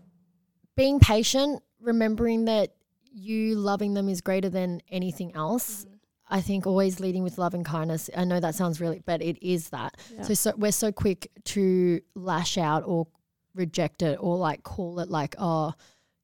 [0.77, 2.75] being patient, remembering that
[3.11, 5.87] you loving them is greater than anything else.
[6.29, 8.11] I think always leading with love and kindness.
[8.15, 9.97] I know that sounds really, but it is that.
[10.15, 10.23] Yeah.
[10.25, 13.07] So, so we're so quick to lash out or
[13.55, 15.73] reject it or like call it like, oh,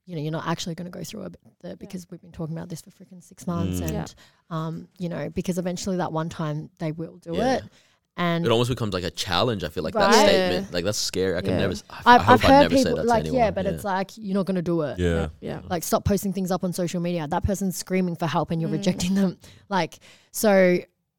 [0.05, 2.55] you know, you're not actually going to go through it the, because we've been talking
[2.57, 3.85] about this for freaking six months, Mm.
[3.85, 4.07] and Yeah.
[4.51, 7.57] um, you know, because eventually that one time they will do Yeah.
[7.57, 7.65] it,
[8.19, 9.65] and It almost becomes like a challenge.
[9.65, 10.11] I feel like Right.
[10.13, 11.37] that statement, like that's scary.
[11.37, 11.59] I can Yeah.
[11.61, 11.73] never.
[11.73, 13.55] s- I, I I've, hope I've I heard never say people that like, yeah, anyone.
[13.55, 14.99] but it's like you're not going to do it.
[14.99, 15.29] Yeah.
[15.41, 17.27] yeah Like, stop posting things up on social media.
[17.29, 18.75] That person's screaming for help and you're Mm.
[18.75, 19.39] rejecting them.
[19.71, 19.99] Like,
[20.33, 20.79] so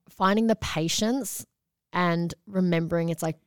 [0.09, 1.45] finding the patience
[1.93, 3.37] and remembering it's like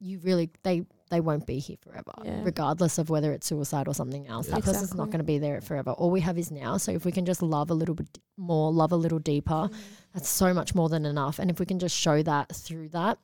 [0.00, 2.40] you really they they won't be here forever, Yeah.
[2.44, 4.48] regardless of whether it's suicide or something else.
[4.48, 4.56] Yeah.
[4.56, 5.90] That person's not going to be there forever.
[5.90, 6.76] All we have is now.
[6.76, 9.68] So if we can just love a little bit more, love a little deeper,
[10.14, 11.38] that's so much more than enough.
[11.38, 13.18] And if we can just show that through that,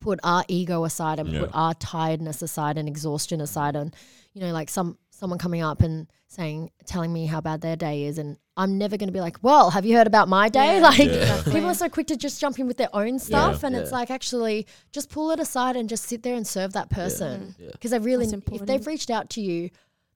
[0.00, 1.40] put our ego aside and Yeah.
[1.40, 3.94] put our tiredness aside and exhaustion aside and
[4.34, 8.04] you know like some someone coming up and saying telling me how bad their day
[8.04, 10.76] is and I'm never going to be like, "Well, have you heard about my day?"
[10.76, 10.80] Yeah.
[10.90, 11.42] Like Yeah.
[11.44, 14.10] people are so quick to just jump in with their own stuff and it's like
[14.10, 17.62] actually just pull it aside and just sit there and serve that person mm-hmm.
[17.64, 17.68] Yeah.
[17.72, 19.70] because they really if they've reached out to you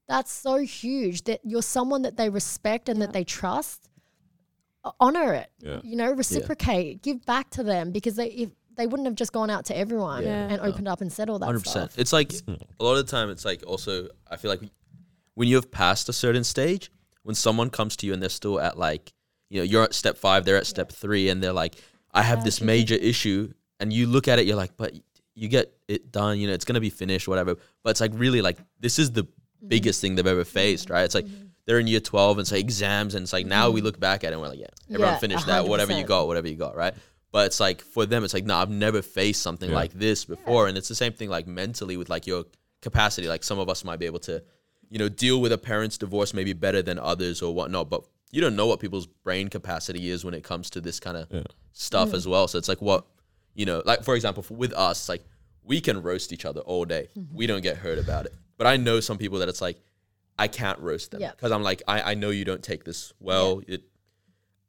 [0.08, 3.06] that's so huge that you're someone that they respect and Yeah.
[3.06, 3.88] that they trust
[4.98, 5.80] honor it Yeah.
[5.82, 9.50] you know reciprocate give back to them because they if they wouldn't have just gone
[9.50, 10.48] out to everyone Yeah.
[10.48, 11.92] and opened up and said all that Hundred percent.
[11.92, 13.28] stuff It's like a lot of the time.
[13.28, 14.08] It's like also.
[14.30, 14.62] I feel like
[15.34, 16.90] when you have passed a certain stage,
[17.22, 19.12] when someone comes to you and they're still at like,
[19.50, 21.76] you know, you're at step five, they're at step three, and they're like,
[22.12, 24.94] "I have this major issue," and you look at it, you're like, "But
[25.34, 26.38] you get it done.
[26.38, 29.24] You know, it's gonna be finished, whatever." But it's like really like this is the
[29.24, 29.68] mm-hmm.
[29.68, 31.02] biggest thing they've ever faced, right?
[31.02, 31.48] It's like mm-hmm.
[31.66, 34.24] They're in year twelve and it's like exams, and it's like now we look back
[34.24, 35.66] at it and we're like, "Yeah, everyone Yeah, finished that.
[35.66, 36.94] Whatever you got, whatever you got, right?"
[37.32, 39.76] But it's like for them, it's like, no, I've never faced something Yeah.
[39.76, 40.66] like this before.
[40.66, 42.44] And it's the same thing like mentally with like your
[42.82, 43.28] capacity.
[43.28, 44.42] Like some of us might be able to,
[44.88, 47.88] you know, deal with a parent's divorce maybe better than others or whatnot.
[47.88, 48.02] But
[48.32, 51.28] you don't know what people's brain capacity is when it comes to this kind of
[51.30, 51.42] Yeah.
[51.72, 52.48] stuff as well.
[52.48, 53.06] So it's like what,
[53.54, 55.22] you know, like for example, for, with us, like
[55.62, 57.10] we can roast each other all day.
[57.32, 58.34] We don't get hurt about it.
[58.58, 59.78] But I know some people that it's like,
[60.40, 61.30] I can't roast them Yeah.
[61.32, 63.60] because I'm like, I, I know you don't take this well.
[63.68, 63.82] It,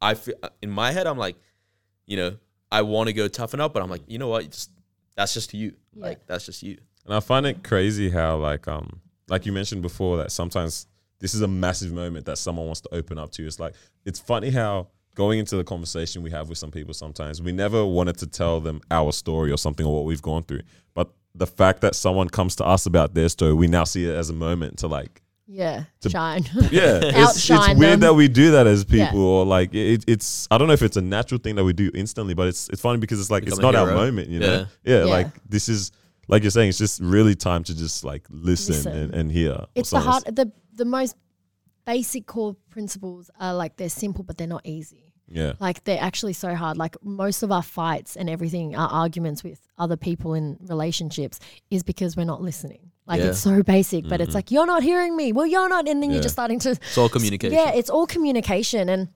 [0.01, 1.38] I feel in my head, I'm like,
[2.05, 2.38] you know,
[2.72, 4.49] I want to go toughen up, but I'm like, you know what?
[4.49, 4.72] Just,
[5.15, 5.74] that's just you.
[5.93, 6.05] Yeah.
[6.07, 6.78] Like that's just you.
[7.05, 8.99] And I find it crazy how like um
[9.30, 10.88] like you mentioned before that sometimes
[11.19, 13.45] this is a massive moment that someone wants to open up to.
[13.45, 13.74] It's like
[14.05, 17.86] it's funny how going into the conversation we have with some people sometimes we never
[17.86, 20.61] wanted to tell them our story or something or what we've gone through.
[20.93, 24.13] But the fact that someone comes to us about their story, we now see it
[24.15, 25.20] as a moment to like
[25.54, 27.99] yeah To- shine yeah, it's, it's weird them.
[28.02, 29.08] that we do that as Yeah.
[29.08, 30.47] people, or like it, it's.
[30.49, 32.82] I don't know if it's a natural thing that we do instantly, but it's it's
[32.82, 34.66] funny because it's like Become it's a not our moment, you know.
[34.84, 34.93] Yeah.
[34.95, 34.99] Yeah.
[35.06, 35.12] Yeah.
[35.12, 35.91] like this is
[36.28, 36.70] like you're saying.
[36.70, 38.97] It's just really time to just like listen, Listen.
[38.97, 39.66] And, and hear.
[39.76, 41.16] it's the someone's- hard the the most
[41.86, 46.34] basic core principles are like they're simple but they're not easy Yeah, like they're actually
[46.34, 50.58] so hard like most of our fights and everything our arguments with other people in
[50.62, 51.39] relationships
[51.72, 53.30] is because we're not listening like Yeah.
[53.30, 54.24] it's so basic but Mm-hmm.
[54.24, 56.16] it's like you're not hearing me well you're not and then Yeah.
[56.16, 57.53] you're just starting to It's all communication.
[57.59, 59.09] yeah it's all communication and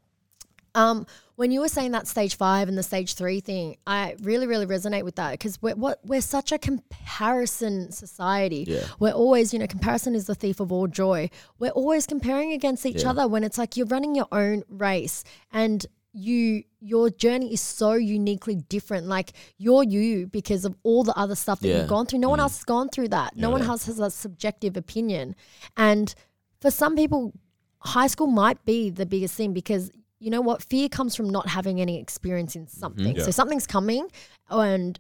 [0.84, 1.06] um
[1.38, 4.66] when you were saying that stage five and the stage three thing i really really
[4.66, 8.84] resonate with that because we're what we're such a comparison society Yeah.
[9.00, 11.30] we're always you know comparison is the thief of all joy
[11.60, 13.12] we're always comparing against each Yeah.
[13.12, 15.86] other when it's like you're running your own race and
[16.16, 19.08] you your journey is so uniquely different.
[19.08, 21.80] Like you're you because of all the other stuff that Yeah.
[21.80, 22.20] you've gone through.
[22.20, 22.44] No one mm.
[22.44, 23.36] else has gone through that.
[23.36, 25.36] No one else has a subjective opinion.
[25.76, 26.14] And
[26.62, 27.34] for some people
[27.80, 30.64] high school might be the biggest thing because you know what?
[30.64, 32.80] Fear comes from not having any experience in mm-hmm.
[32.80, 33.16] something.
[33.18, 33.24] Yeah.
[33.24, 34.08] so something's coming
[34.50, 35.00] and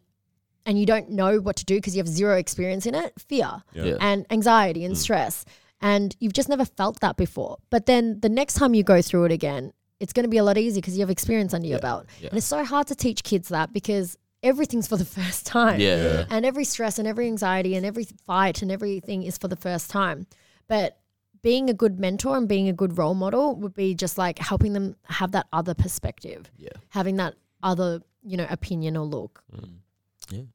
[0.65, 3.13] and you don't know what to do because you have zero experience in it.
[3.19, 3.97] Fear yeah, Yeah.
[4.01, 4.97] and anxiety and mm.
[4.97, 5.45] stress.
[5.81, 7.57] And you've just never felt that before.
[7.69, 10.43] But then the next time you go through it again it's going to be a
[10.43, 12.29] lot easier because you have experience under your belt Yeah.
[12.29, 15.95] and it's so hard to teach kids that because everything's for the first time Yeah.
[16.03, 16.25] Yeah.
[16.29, 19.89] and every stress and every anxiety and every fight and everything is for the first
[19.89, 20.27] time.
[20.67, 20.97] But
[21.41, 24.73] being a good mentor and being a good role model would be just like helping
[24.73, 26.69] them have that other perspective, Yeah.
[26.89, 29.43] having that other, you know, opinion or look.
[29.55, 29.75] Mm.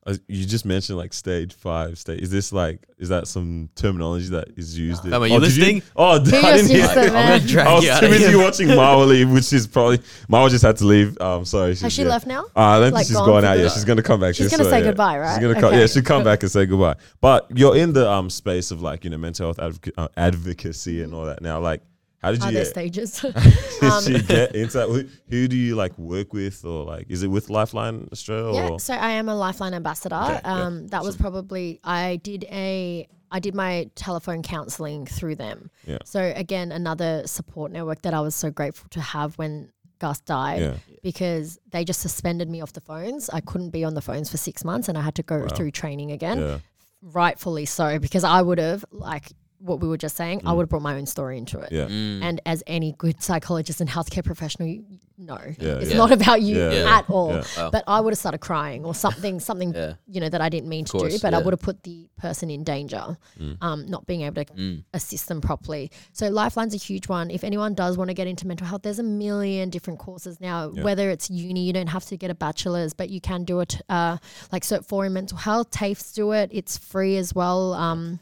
[0.07, 1.99] Uh, you just mentioned like stage five.
[1.99, 5.05] Stage is this like is that some terminology that is used?
[5.05, 5.83] in- Fam, are you oh, did listening?
[5.97, 6.79] oh, I didn't hear.
[6.79, 9.99] used I'm gonna drag I was too busy watching Marwa leave, which is probably
[10.29, 11.21] Marwa just had to leave.
[11.21, 12.09] Um, sorry, she's, Has she yeah.
[12.09, 12.45] left now?
[12.57, 13.63] Uh, I don't Like think she's gone gone out good?
[13.65, 13.73] yet.
[13.73, 14.35] She's gonna come back.
[14.35, 14.85] She's She's gonna so, say yeah.
[14.87, 15.35] goodbye, right?
[15.35, 15.75] She's gonna come.
[15.75, 16.97] Yeah, she'll come back and say goodbye.
[17.21, 21.03] But you're in the um space of like you know mental health advoca- uh, advocacy
[21.03, 21.61] and all that now.
[21.61, 21.83] Like,
[22.21, 22.67] how did you get?
[22.67, 23.21] stages?
[23.81, 25.09] Did Um, she get into that?
[25.31, 28.55] Who, do you like work with, or like is it with Lifeline Australia?
[28.61, 28.81] Yeah, Or?
[28.81, 30.15] so I am a Lifeline ambassador.
[30.17, 35.37] Okay, yeah, um, that was probably I did a I did my telephone counselling through
[35.37, 35.71] them.
[35.87, 35.99] Yeah.
[36.05, 39.71] So again, another support network that I was so grateful to have when
[40.01, 40.75] Gus died Yeah.
[41.03, 43.31] because they just suspended me off the phones.
[43.31, 45.71] I couldn't be on the phones for six months, and I had to go through
[45.71, 46.39] training again.
[46.41, 46.59] Yeah.
[47.03, 49.31] Rightfully so, because I would have like
[49.61, 50.41] what we were just saying.
[50.45, 51.71] I would have brought my own story into it.
[51.71, 51.77] Mm.
[51.77, 51.87] Yeah.
[51.87, 52.23] Mm.
[52.23, 54.85] And as any good psychologist and healthcare professional, you
[55.19, 55.97] know, Yeah, it's yeah.
[55.99, 57.35] not about you Yeah, yeah, at all.
[57.35, 57.45] yeah.
[57.59, 57.71] Oh.
[57.71, 59.93] But I would have started crying or something, something Yeah.
[60.09, 60.99] you know that I didn't mean to do.
[61.01, 61.45] course, But I yeah.
[61.45, 63.19] would have put the person in danger,
[63.61, 64.85] um, not being able to Mm.
[64.95, 65.91] assist them properly.
[66.15, 67.31] So Lifeline's a huge one.
[67.31, 70.73] If anyone does want to get into mental health, there's a million different courses now.
[70.75, 70.83] Yeah.
[70.85, 73.83] Whether it's uni, you don't have to get a bachelor's, but you can do it.
[73.91, 74.17] Uh,
[74.53, 76.49] like Cert Four in mental health, TAFEs do it.
[76.51, 77.75] It's free as well.
[77.75, 78.21] Um,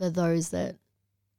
[0.00, 0.76] for those that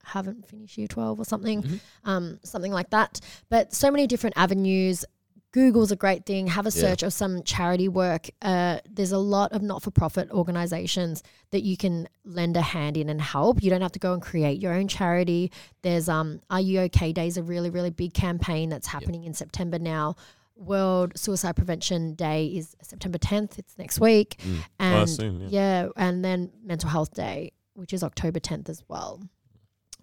[0.04, 1.80] haven't finished year 12 or something, Mhm.
[2.06, 3.20] um, something like that.
[3.50, 5.06] But so many different avenues.
[5.52, 6.48] Google's a great thing.
[6.48, 6.82] Have a Yeah.
[6.82, 8.30] search of some charity work.
[8.42, 11.22] Uh, there's a lot of not for profit organizations
[11.52, 13.62] that you can lend a hand in and help.
[13.62, 15.52] You don't have to go and create your own charity.
[15.82, 19.34] There's um, Are You OK Day is a really, really big campaign that's happening in
[19.34, 20.16] September now.
[20.56, 23.60] World Suicide Prevention Day is September 10th.
[23.60, 24.38] It's next week.
[24.46, 24.64] Mm.
[24.80, 25.20] And
[25.52, 25.84] yeah.
[25.84, 29.22] yeah, and then Mental Health Day, which is October 10th as well.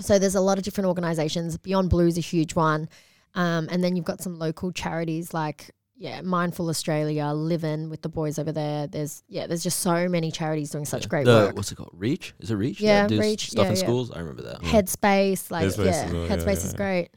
[0.01, 1.57] So there's a lot of different organizations.
[1.59, 2.89] Beyond Blue is a huge one.
[3.35, 8.09] Um, and then you've got some local charities like yeah, Mindful Australia, Livin with the
[8.09, 8.87] boys over there.
[8.87, 11.57] There's yeah, there's just so many charities doing such great the, work.
[11.57, 11.91] What's it called?
[11.93, 12.35] Reach?
[12.39, 12.81] Is it Reach?
[12.81, 13.83] Yeah, That Reach, Stuff yeah, in yeah.
[13.83, 14.13] schools.
[14.13, 14.61] I remember that.
[14.61, 16.77] Headspace, like Headspace yeah, as well, Headspace yeah, is yeah.
[16.77, 17.11] great.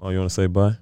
[0.00, 0.76] Oh, you want to say bye?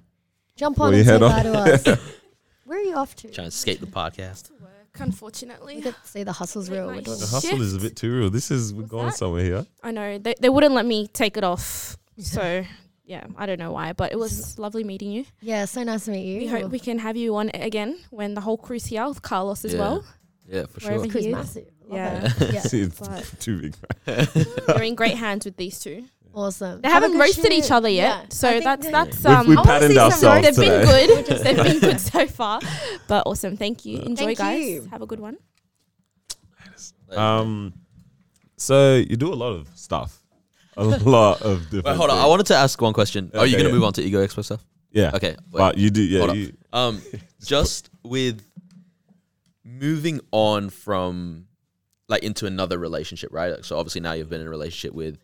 [0.55, 1.85] Jump on you and say head bye to us.
[2.65, 3.29] Where are you off to?
[3.29, 4.49] Trying to escape the podcast.
[4.93, 5.75] To work, unfortunately.
[5.77, 6.87] You get to see the hustle's real.
[6.87, 7.31] We're doing The Shift.
[7.31, 8.29] hustle is a bit too real.
[8.29, 9.15] This is we're What's going that?
[9.17, 9.65] somewhere here.
[9.83, 12.63] I know they, they wouldn't let me take it off, so
[13.05, 15.25] yeah, I don't know why, but it was lovely meeting you.
[15.41, 16.39] Yeah, so nice to meet you.
[16.39, 19.65] We hope we can have you on again when the whole crew's here with Carlos
[19.65, 19.79] as Yeah.
[19.79, 20.05] well.
[20.47, 21.11] Yeah, for Wherever sure.
[21.11, 21.35] Crew's he is.
[21.35, 21.67] massive.
[21.87, 22.33] Love Yeah.
[22.39, 22.53] it.
[22.53, 22.59] yeah.
[22.71, 23.75] See, it's But- too big.
[24.67, 26.05] You're in great hands with these two.
[26.33, 26.81] Awesome.
[26.81, 27.65] They Have a haven't good roasted shoot.
[27.65, 28.21] each other Yeah.
[28.21, 29.47] yet, so I think that's they- that's We've- um.
[29.47, 31.07] we I wanna patterned see some ourselves They've today.
[31.07, 31.25] been good.
[31.43, 32.61] They've been good so far,
[33.07, 33.57] but awesome.
[33.57, 33.99] Thank you.
[33.99, 34.63] Enjoy, Thank guys.
[34.65, 34.87] you.
[34.91, 35.37] Have a good one.
[37.09, 37.73] Um,
[38.57, 40.23] so you do a lot of stuff,
[40.77, 41.85] a lot of different.
[41.85, 42.17] Wait, hold on.
[42.17, 42.29] I things.
[42.29, 43.31] wanted to ask one question.
[43.33, 43.75] Are you Okay, gonna yeah.
[43.75, 44.63] move on to ego expo stuff?
[44.91, 45.11] Yeah.
[45.13, 45.31] Okay.
[45.31, 45.37] wait.
[45.51, 46.19] But you do, yeah.
[46.19, 46.37] Hold on.
[46.37, 47.01] You, Um,
[47.43, 48.41] just with
[49.63, 51.47] moving on from
[52.07, 53.63] like into another relationship, right?
[53.65, 55.17] So obviously now you've been in a relationship with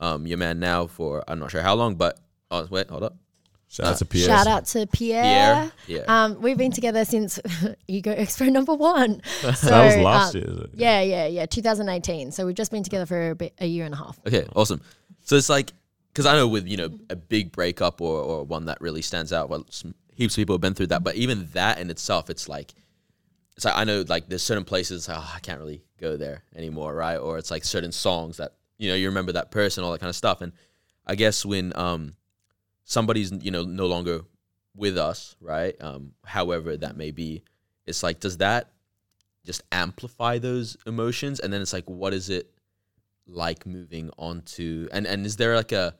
[0.00, 2.18] um your man now for I'm not sure how long, but
[2.50, 3.16] oh wait, hold up,
[3.68, 4.28] shout out to Pierre.
[4.28, 5.22] Shout out to Pierre.
[5.22, 5.72] Pierre.
[5.86, 6.24] Yeah.
[6.24, 7.40] Um, we've been together since
[7.88, 9.22] Ego Expo number one.
[9.54, 10.50] So, that was last um, year.
[10.50, 10.70] is it?
[10.74, 11.46] Yeah, yeah, yeah.
[11.46, 12.32] 2018.
[12.32, 14.18] So we've just been together for a bit, a year and a half.
[14.26, 14.80] Okay, awesome.
[15.22, 15.72] So it's like,
[16.12, 19.32] because I know with you know a big breakup or or one that really stands
[19.32, 19.48] out.
[19.48, 22.48] Well, some, heaps of people have been through that, but even that in itself, it's
[22.48, 22.74] like,
[23.56, 26.94] it's like I know like there's certain places oh, I can't really go there anymore,
[26.94, 27.16] right?
[27.16, 30.10] Or it's like certain songs that you know you remember that person, all that kind
[30.10, 30.40] of stuff.
[30.40, 30.52] And
[31.06, 32.14] I guess when um
[32.84, 34.22] somebody's you know no longer
[34.76, 35.74] with us, right?
[35.80, 37.42] Um, however that may be,
[37.86, 38.70] it's like does that
[39.44, 41.38] just amplify those emotions?
[41.40, 42.50] And then it's like, what is it?
[43.26, 45.94] like moving on to and and is there like a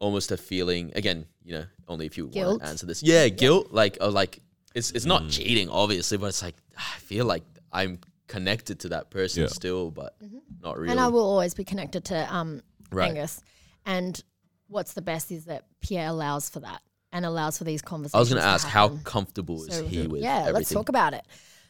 [0.00, 2.48] almost a feeling again you know only if you Guilt?
[2.58, 4.40] want to answer this yeah guilt like uh, like
[4.74, 5.30] it's it's not Mm.
[5.30, 9.48] cheating obviously but it's like i feel like i'm connected to that person Yeah.
[9.48, 10.16] still but
[10.62, 10.90] not really Mm-hmm.
[10.92, 13.40] And I will always be connected to um, right Angus.
[13.84, 14.22] And
[14.68, 16.82] what's the best is that Pierre allows for that
[17.12, 18.14] and allows for these conversations.
[18.16, 19.04] i was gonna to ask how happen.
[19.04, 21.24] comfortable is So, he with yeah, everything let's talk about it.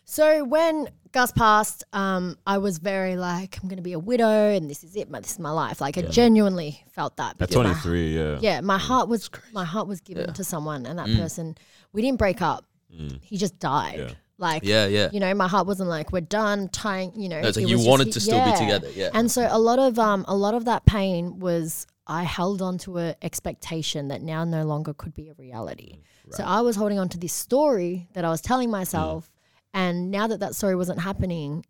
[0.09, 4.51] So when Gus passed, um, I was very like, I'm going to be a widow
[4.55, 5.11] and this is it.
[5.11, 5.81] My, this is my life.
[5.81, 7.33] Like I genuinely felt that.
[7.33, 8.39] At because my- 23, yeah.
[8.41, 10.33] yeah, my heart was my heart was given Yeah.
[10.35, 11.19] to someone, and that Mm.
[11.19, 11.59] person,
[11.93, 12.65] we didn't break up.
[12.95, 13.19] Mm.
[13.21, 14.17] He just died.
[14.39, 14.47] Yeah.
[14.47, 17.13] Like, yeah yeah you know, my heart wasn't like we're done tying.
[17.15, 18.53] You know, no, it's like it you was just- wanted to still yeah.
[18.53, 21.87] be together yeah And so a lot of um a lot of that pain was
[22.07, 25.99] I held on to an expectation that now no longer could be a reality.
[26.31, 29.31] So I was holding on to this story that I was telling myself,
[29.75, 31.65] and now that that story wasn't happening,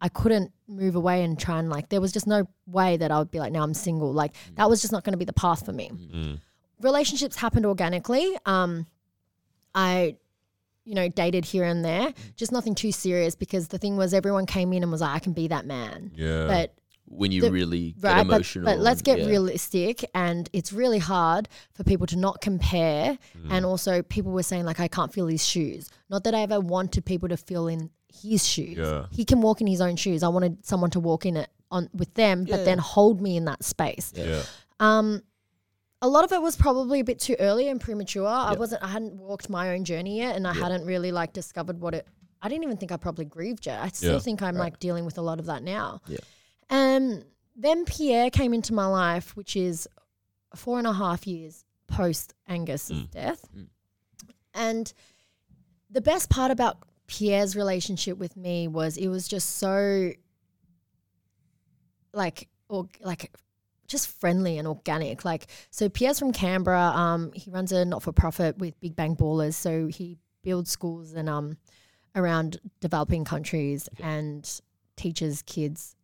[0.00, 3.18] I couldn't move away and try and like there was just no way that I
[3.18, 4.12] would be like now I'm single.
[4.12, 5.90] Like that was just not going to be the path for me.
[5.90, 6.40] Mm.
[6.80, 8.34] Relationships happened organically.
[8.46, 8.86] Um,
[9.74, 10.16] I
[10.84, 14.46] you know, dated here and there, just nothing too serious because the thing was everyone
[14.46, 16.10] came in and was like, I can be that man.
[16.14, 16.46] Yeah.
[16.46, 16.74] But
[17.06, 18.64] when you The- really get right, but, emotional.
[18.64, 19.26] but let's and- get yeah.
[19.26, 23.50] realistic and it's really hard for people to not compare Mm.
[23.50, 25.88] and also people were saying like I can't feel his shoes.
[26.08, 28.78] Not that I ever wanted people to feel in his shoes.
[28.78, 29.06] Yeah.
[29.10, 30.22] He can walk in his own shoes.
[30.22, 33.44] I wanted someone to walk in it on with them, but then hold me in
[33.46, 34.12] that space.
[34.16, 34.42] yeah.
[34.80, 35.22] Um,
[36.02, 38.26] a lot of it was probably a bit too early and premature.
[38.26, 38.82] I wasn't.
[38.82, 40.62] I hadn't walked my own journey yet, and I Yeah.
[40.64, 42.06] hadn't really like discovered what it.
[42.42, 43.80] I didn't even think I probably grieved yet.
[43.80, 44.18] I still Yeah.
[44.18, 46.00] think I'm like dealing with a lot of that now.
[46.08, 46.18] Yeah.
[46.68, 47.24] And
[47.54, 49.86] then Pierre came into my life, which is
[50.56, 53.68] four and a half years post Angus's death, Mm.
[54.54, 54.92] and
[55.90, 60.12] the best part about Pierre's relationship with me was it was just so
[62.12, 63.30] like or like
[63.92, 65.24] just friendly and organic.
[65.24, 66.80] Like so Pierre's from Canberra.
[66.94, 69.54] Um he runs a not for profit with Big Bang Ballers.
[69.54, 71.56] So he builds schools and um
[72.16, 74.60] around developing countries and
[74.96, 75.94] teaches kids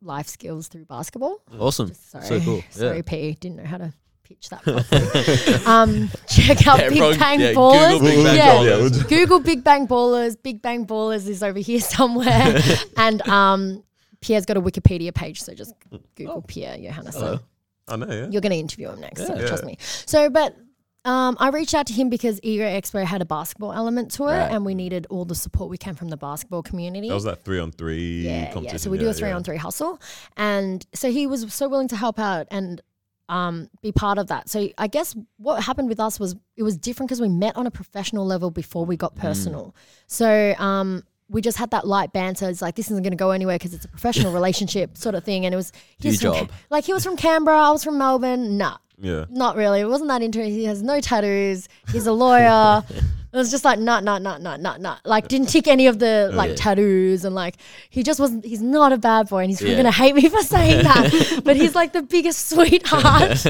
[0.00, 1.40] life skills through basketball.
[1.58, 1.88] Awesome.
[1.88, 2.24] Just sorry.
[2.26, 2.62] So cool.
[2.70, 3.02] Sorry, Yeah.
[3.04, 3.36] P.
[3.40, 3.92] Didn't know how to
[4.22, 4.62] pitch that
[5.66, 7.98] um check out Yeah, Big wrong- Bang yeah, Ballers.
[7.98, 8.54] Google Big Bang Yeah.
[8.54, 9.08] Ballers.
[9.08, 10.36] Google Big Bang Ballers.
[10.42, 12.58] Big Bang Ballers is over here somewhere.
[12.96, 13.82] and um,
[14.24, 15.74] Pierre's got a Wikipedia page, so just
[16.14, 17.12] Google Pierre Johannesson.
[17.12, 17.38] Hello.
[17.86, 18.28] I know, yeah.
[18.30, 19.46] You're going to interview him next, so Yeah.
[19.46, 19.76] trust me.
[20.06, 20.56] So, but
[21.04, 24.26] um, I reached out to him because Ego Expo had a basketball element to it,
[24.28, 24.50] Right.
[24.50, 27.08] and we needed all the support we can from the basketball community.
[27.08, 28.64] That was that three on three yeah, competition.
[28.72, 28.76] yeah.
[28.78, 29.36] So we do a three yeah.
[29.36, 30.00] on three hustle,
[30.38, 32.80] and so he was so willing to help out and
[33.28, 34.48] um, be part of that.
[34.48, 37.66] So I guess what happened with us was it was different because we met on
[37.66, 39.00] a professional level before we Mm.
[39.00, 39.74] got personal.
[40.06, 42.48] So um, we just had that light banter.
[42.48, 45.24] It's like this isn't going to go anywhere because it's a professional relationship sort of
[45.24, 45.44] thing.
[45.46, 45.70] And it was
[46.00, 46.50] Do your he's from Ca- job.
[46.70, 48.58] like he was from Canberra, I was from Melbourne.
[48.58, 49.24] Nah, Yeah.
[49.30, 49.80] not really.
[49.80, 50.52] It wasn't that interesting.
[50.54, 51.68] He has no tattoos.
[51.92, 52.84] He's a lawyer.
[52.90, 55.00] it was just like not, not, not, not, not, not.
[55.06, 56.56] Like didn't tick any of the like Yeah.
[56.56, 57.56] tattoos and like
[57.88, 58.44] he just wasn't.
[58.44, 59.76] He's not a bad boy, and he's Yeah.
[59.76, 61.40] gonna hate me for saying that.
[61.42, 63.44] but he's like the biggest sweetheart.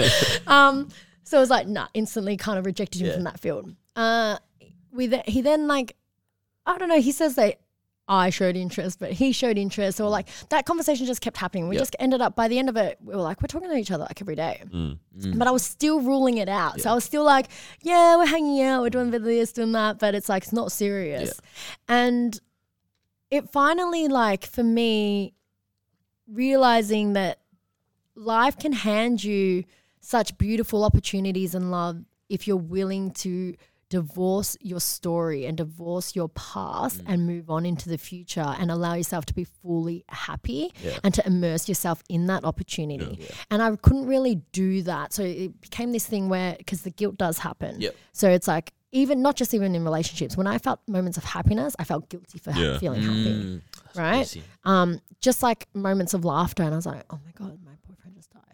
[0.47, 0.89] um,
[1.25, 3.15] so it was like nah, instantly kind of rejected him Yeah.
[3.15, 3.75] from that field.
[3.97, 4.39] Uh,
[4.93, 5.97] we th- he then like
[6.67, 7.01] I don't know.
[7.01, 7.59] He says that.
[8.07, 9.99] I showed interest, but he showed interest.
[10.01, 11.69] Or like that conversation just kept happening.
[11.69, 11.81] We Yep.
[11.83, 13.91] just ended up by the end of it, we were like, we're talking to each
[13.91, 14.99] other like every day Mm.
[15.39, 16.81] but I was still ruling it out.
[16.83, 17.47] So I was still like,
[17.81, 20.43] yeah, we're hanging out, we're doing a bit of this, doing that, but it's like
[20.43, 21.41] it's not serious.
[21.89, 22.39] And
[23.31, 25.33] it finally like for me
[26.29, 27.41] realizing that
[28.15, 29.65] life can hand you
[30.01, 33.55] such beautiful opportunities and love if you're willing to
[33.95, 38.95] divorce your story and divorce your past and move on into the future and allow
[38.95, 40.99] yourself to be fully happy Yeah.
[41.05, 43.13] and to immerse yourself in that opportunity.
[43.51, 45.13] And I couldn't really do that.
[45.13, 47.81] So it became this thing where, because the guilt does happen.
[47.81, 47.95] Yep.
[48.13, 51.75] So it's like, even not just even in relationships, when I felt moments of happiness,
[51.79, 52.79] I felt guilty for ha- Yeah.
[52.79, 53.33] feeling happy.
[53.35, 54.43] Mm, that's Right?
[54.65, 57.59] Um, just like moments of laughter, and I was like, oh my god,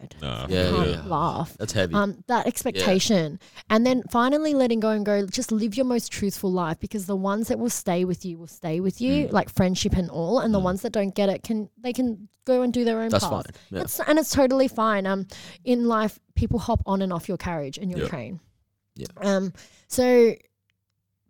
[0.01, 0.15] my boyfriend.
[0.21, 1.03] Nah, Yeah, can't yeah.
[1.05, 1.55] laugh.
[1.57, 1.93] That's heavy.
[1.93, 5.25] Um, that expectation, and then finally letting go and go.
[5.25, 8.47] Just live your most truthful life because the ones that will stay with you will
[8.47, 9.31] stay with you, Mm.
[9.31, 10.39] like friendship and all.
[10.39, 13.09] And the ones that don't get it can they can go and do their own
[13.09, 13.31] That's path.
[13.31, 13.43] fine.
[13.69, 13.81] Yeah.
[13.81, 15.05] It's, and it's totally fine.
[15.05, 15.27] Um,
[15.63, 18.07] in life, people hop on and off your carriage and your Yeah.
[18.07, 18.39] train.
[18.95, 19.05] Yeah.
[19.21, 19.53] Um,
[19.87, 20.33] so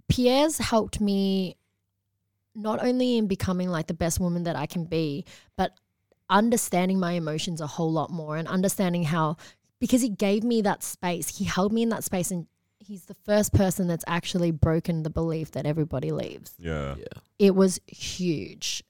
[0.08, 1.58] Pierre's helped me
[2.54, 5.26] not only in becoming like the best woman that I can be,
[5.58, 5.72] but
[6.32, 9.38] understanding my emotions a whole lot more and understanding how
[9.80, 12.48] because he gave me that space, he held me in that space and
[12.80, 16.96] he's the first person that's actually broken the belief that everybody leaves Yeah.
[16.98, 17.06] yeah.
[17.38, 18.84] it was huge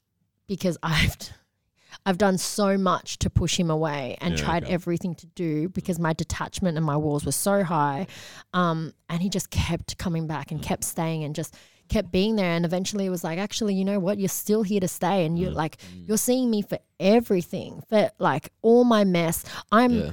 [0.47, 1.17] because I've
[2.05, 4.73] I've done so much to push him away and Yeah, tried okay.
[4.73, 8.07] everything to do because my detachment and my walls were so high,
[8.53, 11.53] um, and he just kept coming back and kept staying and just
[11.91, 14.79] kept being there and eventually it was like actually you know what you're still here
[14.79, 15.77] to stay and you're like
[16.07, 20.11] you're seeing me for everything for like all my mess i'm Yeah.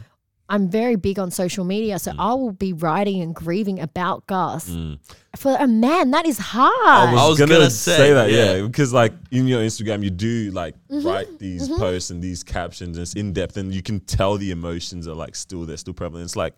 [0.48, 4.68] i'm very big on social media so i will be writing and grieving about gus
[4.68, 4.98] Mm.
[5.36, 6.72] for a man that is hard
[7.08, 8.54] I was, I was gonna, gonna say, say, that, yeah.
[8.56, 8.66] yeah.
[8.66, 11.06] because like in your Instagram, you do like Mm-hmm.
[11.06, 14.50] write these posts and these captions, and it's in depth, and you can tell the
[14.50, 16.24] emotions are like still there, still prevalent.
[16.24, 16.54] It's like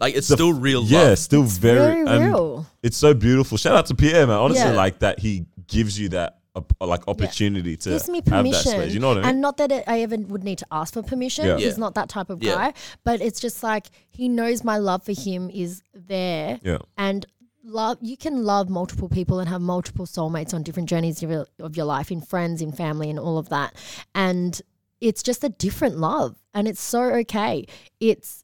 [0.00, 0.90] Like it's the- still real love.
[0.90, 1.18] yeah, love.
[1.18, 3.56] still very, very real It's so beautiful.
[3.58, 4.36] Shout out to Pierre, man.
[4.38, 4.76] Honestly, Yeah.
[4.76, 8.72] like that he gives you that op- like opportunity to gives me have that permission.
[8.72, 8.92] space.
[8.94, 9.30] You know what I mean?
[9.30, 11.46] And not that it, I ever would need to ask for permission.
[11.46, 11.56] Yeah.
[11.58, 12.54] He's not that type of Yeah.
[12.54, 12.74] guy.
[13.04, 16.60] But it's just like he knows my love for him is there.
[16.62, 17.24] yeah, And
[17.64, 21.46] love you can love multiple people and have multiple soulmates on different journeys of your,
[21.60, 23.74] of your life in friends, in family, and all of that.
[24.14, 24.60] And
[25.00, 26.36] it's just a different love.
[26.52, 27.66] And it's so okay.
[28.00, 28.43] It's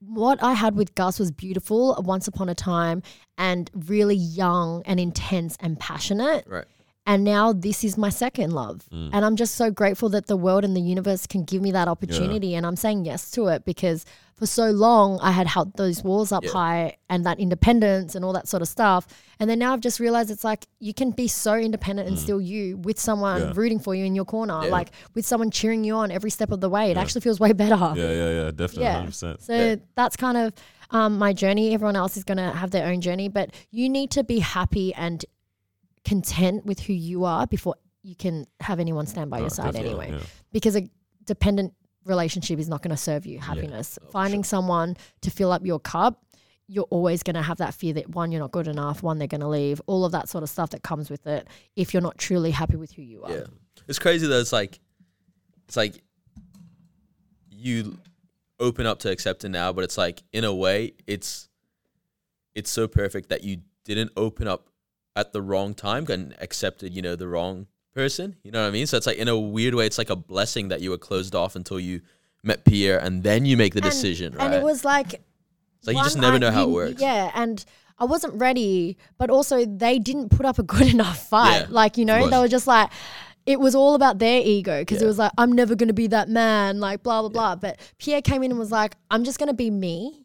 [0.00, 3.02] what I had with Gus was beautiful once upon a time
[3.38, 6.44] and really young and intense and passionate.
[6.46, 6.66] Right.
[7.04, 8.84] And now this is my second love.
[8.92, 9.10] Mm.
[9.12, 11.88] And I'm just so grateful that the world and the universe can give me that
[11.88, 12.54] opportunity.
[12.54, 14.04] And I'm saying yes to it because
[14.42, 16.50] for so long I had held those walls up Yeah.
[16.50, 19.06] high and that independence and all that sort of stuff.
[19.38, 22.40] And then now I've just realized it's like you can be so independent and still
[22.40, 23.52] you with someone Yeah.
[23.54, 24.70] rooting for you in your corner, Yeah.
[24.70, 26.90] like with someone cheering you on every step of the way.
[26.90, 27.76] It actually feels way better.
[27.76, 28.94] Yeah, yeah, yeah, definitely, Yeah.
[28.94, 29.42] hundred percent.
[29.42, 29.76] So Yeah.
[29.94, 30.52] that's kind of
[30.90, 31.72] um, my journey.
[31.72, 34.92] Everyone else is going to have their own journey, but you need to be happy
[34.94, 35.24] and
[36.04, 40.18] content with who you are before you can have anyone stand by your side anyway.
[40.52, 40.88] Because a
[41.24, 41.74] dependent
[42.04, 43.98] relationship is not going to serve you happiness.
[44.00, 46.24] Oh, for Finding someone to fill up your cup,
[46.68, 49.28] you're always going to have that fear that one, you're not good enough, one, they're
[49.28, 51.46] going to leave, all of that sort of stuff that comes with it
[51.76, 53.32] if you're not truly happy with who you are.
[53.32, 53.44] Yeah.
[53.88, 54.40] It's crazy though.
[54.40, 54.80] It's like,
[55.66, 56.02] it's like
[57.50, 57.98] you
[58.60, 61.48] open up to accept it now, but it's like in a way, it's
[62.54, 64.68] it's so perfect that you didn't open up
[65.16, 68.36] at the wrong time and accepted, you know, the wrong person.
[68.42, 68.86] You know what I mean?
[68.86, 71.34] So it's like in a weird way, it's like a blessing that you were closed
[71.34, 72.00] off until you
[72.42, 74.46] met Pierre, and then you make the And- decision, right?
[74.46, 77.00] And it was like it's like you just never I- know how it works.
[77.00, 77.64] Yeah, and
[77.98, 81.60] I wasn't ready, but also they didn't put up a good enough fight.
[81.62, 82.90] Yeah, like, you know, they were just like,
[83.46, 86.06] it was all about their ego because it was like, I'm never going to be
[86.08, 87.56] that man, like, blah, blah, blah.
[87.56, 90.21] But Pierre came in and was like, I'm just going to be me.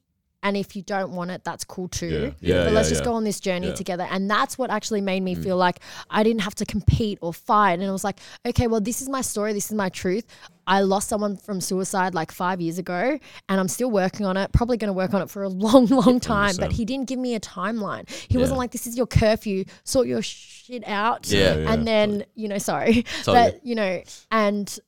[0.47, 2.33] And if you don't want it, that's cool too.
[2.39, 2.55] Yeah.
[2.55, 3.73] Yeah, But let's yeah, just go on this journey Yeah.
[3.73, 4.07] together.
[4.09, 5.25] And that's what actually made Mm.
[5.25, 7.73] me feel like I didn't have to compete or fight.
[7.73, 9.51] And it was like, okay, well, this is my story.
[9.51, 10.25] This is my truth.
[10.65, 13.17] I lost someone from suicide like five years ago,
[13.49, 14.51] and I'm still working on it.
[14.53, 16.55] Probably going to work on it for a long, long time.
[16.57, 16.73] But 100%.
[16.73, 18.09] he didn't give me a timeline.
[18.29, 21.27] He wasn't like, this is your curfew, sort your shit out.
[21.29, 21.55] Yeah.
[21.57, 23.03] Yeah, And then, you know, sorry.
[23.23, 23.51] Totally.
[23.51, 24.01] But, you know,
[24.31, 24.79] and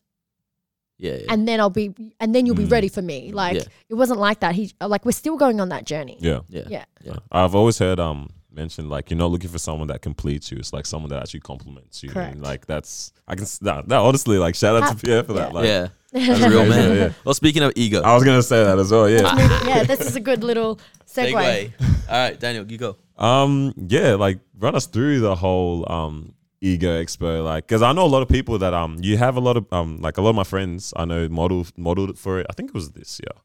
[0.99, 1.26] yeah, yeah.
[1.34, 2.71] and then I'll be and then you'll be Mm.
[2.71, 3.31] ready for me.
[3.31, 3.63] Like Yeah.
[3.89, 4.53] it wasn't like that.
[4.55, 6.17] He like we're still going on that journey.
[6.19, 6.41] Yeah.
[6.49, 6.63] yeah.
[6.69, 6.85] Yeah.
[7.03, 7.15] Yeah.
[7.31, 10.57] I've always heard um mentioned like you're not looking for someone that completes you.
[10.57, 12.09] It's like someone that actually complements you.
[12.09, 12.34] Correct.
[12.34, 15.34] And like that's I can s- that, that honestly like shout out to Pierre for
[15.34, 15.49] that.
[15.49, 15.53] yeah.
[15.53, 15.88] Like, yeah.
[16.11, 16.89] that's That's a real crazy, man.
[16.97, 17.11] yeah, yeah.
[17.23, 19.07] Well, speaking of ego, I was gonna say that as well.
[19.09, 19.65] Yeah.
[19.67, 21.31] yeah, this is a good little segue.
[21.34, 21.71] segue.
[22.09, 22.97] All right, Daniel, you go.
[23.17, 28.06] Um, yeah, like run us through the whole um ego expo, like because I know
[28.06, 30.31] a lot of people that um you have a lot of um like a lot
[30.31, 32.45] of my friends I know model modeled for it.
[32.49, 33.36] I think it was this year.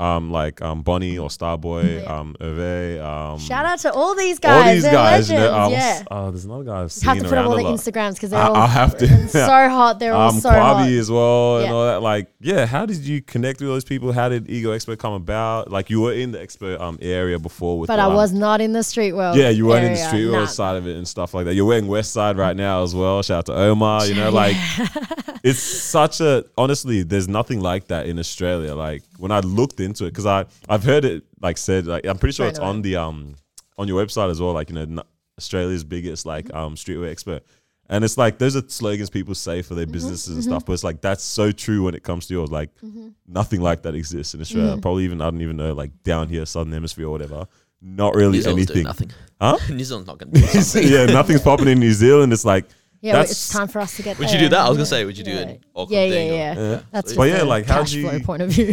[0.00, 2.18] Um, like um Bonnie or Starboy, Yeah.
[2.18, 4.66] um Hervé, um Shout out to all these guys.
[4.66, 5.30] all these They're guys.
[5.30, 5.66] You know, legends.
[5.66, 6.02] um, yeah.
[6.10, 7.64] Oh, there's another guy I've seen have to put up all the.
[7.64, 9.28] Instagrams because they're I- all I'll have to.
[9.28, 9.38] so
[9.78, 9.98] hot.
[9.98, 10.86] They're all um, so hot.
[10.86, 11.72] Quabi as well and Yeah.
[11.74, 12.00] all that.
[12.02, 14.12] Like, yeah, how did you connect with those people?
[14.12, 15.70] How did Ego Expo come about?
[15.70, 18.32] Like, you were in the expo um area before with, But the, I um, was
[18.32, 19.36] not in the street world.
[19.36, 20.46] Yeah, you weren't in the street world nah.
[20.46, 21.54] side of it and stuff like that.
[21.54, 23.22] You're wearing West Side right now as well.
[23.22, 24.06] Shout out to Omar.
[24.06, 24.56] You know, like
[25.42, 28.74] it's such a honestly, there's nothing like that in Australia.
[28.74, 32.18] Like when I looked into it, because I I've heard it like said like I'm
[32.18, 32.68] pretty sure Right it's away.
[32.68, 33.34] on the um
[33.78, 34.52] on your website as well.
[34.52, 35.00] Like you know, n-
[35.38, 37.42] Australia's biggest like um streetwear expert.
[37.88, 40.74] And it's like those are slogans people say for their Mm-hmm, businesses and stuff, but
[40.74, 42.50] it's like that's so true when it comes to yours.
[42.50, 42.70] Like
[43.26, 44.72] nothing like that exists in Australia.
[44.72, 44.80] Mm-hmm.
[44.80, 47.46] Probably even I don't even know like down here, Southern Hemisphere or whatever.
[47.82, 48.84] Not really New anything.
[48.84, 49.10] nothing.
[49.40, 49.56] Huh?
[49.70, 50.92] New Zealand's not going to do something.
[50.92, 52.30] yeah, nothing's popping in New Zealand.
[52.32, 52.66] It's like,
[53.02, 54.18] Yeah, well, That's- it's time for us to get it.
[54.18, 54.34] Would there.
[54.34, 54.60] you do that?
[54.60, 55.38] I was gonna say, would you do Yeah.
[55.38, 56.30] an Auckland Yeah, yeah, thing?
[56.30, 56.54] or- yeah.
[56.54, 56.80] yeah.
[56.92, 58.66] That's But just yeah, like, how'd cash you- flow point of view.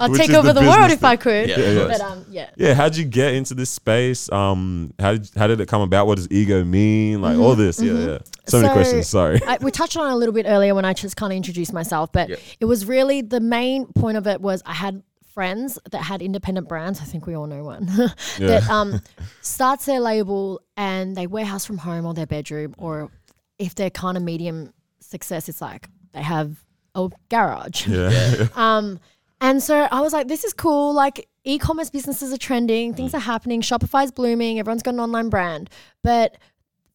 [0.00, 1.48] I'd take over the the, world business if I could.
[1.50, 1.86] Yeah, Yeah, yeah.
[1.86, 2.50] But um, yeah.
[2.56, 4.32] yeah, how'd you get into this space?
[4.32, 6.06] Um, how did how did it come about?
[6.06, 7.20] What does ego mean?
[7.20, 8.18] Like all this, yeah, yeah.
[8.48, 9.06] So, many questions.
[9.08, 9.40] Sorry.
[9.46, 11.72] I, we touched on it a little bit earlier when I just kind of introduced
[11.74, 12.36] myself, but Yeah.
[12.60, 15.02] it was really the main point of it was I had
[15.34, 17.00] friends that had independent brands.
[17.00, 17.84] I think we all know one
[18.38, 19.02] that um
[19.42, 23.10] starts their label and they warehouse from home or their bedroom, or
[23.58, 26.56] if they're kind of medium success, it's like they have
[26.94, 27.86] a garage.
[27.86, 28.98] yeah, Um,
[29.40, 30.94] and so I was like, this is cool.
[30.94, 33.16] Like e-commerce businesses are trending, things Mm.
[33.16, 35.70] are happening, Shopify's blooming, everyone's got an online brand.
[36.02, 36.36] But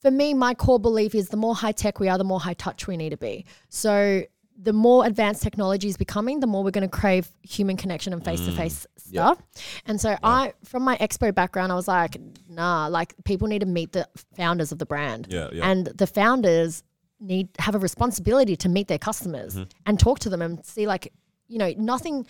[0.01, 2.55] for me, my core belief is the more high tech we are, the more high
[2.55, 3.45] touch we need to be.
[3.69, 4.23] So
[4.63, 8.23] the more advanced technology is becoming, the more we're going to crave human connection and
[8.23, 9.33] face to face Yeah.
[9.33, 9.41] stuff.
[9.87, 12.17] And so I, from my expo background, I was like,
[12.47, 15.27] nah, like people need to meet the founders of the brand.
[15.31, 15.67] yeah, yeah.
[15.69, 16.83] And the founders
[17.19, 19.63] need have a responsibility to meet their customers Mm-hmm.
[19.87, 21.11] and talk to them and see like,
[21.47, 22.25] you know, nothing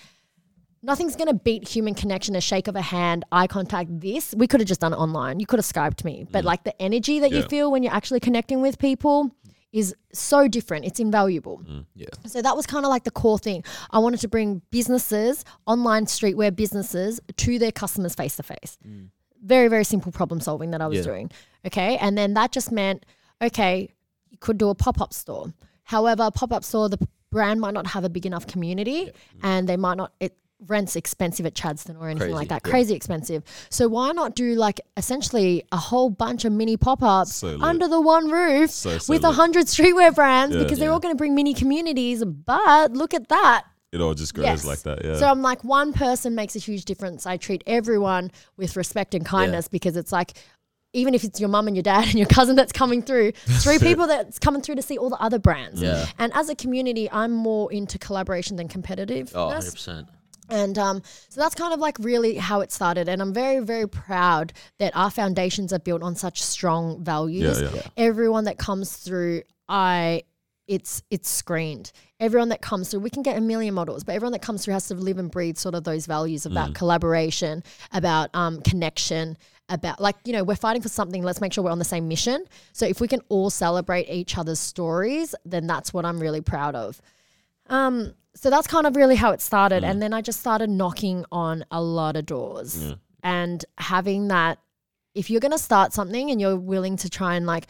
[0.83, 3.89] nothing's gonna beat human connection, a shake of a hand, eye contact.
[3.99, 5.39] This we could have just done it online.
[5.39, 7.49] You could have skyped me, but like the energy that you Mm.
[7.49, 9.29] Feel when you're actually connecting with people
[9.71, 10.85] is so different.
[10.85, 11.61] It's invaluable.
[11.65, 12.07] Mm, yeah.
[12.27, 13.63] So that was kind of like the core thing.
[13.91, 18.77] I wanted to bring businesses, online streetwear businesses, to their customers face to face.
[19.43, 21.03] Very, very simple problem solving that I was Yeah.
[21.05, 21.31] doing.
[21.65, 21.97] Okay.
[21.97, 23.05] And then that just meant,
[23.41, 23.89] okay,
[24.29, 25.53] you could do a pop up store.
[25.83, 26.99] However, pop up store, the
[27.31, 29.09] brand might not have a big enough community
[29.41, 30.35] and they might not, it
[30.67, 32.61] rent's expensive at Chadstone or anything Crazy, like that.
[32.65, 32.69] yeah.
[32.71, 33.43] Crazy expensive.
[33.69, 37.87] So why not do like essentially a whole bunch of mini pop ups So under
[37.87, 40.63] the one roof So, so with a hundred streetwear brands Yeah.
[40.63, 40.93] because they're Yeah.
[40.93, 42.23] all going to bring mini communities.
[42.23, 43.63] But look at that.
[43.91, 44.65] It all just grows Yes.
[44.65, 45.03] like that.
[45.03, 45.15] Yeah.
[45.17, 47.25] So I'm like, one person makes a huge difference.
[47.25, 50.33] I treat everyone with respect and kindness because it's like,
[50.93, 53.31] even if it's your mum and your dad and your cousin that's coming through,
[53.63, 55.81] three people that's coming through to see all the other brands.
[55.81, 56.05] Yeah.
[56.19, 59.31] And as a community, I'm more into collaboration than competitiveness.
[59.35, 60.07] Oh, 100%.
[60.49, 63.07] And um, so that's kind of like really how it started.
[63.07, 67.61] And I'm very, very proud that our foundations are built on such strong values.
[67.61, 67.87] Yeah, yeah.
[67.95, 70.23] Everyone that comes through, I
[70.67, 71.91] it's it's screened.
[72.19, 74.73] Everyone that comes through, we can get a million models, but everyone that comes through
[74.73, 76.51] has to live and breathe sort of those values Mm.
[76.51, 77.63] about collaboration,
[77.93, 79.37] about um, connection,
[79.69, 81.23] about like you know we're fighting for something.
[81.23, 82.45] Let's make sure we're on the same mission.
[82.73, 86.75] So if we can all celebrate each other's stories, then that's what I'm really proud
[86.75, 87.01] of.
[87.67, 89.83] Um, so that's kind of really how it started.
[89.83, 92.93] And then I just started knocking on a lot of doors
[93.23, 94.59] and having that.
[95.13, 97.67] If you're going to start something and you're willing to try and like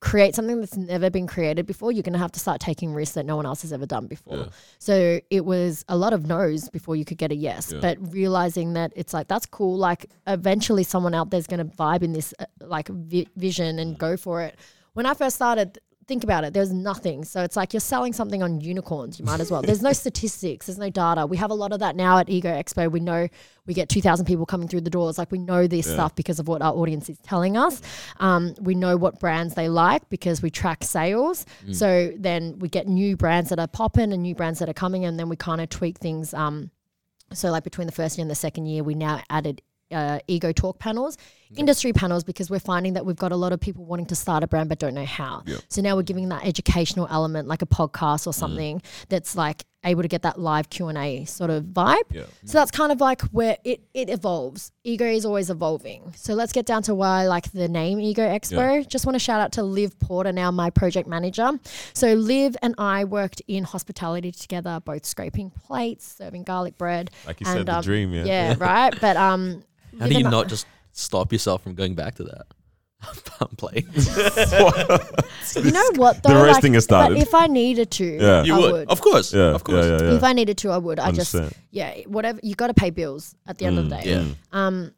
[0.00, 3.14] create something that's never been created before, you're going to have to start taking risks
[3.14, 4.36] that no one else has ever done before.
[4.36, 4.46] Yeah.
[4.78, 7.80] So it was a lot of no's before you could get a yes, Yeah.
[7.80, 9.76] but realizing that it's like, that's cool.
[9.76, 13.98] Like eventually someone out there's going to vibe in this uh, like vi- vision and
[13.98, 14.58] go for it.
[14.94, 17.24] When I first started, think about it, there's nothing.
[17.24, 19.18] So it's like you're selling something on unicorns.
[19.18, 19.60] You might as well.
[19.62, 21.26] There's no statistics, there's no data.
[21.26, 22.90] We have a lot of that now at Ego Expo.
[22.90, 23.28] We know
[23.66, 25.18] we get 2,000 people coming through the doors.
[25.18, 27.82] Like we know this stuff because of what our audience is telling us.
[28.20, 31.44] Um, we know what brands they like because we track sales.
[31.72, 35.04] So then we get new brands that are popping and new brands that are coming,
[35.04, 36.32] and then we kind of tweak things.
[36.32, 36.70] Um,
[37.32, 39.60] so like between the first year and the second year, we now added
[39.90, 41.16] uh, ego talk panels,
[41.56, 44.42] industry panels, because we're finding that we've got a lot of people wanting to start
[44.42, 45.42] a brand but don't know how.
[45.68, 50.02] So now we're giving that educational element, like a podcast or something that's like able
[50.02, 52.02] to get that live Q and A sort of vibe.
[52.10, 52.24] Yeah.
[52.44, 54.72] So that's kind of like where it, it evolves.
[54.84, 56.12] Ego is always evolving.
[56.16, 58.86] So let's get down to why I like the name Ego Expo.
[58.86, 61.52] Just want to shout out to Liv Porter, now my project manager.
[61.92, 67.10] So Liv and I worked in hospitality together, both scraping plates, serving garlic bread.
[67.26, 68.24] Like you said, the um, dream, yeah.
[68.24, 68.92] Yeah, right.
[69.00, 69.62] But um,
[69.98, 70.66] How do you not just
[70.96, 72.46] stop yourself from going back to that?
[73.40, 73.86] I'm playing.
[75.64, 76.30] You know what though?
[76.30, 77.14] The Like, roasting has started.
[77.14, 78.42] But if I needed to, Yeah.
[78.42, 78.72] You I would.
[78.72, 78.88] would.
[78.88, 79.32] Of course.
[79.32, 79.86] Yeah, Of course.
[79.86, 80.16] yeah, yeah, yeah.
[80.16, 80.98] If I needed to, I would.
[80.98, 81.62] I just Understand.
[81.70, 82.40] yeah, whatever.
[82.42, 84.02] You got to pay bills at the end of the day.
[84.10, 84.24] Yeah.
[84.52, 84.92] um,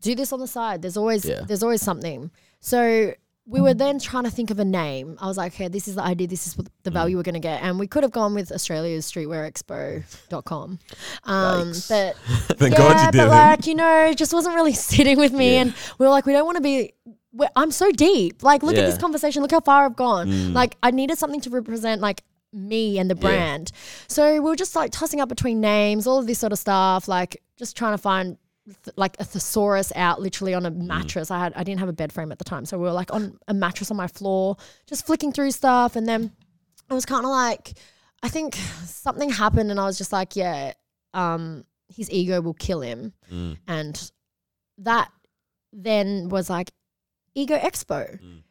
[0.00, 0.80] do this on the side.
[0.82, 1.42] There's always Yeah.
[1.46, 2.30] there's always something.
[2.60, 3.12] So
[3.50, 5.18] we were then trying to think of a name.
[5.20, 6.28] I was like, okay, this is the idea.
[6.28, 7.62] This is what the value we're going to get.
[7.62, 10.78] And we could have gone with Australia's streetwearexpo.com.
[11.24, 11.88] Um, Yikes.
[11.88, 12.16] but
[12.58, 13.28] Thank yeah, God you but didn't.
[13.28, 15.54] like, you know, it just wasn't really sitting with me.
[15.54, 15.62] Yeah.
[15.62, 16.92] And we were like, we don't want to be.
[17.32, 18.42] we're- I'm so deep.
[18.42, 19.42] Like, look at this conversation.
[19.42, 20.28] Look how far I've gone.
[20.28, 20.52] Mm.
[20.54, 22.22] Like, I needed something to represent like
[22.52, 23.70] me and the brand.
[24.08, 27.08] So we were just like tossing up between names, all of this sort of stuff.
[27.08, 30.86] Like, just trying to find th- like a thesaurus out literally on a Mm.
[30.86, 31.30] mattress.
[31.30, 33.12] I had I didn't have a bed frame at the time, so we were like
[33.12, 34.56] on a mattress on my floor,
[34.86, 36.32] just flicking through stuff, and then
[36.90, 37.74] it was kind of like
[38.22, 38.54] I think
[38.84, 40.72] something happened, and I was just like, yeah,
[41.14, 43.56] um, his ego will kill him, Mm.
[43.66, 44.10] and
[44.78, 45.10] that
[45.72, 46.70] then was like
[47.34, 48.42] ego expo, Mm.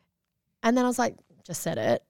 [0.64, 1.16] and then I was like,
[1.46, 2.04] just said it,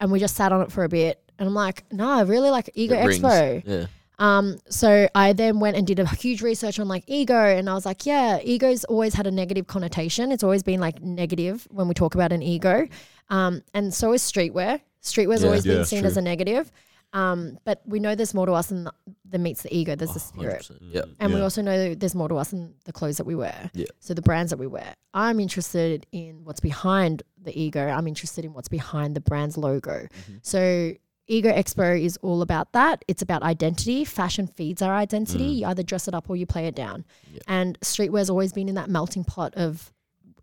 [0.00, 2.50] and we just sat on it for a bit, and I'm like, no, I really
[2.50, 3.62] like ego It expo.
[3.66, 3.86] Yeah.
[4.18, 7.74] Um, so I then went and did a huge research on like ego, and I
[7.74, 10.30] was like, yeah, ego's always had a negative connotation.
[10.32, 12.86] It's always been like negative when we talk about an ego.
[13.30, 14.80] Um, and so is streetwear.
[15.02, 15.46] Streetwear's Yeah.
[15.48, 16.08] always Yeah, been seen true.
[16.08, 16.70] as a negative.
[17.12, 18.88] Um, but we know there's more to us than,
[19.24, 19.92] than meets the ego.
[19.92, 20.62] Oh, There's the spirit.
[20.62, 20.78] 100%.
[20.80, 21.02] Yeah.
[21.20, 23.70] And we also know there's more to us than the clothes that we wear.
[23.72, 23.86] Yeah.
[24.00, 24.94] So the brands that we wear.
[25.12, 27.86] I'm interested in what's behind the ego.
[27.86, 29.92] I'm interested in what's behind the brand's logo.
[29.92, 30.36] Mm-hmm.
[30.42, 30.94] So
[31.26, 33.04] Ego Expo is all about that.
[33.08, 34.04] It's about identity.
[34.04, 35.44] Fashion feeds our identity.
[35.44, 37.04] You either dress it up or you play it down.
[37.32, 37.40] Yeah.
[37.48, 39.90] And streetwear's always been in that melting pot of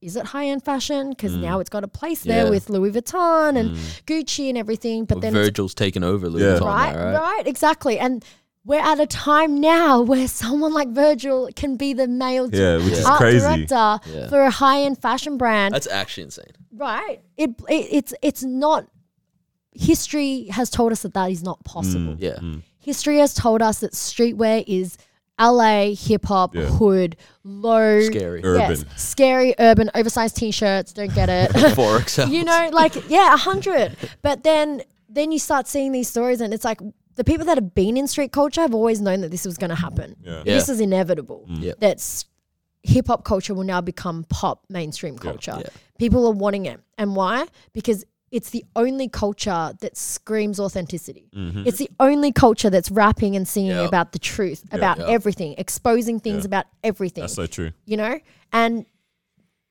[0.02, 1.12] is it high end fashion?
[1.12, 2.50] Because now it's got a place there Yeah.
[2.50, 4.04] with Louis Vuitton and Mm.
[4.06, 5.06] Gucci and everything.
[5.06, 6.58] But But then Virgil's taken over Louis Yeah.
[6.58, 7.48] Vuitton right, now, right, right?
[7.48, 8.00] exactly.
[8.00, 8.26] And
[8.66, 12.94] we're at a time now where someone like Virgil can be the male Yeah, which
[12.94, 13.40] is art crazy.
[13.46, 14.28] director Yeah.
[14.30, 15.76] for a high end fashion brand.
[15.76, 16.46] That's actually insane.
[16.76, 17.22] right.
[17.38, 18.88] It, it it's it's not.
[19.74, 22.16] History has told us that that is not possible.
[22.20, 22.36] Yeah.
[22.36, 22.62] Mm.
[22.80, 24.98] History has told us that streetwear is
[25.40, 26.66] LA hip hop Yeah.
[26.66, 28.42] hood low Scary.
[28.44, 28.70] Urban.
[28.72, 30.94] yes, scary urban oversized t-shirts.
[30.94, 31.52] Don't get it.
[31.76, 32.30] Forex.
[32.32, 33.96] you know, like yeah, a hundred.
[34.22, 36.80] But then then you start seeing these stories, and it's like
[37.16, 39.70] the people that have been in street culture have always known that this was going
[39.70, 40.16] to happen.
[40.22, 40.38] Yeah.
[40.46, 40.54] Yeah.
[40.54, 41.46] This is inevitable.
[41.50, 41.80] Yep.
[41.80, 42.26] That's
[42.84, 45.58] hip hop culture will now become pop mainstream culture.
[45.60, 45.70] Yeah.
[45.98, 47.46] People are wanting it, and why?
[47.74, 51.30] Because it's the only culture that screams authenticity.
[51.36, 51.64] Mm-hmm.
[51.68, 53.82] It's the only culture that's rapping and singing Yeah.
[53.88, 55.08] about the truth, about Yeah.
[55.08, 57.24] everything, exposing things about everything.
[57.24, 57.72] That's so true.
[57.86, 58.20] you know?
[58.54, 58.86] And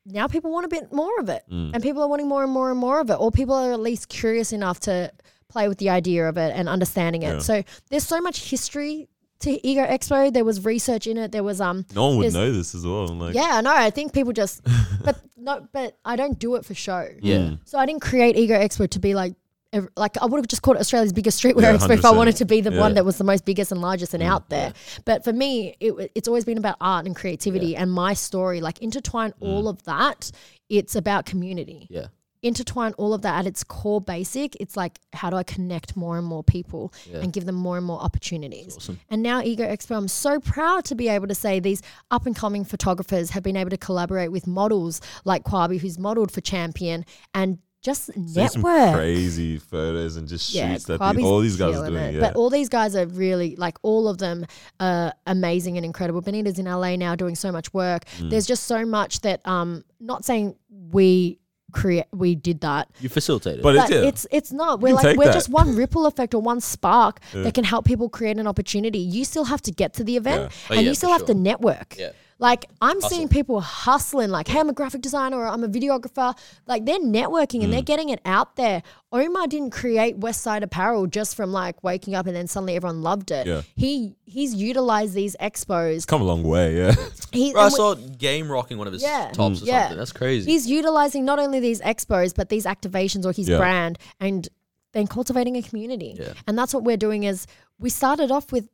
[0.06, 1.42] now people want a bit more of it.
[1.50, 1.70] Mm.
[1.74, 3.14] And people are wanting more and more and more of it.
[3.14, 5.10] Or people are at least curious enough to
[5.48, 7.42] play with the idea of it and understanding it.
[7.42, 9.08] So there's so much history
[9.40, 10.32] to Ego Expo.
[10.32, 11.32] There was research in it.
[11.32, 13.06] There was um No one would know this as well.
[13.08, 13.74] Like, yeah, I know.
[13.74, 14.62] I think people just
[15.04, 17.08] but no but I don't do it for show.
[17.20, 17.36] Yeah.
[17.38, 17.58] Mm.
[17.64, 19.34] So I didn't create Ego Expo to be like
[19.72, 22.10] ev- like I would have just called it Australia's biggest streetwear Yeah, expo if I
[22.10, 22.80] wanted to be the Yeah.
[22.80, 24.72] one that was the most biggest and largest and Mm, out there.
[25.04, 28.60] But for me, it, it's always been about art and creativity and my story.
[28.60, 29.48] Like intertwine Mm.
[29.48, 30.30] all of that.
[30.68, 31.86] It's about community.
[31.90, 32.06] Yeah.
[32.42, 34.56] Intertwine all of that at its core basic.
[34.60, 37.18] It's like how do I connect more and more people Yeah.
[37.18, 38.76] and give them more and more opportunities.
[38.76, 38.98] Awesome.
[39.10, 42.34] And now Ego Expo, I'm so proud to be able to say these up and
[42.34, 47.04] coming photographers have been able to collaborate with models like Kwabi, who's modeled for Champion,
[47.34, 48.94] and just network.
[48.94, 52.14] crazy photos and just shoots that the, Kwabi's all these guys are doing.
[52.14, 52.20] Yeah.
[52.20, 54.44] But all these guys are really like all of them
[54.80, 56.20] are amazing and incredible.
[56.20, 58.04] Benita's in LA now doing so much work.
[58.18, 58.28] Mm.
[58.30, 60.56] There's just so much that um not saying
[60.92, 61.38] we
[61.70, 62.88] create we did that.
[63.00, 63.62] You facilitated.
[63.62, 64.08] but But it's, yeah.
[64.08, 64.80] it's it's not.
[64.80, 65.32] We're like we're that.
[65.34, 67.42] just one ripple effect or one spark Yeah.
[67.42, 68.98] that can help people create an opportunity.
[68.98, 70.48] You still have to get to the event Yeah.
[70.70, 71.96] Oh, and yeah, you still for have to network.
[71.98, 72.10] Yeah.
[72.40, 73.10] Like I'm Hustle.
[73.10, 76.36] seeing people hustling, like, hey, I'm a graphic designer or I'm a videographer.
[76.66, 77.64] Like they're networking Mm.
[77.64, 78.82] and they're getting it out there.
[79.12, 83.02] Omar didn't create West Side Apparel just from like waking up and then suddenly everyone
[83.02, 83.46] loved it.
[83.46, 83.62] Yeah.
[83.76, 86.06] He he's utilized these expos.
[86.06, 86.76] come a long way.
[86.78, 86.94] Yeah.
[87.32, 89.30] He, Bro, I saw Game rocking one of his Yeah.
[89.32, 89.82] tops or Yeah.
[89.82, 89.98] something.
[89.98, 90.50] That's crazy.
[90.50, 93.58] he's utilizing not only these expos but these activations or his Yeah.
[93.58, 94.48] brand and
[94.92, 96.16] then cultivating a community.
[96.18, 96.32] Yeah.
[96.48, 97.46] And that's what we're doing is
[97.78, 98.68] we started off with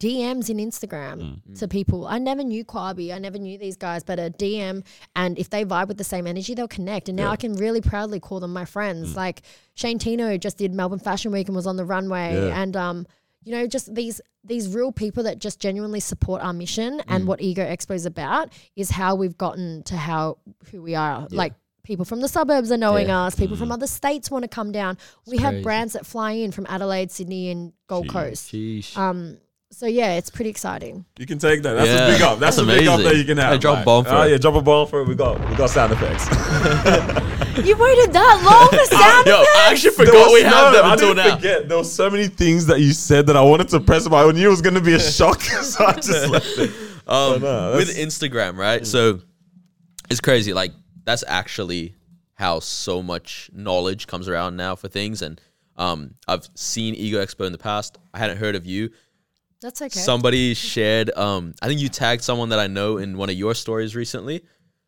[0.00, 0.66] DMs in Mm.
[0.66, 2.06] Instagram to people.
[2.06, 3.14] I never knew Kwabi.
[3.14, 4.82] I never knew these guys, but a DM
[5.14, 7.08] and if they vibe with the same energy, they'll connect.
[7.08, 7.30] And now Yeah.
[7.30, 9.14] I can really proudly call them my friends.
[9.14, 9.42] Like
[9.74, 12.34] Shane Tino just did Melbourne Fashion Week and was on the runway.
[12.48, 12.60] Yeah.
[12.60, 13.06] And um,
[13.44, 17.26] you know, just these these real people that just genuinely support our mission and Mm.
[17.28, 20.38] what Ego Expo is about is how we've gotten to how
[20.70, 21.26] who we are.
[21.30, 21.52] Like
[21.84, 23.22] people from the suburbs are knowing Yeah.
[23.26, 23.36] us.
[23.36, 23.60] People Mm.
[23.60, 24.98] from other states want to come down.
[25.28, 28.12] we have brands that fly in from Adelaide, Sydney, and Gold Jeez.
[28.12, 28.52] Coast.
[28.52, 28.96] Sheesh.
[28.96, 29.38] Um,
[29.78, 31.04] so yeah, it's pretty exciting.
[31.18, 31.74] You can take that.
[31.74, 32.38] That's Yeah, a big up.
[32.38, 33.04] That's, that's a big up amazing.
[33.12, 33.52] that you can have.
[33.52, 34.30] Hey, drop a Like, bomb for Oh it.
[34.30, 35.08] yeah, drop a bomb for it.
[35.08, 36.24] We got we got sound effects.
[37.66, 40.84] you waited that long for sound Yo, I actually forgot was- we had no, them
[40.86, 41.36] I until didn't now.
[41.36, 41.68] forget.
[41.68, 44.30] There were so many things that you said that I wanted to press, but I
[44.32, 46.70] knew it was going to be a shock, so I just left it.
[47.06, 48.86] Um, no, with Instagram, right?
[48.86, 49.20] So
[50.10, 50.52] it's crazy.
[50.52, 50.72] Like
[51.04, 51.94] that's actually
[52.34, 55.22] how so much knowledge comes around now for things.
[55.22, 55.40] And
[55.76, 57.96] um, I've seen Ego Expo in the past.
[58.14, 58.90] I hadn't heard of you.
[59.60, 60.00] That's okay.
[60.00, 61.10] Somebody shared.
[61.16, 64.44] Um, I think you tagged someone that I know in one of your stories recently.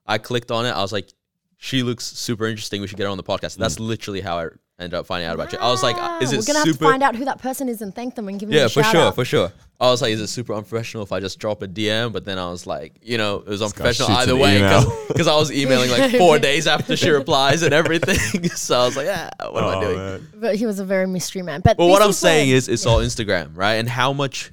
[0.06, 0.70] I clicked on it.
[0.70, 1.08] I was like,
[1.56, 2.80] she looks super interesting.
[2.80, 3.56] We should get her on the podcast.
[3.56, 4.48] That's literally how I
[4.78, 5.58] ended up finding out about you.
[5.58, 6.68] I was like, Ah, is it We're gonna super?
[6.68, 8.66] have to find out who that person is and thank them and give them Yeah,
[8.66, 9.14] a for shout sure, out.
[9.14, 9.52] for sure.
[9.80, 12.12] I was like, is it super unprofessional if I just drop a DM?
[12.12, 14.92] But then I was like, you know, it was unprofessional shoots either an way email.
[15.08, 18.48] because I was emailing like four days after she replies and everything.
[18.50, 19.96] so I was like, yeah, what am I doing?
[19.96, 20.28] man.
[20.34, 21.60] But he was a very mystery man.
[21.60, 23.74] But Well, this what I'm is where- saying is, it's all Instagram, right?
[23.74, 24.50] And how much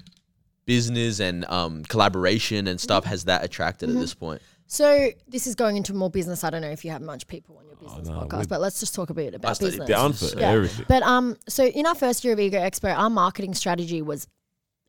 [0.65, 3.97] business and um, collaboration and stuff has that attracted Mm-hmm.
[3.97, 4.41] at this point?
[4.67, 6.43] So this is going into more business.
[6.43, 8.61] I don't know if you have much people on your business Oh, no, podcast, but
[8.61, 9.87] let's just talk a bit about study business.
[9.87, 10.51] Down for Yeah.
[10.51, 10.85] everything.
[10.87, 14.27] But um, so in our first year of Ego Expo, our marketing strategy was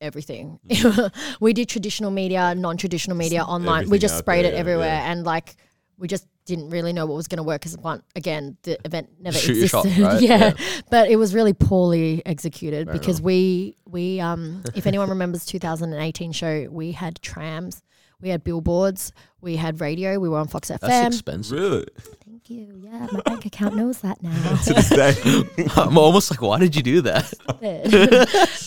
[0.00, 0.58] everything.
[1.40, 3.88] we did traditional media, non-traditional media, online.
[3.90, 5.10] We just sprayed there, it everywhere, yeah.
[5.12, 5.56] and like
[5.98, 9.08] we just didn't really know what was going to work because one again the event
[9.18, 10.04] never Shoot your shot, existed.
[10.06, 10.22] right?
[10.22, 10.38] yeah.
[10.38, 10.52] Yeah.
[10.90, 13.24] but it was really poorly executed Fair because enough.
[13.26, 17.82] we we um if anyone remembers 2018 show, we had trams.
[18.22, 19.12] We had billboards,
[19.43, 20.80] we had radio, we were on Fox FM.
[20.80, 21.52] That's expensive.
[21.59, 21.86] Really?
[22.24, 22.80] Thank you.
[22.82, 24.56] Yeah, my bank account knows that now.
[24.64, 25.14] To this day.
[25.76, 27.32] I'm almost like, why did you do that?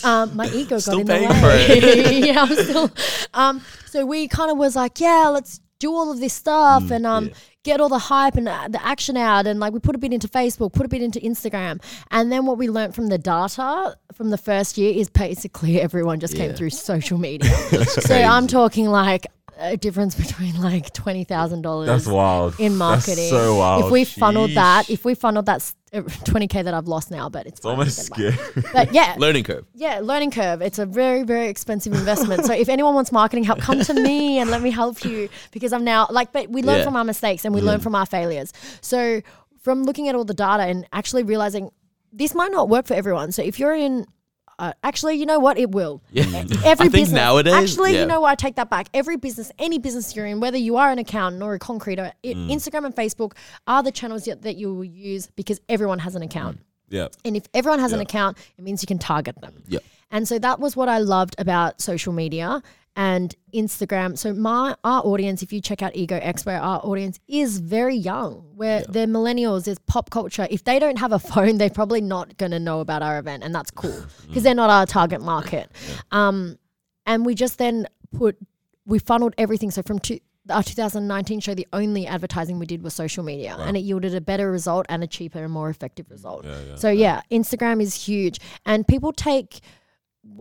[0.04, 1.40] um, my ego got Still in the paying way.
[1.40, 2.24] for it.
[2.26, 2.90] yeah, I'm still.
[3.34, 6.90] Um, so we kind of was like, yeah, let's do all of this stuff Mm,
[6.92, 7.32] and um, yeah.
[7.64, 10.12] get all the hype and uh, the action out, and like we put a bit
[10.12, 13.96] into Facebook, put a bit into Instagram, and then what we learned from the data
[14.12, 17.50] from the first year is basically everyone just came through social media.
[17.70, 19.26] That's so I'm talking like
[19.60, 22.54] a difference between like twenty thousand dollars That's wild.
[22.58, 23.28] in That's marketing.
[23.30, 23.84] so wild.
[23.84, 27.28] If we funneled that, if we funneled that uh, twenty k that I've lost now,
[27.28, 28.66] but it's, It's almost we can buy- scary.
[28.72, 29.66] But yeah, Learning curve.
[29.74, 30.62] yeah, learning curve.
[30.62, 32.44] It's a very, very expensive investment.
[32.46, 35.72] so if anyone wants marketing help, come to me and let me help you because
[35.72, 36.84] I'm now like, but we learn Yeah.
[36.84, 38.52] from our mistakes and we learn from our failures.
[38.80, 39.20] So
[39.62, 41.70] from looking at all the data and actually realizing
[42.12, 43.30] this might not work for everyone.
[43.32, 44.06] So if you're in
[44.60, 45.58] uh, actually, you know what?
[45.58, 46.02] It will.
[46.12, 46.24] Yeah.
[46.26, 47.12] Every I think business.
[47.12, 48.00] nowadays, actually, yeah.
[48.00, 48.30] you know what?
[48.30, 48.88] I take that back.
[48.92, 52.36] Every business, any business you're in, whether you are an accountant or a concreter, it,
[52.36, 52.50] Mm.
[52.50, 53.32] Instagram and Facebook
[53.66, 56.60] are the channels that that you will use because everyone has an account.
[56.88, 57.08] Yeah.
[57.24, 59.62] And if everyone has an account, it means you can target them.
[59.66, 59.78] Yeah.
[60.10, 62.62] And so that was what I loved about social media
[62.96, 64.18] and Instagram.
[64.18, 68.44] So my our audience, if you check out Ego Expo, our audience is very young.
[68.54, 70.46] Where they're millennials, there's pop culture.
[70.50, 73.44] If they don't have a phone, they're probably not going to know about our event,
[73.44, 75.70] and that's cool because they're not our target market.
[76.10, 76.58] Um,
[77.06, 77.86] and we just then
[78.16, 78.36] put
[78.86, 79.70] we funneled everything.
[79.70, 80.18] So from two,
[80.48, 84.20] our 2019 show, the only advertising we did was social media, and it yielded a
[84.20, 86.44] better result and a cheaper and more effective result.
[86.44, 86.74] Yeah, yeah.
[86.76, 89.60] So yeah, Instagram is huge, and people take.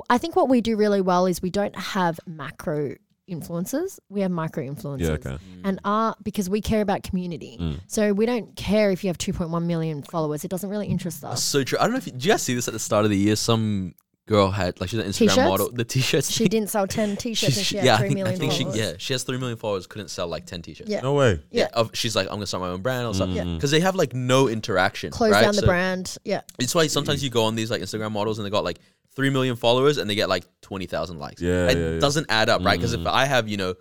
[0.09, 2.95] I think what we do really well is we don't have macro
[3.29, 5.01] influencers; we have micro influencers.
[5.01, 5.37] Yeah, okay.
[5.63, 7.79] And our because we care about community, Mm.
[7.87, 10.43] so we don't care if you have 2.1 million followers.
[10.43, 11.43] It doesn't really interest That's us.
[11.43, 11.77] so true.
[11.79, 13.17] I don't know if you, did you guys see this at the start of the
[13.17, 13.35] year?
[13.35, 13.93] Some
[14.27, 15.37] girl had like she's an Instagram T-shirts?
[15.37, 15.71] model.
[15.71, 16.29] The t-shirts.
[16.31, 18.73] She didn't sell 10 t-shirts, and she had yeah, I three think, I million think
[18.73, 19.87] she yeah she has three million followers.
[19.87, 20.89] Couldn't sell like ten t-shirts.
[20.89, 21.01] Yeah.
[21.01, 21.39] No way.
[21.51, 21.67] Yeah, Yeah.
[21.73, 23.45] of- she's like, I'm gonna start my own brand or something.
[23.45, 23.55] Mm.
[23.57, 25.11] Because they have like no interaction.
[25.11, 25.41] Close right?
[25.41, 26.17] down the So brand.
[26.25, 26.41] Yeah.
[26.59, 28.79] It's why sometimes you go on these like Instagram models and they got like
[29.15, 31.41] three million followers and they get like twenty thousand likes.
[31.41, 31.99] Yeah, it yeah, yeah.
[31.99, 32.77] doesn't add up, right?
[32.77, 33.09] Because if mm-hmm.
[33.09, 33.75] I have you know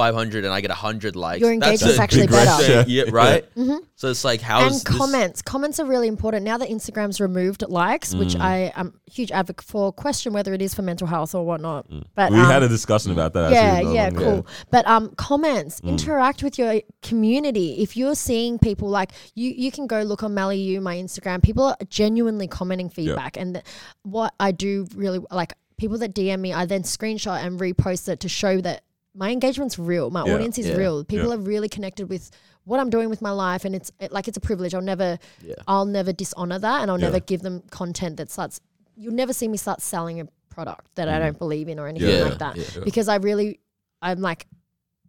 [0.00, 2.62] five hundred and I get hundred likes, Your that's engagement's a actually better.
[2.62, 2.84] ratio.
[2.88, 3.44] Yeah, right.
[4.00, 5.42] So it's like how and comments.
[5.42, 6.42] Comments are really important.
[6.42, 8.40] Now that Instagram's removed likes, which Mm.
[8.40, 11.86] I am a huge advocate for, question whether it is for mental health or whatnot.
[12.14, 12.36] But Mm.
[12.36, 13.52] we um, had a discussion about that.
[13.52, 14.24] yeah, actually, yeah, long ago.
[14.36, 14.46] cool.
[14.70, 15.88] But um, comments, Mm.
[15.90, 17.82] interact with your community.
[17.82, 21.42] If you're seeing people like you, you can go look on Mally You, my Instagram.
[21.42, 23.66] People are genuinely commenting feedback, and th-
[24.02, 28.20] what I do really like people that DM me, I then screenshot and repost it
[28.20, 28.82] to show that
[29.14, 30.10] my engagement's real.
[30.10, 31.04] My Yeah, audience is yeah, real.
[31.04, 31.34] People yeah.
[31.34, 32.30] are really connected with
[32.64, 34.74] what I'm doing with my life, and it's it, like it's a privilege.
[34.74, 35.18] I'll never.
[35.66, 38.60] I'll never dishonor that, and I'll never give them content that starts.
[38.96, 42.10] You'll never see me start selling a product that I don't believe in or anything
[42.10, 42.30] Mm.
[42.30, 43.60] Like that because I really,
[44.02, 44.46] I'm like,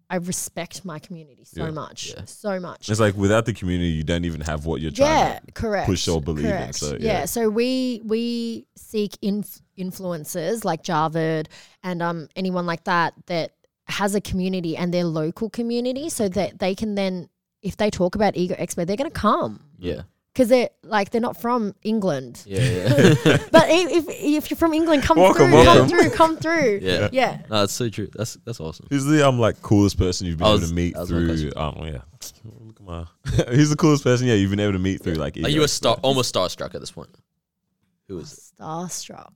[0.09, 2.89] I respect my community so much, so much.
[2.89, 5.87] It's like without the community, you don't even have what you're trying to correct.
[5.87, 6.73] push or believe in.
[6.73, 6.97] So, yeah.
[6.99, 7.25] yeah.
[7.25, 11.47] so we we seek inf- influencers like Javed
[11.83, 13.51] and um anyone like that that
[13.91, 17.29] has a community and their local community, so that they can then,
[17.61, 20.01] if they talk about Ego Expo, they're gonna come Yeah.
[20.33, 22.41] because they're like they're not from England.
[22.45, 22.59] Yeah.
[22.61, 23.37] Yeah.
[23.51, 25.89] But i- if if you're from England, come Welcome, through, welcome.
[25.89, 26.79] come through, come through.
[26.83, 27.09] yeah.
[27.11, 27.41] Yeah.
[27.49, 28.07] No, that's so true.
[28.15, 28.87] That's that's awesome.
[28.89, 31.35] Who's the um like coolest person you've been I able to meet that was my
[31.35, 31.51] through?
[31.55, 32.01] Um, yeah.
[32.65, 33.05] Look at my.
[33.55, 34.27] Who's the coolest person?
[34.27, 35.37] Yeah, you've been able to meet through like.
[35.37, 35.97] Are you a star?
[36.01, 37.09] Almost starstruck at this point.
[38.07, 38.61] Who is it?
[38.61, 39.33] Starstruck.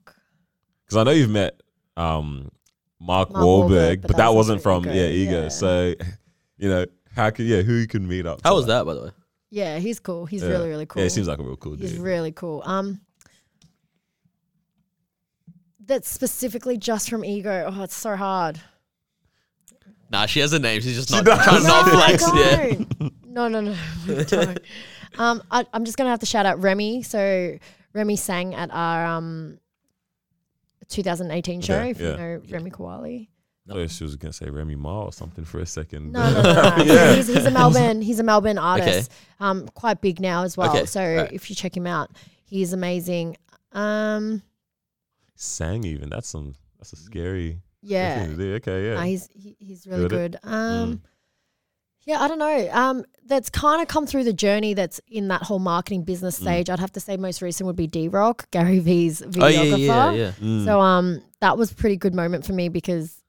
[0.84, 1.60] Because I know you've met
[1.96, 2.50] um
[3.00, 5.42] Mark, Mark Wahlberg, Wahlberg, but, but that that wasn't wasn't from Ego, yeah Ego.
[5.44, 5.48] yeah.
[5.48, 5.94] So,
[6.58, 8.40] you know, how could yeah who you can meet up?
[8.44, 9.10] How was that, by the way?
[9.50, 10.26] Yeah, he's cool.
[10.26, 10.48] He's Yeah.
[10.50, 11.00] really really cool.
[11.00, 12.00] Yeah, he seems like a real cool He's dude.
[12.00, 12.62] really cool.
[12.64, 13.00] Um,
[15.84, 17.70] that's specifically just from ego.
[17.72, 18.60] Oh, it's so hard.
[20.10, 20.80] Nah, she has a name.
[20.80, 21.42] She's just not does.
[21.44, 22.24] trying to not no, flex.
[22.34, 22.66] Yeah.
[23.00, 23.24] don't.
[23.26, 24.54] no, no, no.
[25.18, 27.02] Um, I, I'm just gonna have to shout out Remy.
[27.02, 27.56] So
[27.94, 29.58] Remy sang at our um
[30.88, 31.74] 2018 show.
[31.76, 32.10] Okay, if yeah.
[32.10, 33.28] you know Remy Kawali.
[33.68, 36.12] I thought she was gonna say Remy Ma or something for a second.
[36.12, 36.52] No, no, no.
[36.52, 36.76] no.
[36.84, 37.14] Yeah.
[37.14, 38.00] he's, he's a Melbourne.
[38.00, 39.10] He's a Melbourne artist.
[39.40, 40.70] Um, quite big now as well.
[40.70, 41.32] Okay, So alright.
[41.32, 42.10] if you check him out,
[42.44, 43.36] he's amazing.
[43.72, 44.42] Um,
[45.34, 46.08] Sang even.
[46.10, 46.54] That's some.
[46.78, 47.60] That's a scary.
[47.82, 48.20] yeah.
[48.20, 48.54] thing to do.
[48.54, 48.88] Okay.
[48.88, 48.94] Yeah.
[48.94, 50.38] No, he's he, he's really Good good.
[50.44, 51.02] Um,
[52.06, 52.68] yeah, I don't know.
[52.72, 56.70] Um, that's kind of come through the journey that's in that whole marketing business stage.
[56.70, 59.42] I'd have to say most recent would be D Rock, Gary V's videographer.
[59.42, 60.32] Oh yeah, yeah, yeah.
[60.40, 60.64] Mm.
[60.64, 63.20] So um, that was a pretty good moment for me because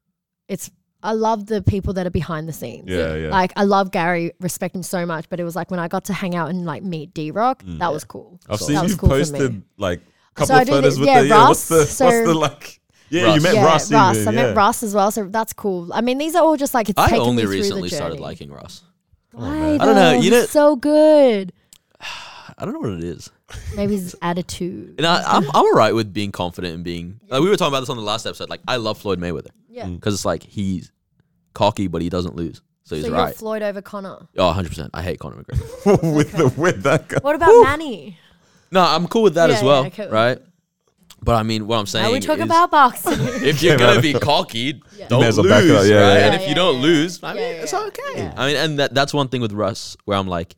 [0.48, 0.70] it's
[1.04, 2.86] I love the people that are behind the scenes.
[2.90, 3.16] yeah.
[3.16, 3.30] Yeah.
[3.30, 6.06] Like I love Gary, respect him so much, but it was like when I got
[6.06, 7.80] to hang out and like meet D Rock, Mm.
[7.80, 8.40] that was cool.
[8.49, 11.08] I've So- seen you cool posted like a couple So of do the- photos with
[11.08, 11.48] yeah, the yeah.
[11.48, 12.82] What's the Russ, what's so- the like?
[13.10, 13.36] Yeah, Russ.
[13.36, 13.92] you met yeah, Russ.
[13.92, 14.16] Russ.
[14.18, 14.54] even, I met yeah.
[14.54, 15.92] Russ as well, so that's cool.
[15.94, 18.52] I mean, these are all just like it's I only me recently the started liking
[18.52, 18.84] Russ.
[19.32, 19.82] Why man.
[19.82, 21.54] I don't know, you know- He's so good.
[22.60, 23.30] I don't know what it is.
[23.76, 24.96] Maybe his attitude.
[24.98, 27.20] And I, I'm I'm alright with being confident and being.
[27.30, 28.50] Like we were talking about this on the last episode.
[28.50, 29.86] Like I love Floyd Mayweather Yeah.
[29.86, 29.96] Mm.
[29.96, 30.92] because it's like he's
[31.54, 33.36] cocky, but he doesn't lose, so he's so you're right.
[33.36, 34.28] Floyd over Conor.
[34.38, 34.90] Oh, 100 percent.
[34.94, 36.14] I hate Conor McGregor.
[36.16, 37.20] with the with that guy.
[37.22, 38.18] What about Manny?
[38.72, 40.10] no, I'm cool with that Yeah, as well, yeah, okay.
[40.10, 40.40] right?
[41.22, 43.14] But I mean, what I'm saying Now we talk is, about boxing.
[43.19, 45.07] if you're gonna be cocky, Yeah.
[45.07, 46.14] don't May as lose, well back up, yeah, right?
[46.19, 46.26] yeah.
[46.27, 46.81] And if you don't yeah.
[46.81, 48.02] lose, I mean, Yeah, it's okay.
[48.15, 48.34] yeah.
[48.38, 50.56] I mean, and that that's one thing with Russ where I'm like,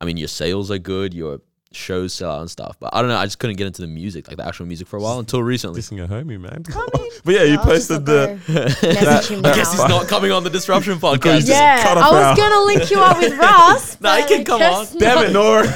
[0.00, 1.40] I mean, your sales are good, your
[1.72, 2.76] shows sell out and stuff.
[2.80, 3.16] But I don't know.
[3.16, 5.42] I just couldn't get into the music, like the actual music, for a while until
[5.42, 5.80] recently.
[5.80, 6.64] Dissing a homie, man.
[7.24, 8.38] but yeah, you posted the.
[8.48, 11.38] message him that- I guess he's not coming on the Disruption podcast.
[11.40, 14.00] just Yeah, cut I was gonna link you up with Russ.
[14.00, 14.98] Nah, he can come guess on.
[14.98, 15.66] Damn it, Nora.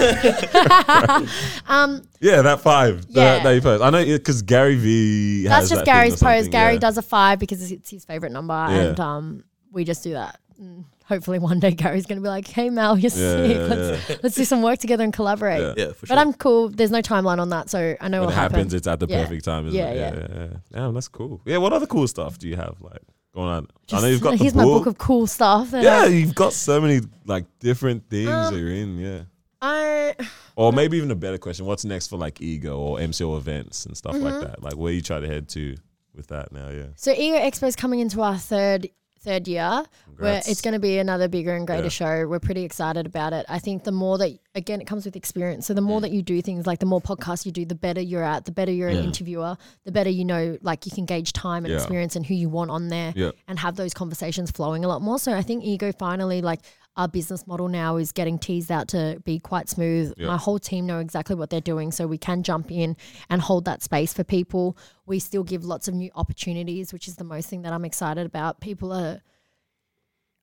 [1.66, 3.06] Um, yeah, that five.
[3.12, 3.42] that- Yeah.
[3.44, 3.82] That, you post.
[3.82, 5.44] I know because Gary V.
[5.44, 6.20] that's has just that Gary's post.
[6.20, 6.78] something, Gary yeah.
[6.80, 10.38] does a five because it's his favorite number, and um, we just do that.
[10.60, 13.56] Mm, Hopefully, one day Gary's gonna be like, "Hey, Mel, you're Yeah, sick.
[13.56, 15.74] yeah, let's, let's do some work together and collaborate." Yeah.
[15.76, 16.16] Yeah, for sure.
[16.16, 16.68] But I'm cool.
[16.70, 18.74] There's no timeline on that, so I know When what happens, happens.
[18.74, 19.22] it's at the Yeah.
[19.24, 19.96] perfect time, isn't Yeah, it?
[19.96, 20.14] yeah.
[20.14, 20.56] Yeah, yeah.
[20.72, 21.42] Damn, that's cool.
[21.44, 23.02] Yeah, what other cool stuff do you have like
[23.34, 23.66] going on?
[23.92, 24.58] I know you've got the here's book.
[24.62, 25.72] my book of cool stuff.
[25.74, 28.98] and yeah, I- you've got so many like different things Um, that you're in.
[28.98, 29.20] Yeah.
[29.62, 30.14] I
[30.56, 33.96] Or maybe even a better question: What's next for like ego or MCO events and
[33.96, 34.24] stuff Mm-hmm.
[34.24, 34.62] like that?
[34.62, 35.76] Like where you try to head to
[36.14, 36.68] with that now?
[36.70, 36.86] Yeah.
[36.96, 38.88] so Ego Expo is coming into our third
[39.22, 39.84] third year.
[40.16, 41.88] Where it's going to be another bigger and greater Yeah.
[41.88, 42.26] show.
[42.28, 43.46] We're pretty excited about it.
[43.48, 45.66] I think the more that again it comes with experience.
[45.66, 45.84] So the Mm.
[45.86, 48.44] more that you do things, like the more podcasts you do, the better you're at.
[48.44, 49.56] The better you're an interviewer.
[49.84, 51.78] The better you know, like you can gauge time and Yeah.
[51.78, 53.30] experience and who you want on there, Yeah.
[53.48, 55.18] and have those conversations flowing a lot more.
[55.18, 56.60] So I think Ego finally like.
[57.00, 60.12] Our business model now is getting teased out to be quite smooth.
[60.18, 60.26] Yeah.
[60.26, 62.94] My whole team know exactly what they're doing, so we can jump in
[63.30, 64.76] and hold that space for people.
[65.06, 68.26] We still give lots of new opportunities, which is the most thing that I'm excited
[68.26, 68.60] about.
[68.60, 69.22] People are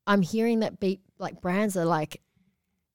[0.07, 2.21] I'm hearing that be like brands are like,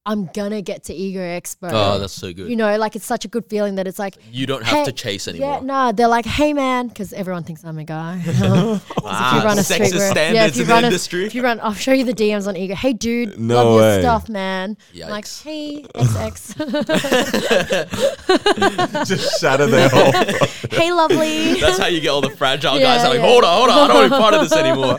[0.05, 1.71] I'm gonna get to Ego Expo.
[1.73, 2.49] oh, that's so good.
[2.51, 4.85] you know, like it's such a good feeling that it's like, You don't have Hey,
[4.87, 5.59] to chase anymore.
[5.61, 8.15] yeah, no, they're like, hey man, because everyone thinks I'm a guy.
[8.43, 10.75] Um, 'cause Ah, if you run a sexist street wear- yeah, if you in the
[10.75, 11.25] run a- industry.
[11.25, 12.75] if you run, I'll show you the DMs on Ego.
[12.75, 13.93] Hey dude, No love way.
[13.93, 14.77] your stuff, man.
[15.05, 15.43] I'm like, Yikes.
[15.45, 16.57] hey XX,
[19.07, 20.11] Just shatter their whole.
[20.71, 21.61] hey lovely.
[21.61, 23.03] That's how you get all the fragile Yeah, guys.
[23.03, 24.53] that are like, hold on, hold on, I don't want to be part of this
[24.59, 24.99] anymore.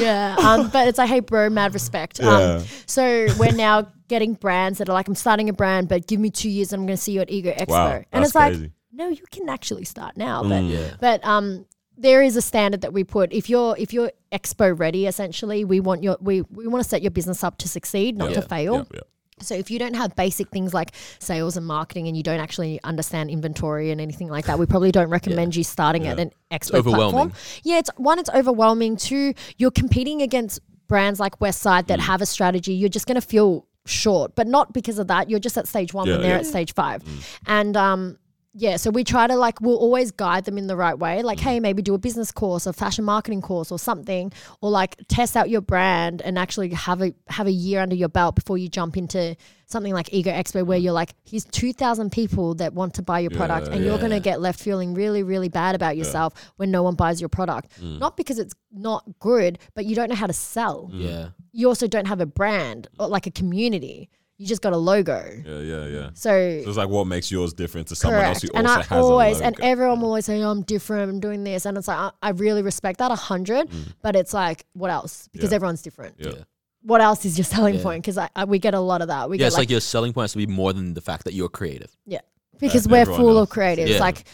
[0.00, 2.18] yeah, um, but it's like, hey, bro, mad respect.
[2.20, 2.30] Yeah.
[2.30, 6.20] Um, so we're now getting brands that are like, I'm starting a brand, but give
[6.20, 7.68] me two years and I'm going to see you at Ego Expo.
[7.68, 10.42] Wow, and that's it's like, no, you can actually start now.
[10.42, 10.90] But Yeah.
[11.00, 13.32] but um, there is a standard that we put.
[13.32, 17.02] If you're if you're expo ready, essentially, we want your we we want to set
[17.02, 18.40] your business up to succeed, not Yeah.
[18.40, 18.74] to fail.
[18.76, 19.00] Yeah, yeah.
[19.40, 22.78] So if you don't have basic things like sales and marketing and you don't actually
[22.84, 26.74] understand inventory and anything like that, we probably don't recommend you starting at an expo
[26.74, 27.30] overwhelming.
[27.30, 27.32] platform.
[27.64, 28.96] Yeah, it's one, it's overwhelming.
[28.96, 31.86] Two, you're competing against brands like Westside Mm.
[31.88, 32.74] that have a strategy.
[32.74, 35.28] You're just gonna feel short, but not because of that.
[35.28, 36.38] You're just at stage one Yeah, when they're yeah.
[36.38, 37.02] at stage five.
[37.46, 38.18] And um
[38.54, 41.20] yeah, so we try to like we'll always guide them in the right way.
[41.20, 41.24] Mm.
[41.24, 44.30] Like, hey, maybe do a business course or fashion marketing course or something,
[44.60, 48.10] or like test out your brand and actually have a have a year under your
[48.10, 52.12] belt before you jump into something like Ego Expo, where you're like, here's two thousand
[52.12, 55.48] people that want to buy your product, and you're gonna get left feeling really, really
[55.48, 57.80] bad about yourself when no one buys your product.
[57.80, 58.00] Mm.
[58.00, 60.90] Not because it's not good, but you don't know how to sell.
[60.92, 61.28] Yeah.
[61.52, 64.10] You also don't have a brand or like a community.
[64.42, 65.22] You just got a logo.
[65.46, 66.10] Yeah, yeah, yeah.
[66.14, 66.30] So
[66.64, 69.04] So it's like what makes yours different to someone else who and also I has
[69.04, 69.68] always a and logo.
[69.70, 71.08] everyone will always say, oh, "I'm different.
[71.10, 73.68] I'm doing this," and it's like I, I really respect that a hundred.
[74.02, 75.28] But it's like, what else?
[75.32, 75.52] Because Mm.
[75.52, 75.56] Yeah.
[75.56, 76.14] everyone's different.
[76.18, 76.30] Yeah.
[76.30, 76.44] Yeah.
[76.82, 77.82] What else is your selling Yeah.
[77.84, 78.02] point?
[78.02, 79.30] Because I, I, we get a lot of that.
[79.30, 81.00] We Yeah, get it's like, like your selling point has to be more than the
[81.00, 81.96] fact that you're creative.
[82.04, 82.22] yeah,
[82.58, 83.90] because we're full else of creatives.
[83.90, 84.00] Yeah.
[84.00, 84.24] Like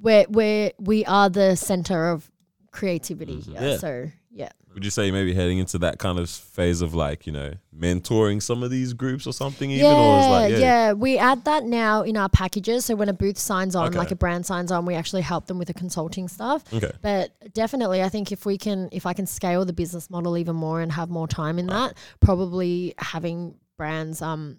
[0.00, 2.30] we're we're we are the center of
[2.70, 3.36] creativity.
[3.38, 3.52] Mm-hmm.
[3.58, 3.68] here.
[3.70, 3.76] Yeah.
[3.78, 4.50] So yeah.
[4.74, 8.42] Would you say maybe heading into that kind of phase of like you know mentoring
[8.42, 11.44] some of these groups or something even, or is Yeah, like yeah, yeah, We add
[11.46, 12.84] that now in our packages.
[12.84, 13.98] So when a booth signs on, Okay.
[13.98, 16.62] like a brand signs on, we actually help them with the consulting stuff.
[16.74, 20.36] okay, But definitely, I think if we can, if I can scale the business model
[20.36, 24.58] even more and have more time in that, probably having brands um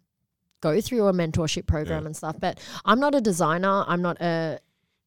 [0.62, 2.08] go through a mentorship program Yeah.
[2.08, 2.38] and stuff.
[2.40, 3.84] But I'm not a designer.
[3.88, 4.60] I'm not a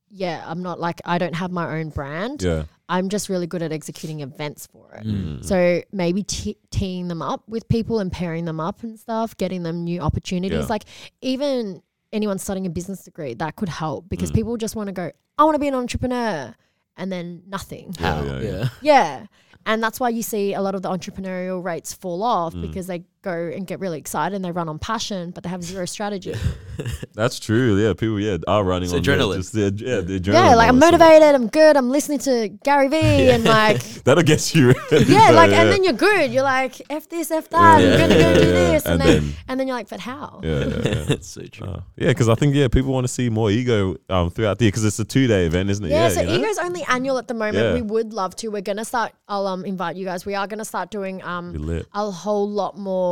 [0.09, 0.45] yeah.
[0.47, 2.43] I'm not like I don't have my own brand.
[2.43, 5.07] yeah, I'm just really good at executing events for it.
[5.07, 5.45] Mm.
[5.45, 9.63] So maybe te- teeing them up with people and pairing them up and stuff, getting
[9.63, 10.59] them new opportunities.
[10.59, 10.67] Yeah.
[10.69, 10.85] Like
[11.23, 14.35] even anyone studying a business degree, that could help because Mm.
[14.35, 16.55] people just want to go, I want to be an entrepreneur,
[16.97, 17.95] and then nothing.
[17.99, 18.25] Yeah, How?
[18.25, 18.69] yeah, yeah.
[18.83, 19.27] Yeah.
[19.67, 22.63] And that's why you see a lot of the entrepreneurial rates fall off Mm.
[22.63, 25.63] because they go and get really excited and they run on passion, but they have
[25.63, 26.35] zero strategy.
[27.15, 27.77] That's true.
[27.77, 29.37] Yeah, people yeah are running It's on adrenaline.
[29.37, 30.33] just the, yeah, the adrenaline.
[30.33, 33.83] yeah, like I'm on it, motivated, I'm good, I'm listening to Gary Vee and like
[34.05, 34.69] That'll get you.
[34.91, 36.33] Yeah, So, like and then you're good.
[36.33, 37.93] You're like, F this, F that, Yeah.
[37.93, 38.53] I'm gonna go do Yeah.
[38.73, 38.87] this.
[38.87, 40.41] And, And then, then- and then you're like, but how?
[40.43, 41.05] yeah, yeah, yeah.
[41.11, 41.67] It's so true.
[41.67, 44.65] Uh, yeah, because I think yeah, people want to see more ego um, throughout the
[44.65, 45.91] year because it's a two day event, isn't it?
[45.91, 46.35] Yeah, so you know?
[46.47, 47.57] Ego's only annual at the moment.
[47.57, 47.75] Yeah.
[47.75, 48.49] We would love to.
[48.49, 50.25] We're gonna start I'll um invite you guys.
[50.25, 53.10] We are gonna start doing um a whole lot more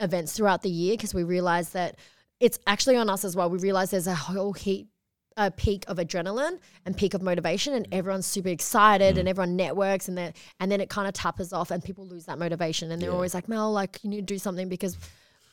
[0.00, 1.96] events throughout the year because we realize that
[2.40, 3.48] it's actually on us as well.
[3.50, 4.88] We realize there's a whole heap
[5.38, 9.20] a peak of adrenaline and peak of motivation and everyone's super excited Mm.
[9.20, 12.26] and everyone networks and then and then it kind of tapers off and people lose
[12.26, 13.14] that motivation and they're Yeah.
[13.14, 14.98] always like Mel like you need to do something because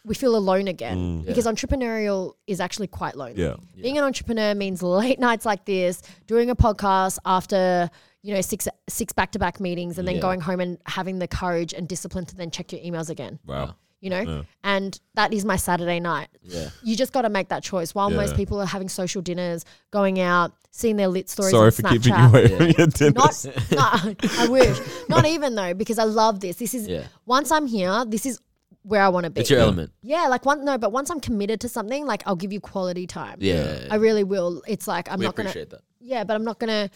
[0.04, 1.26] we feel alone again Mm.
[1.28, 3.42] because entrepreneurial is actually quite lonely.
[3.42, 3.56] Yeah.
[3.82, 7.90] Being an entrepreneur means late nights like this, doing a podcast after
[8.22, 10.22] you know six six back to back meetings, and then Yeah.
[10.22, 13.40] going home and having the courage and discipline to then check your emails again.
[13.46, 13.76] Wow.
[14.02, 14.42] You know, Yeah.
[14.64, 16.30] and that is my Saturday night.
[16.42, 16.70] Yeah.
[16.84, 17.94] You just got to make that choice.
[17.94, 21.52] While most people are having social dinners, going out, seeing their lit stories.
[21.52, 22.04] Sorry on for Snapchat.
[22.04, 23.46] keeping you away from your dinners.
[23.46, 23.72] Not,
[24.24, 24.80] not, I wish.
[25.10, 26.56] Not even though, because I love this.
[26.56, 27.08] This is Yeah.
[27.26, 28.40] once I'm here, this is
[28.84, 29.42] where I want to be.
[29.42, 29.92] It's your element.
[30.02, 33.06] yeah, like one no, but once I'm committed to something, like I'll give you quality
[33.06, 33.40] time.
[33.42, 33.88] Yeah.
[33.92, 34.64] I really will.
[34.66, 35.50] It's like I'm we not gonna.
[35.50, 35.82] appreciate that.
[36.00, 36.90] Yeah, but I'm not gonna.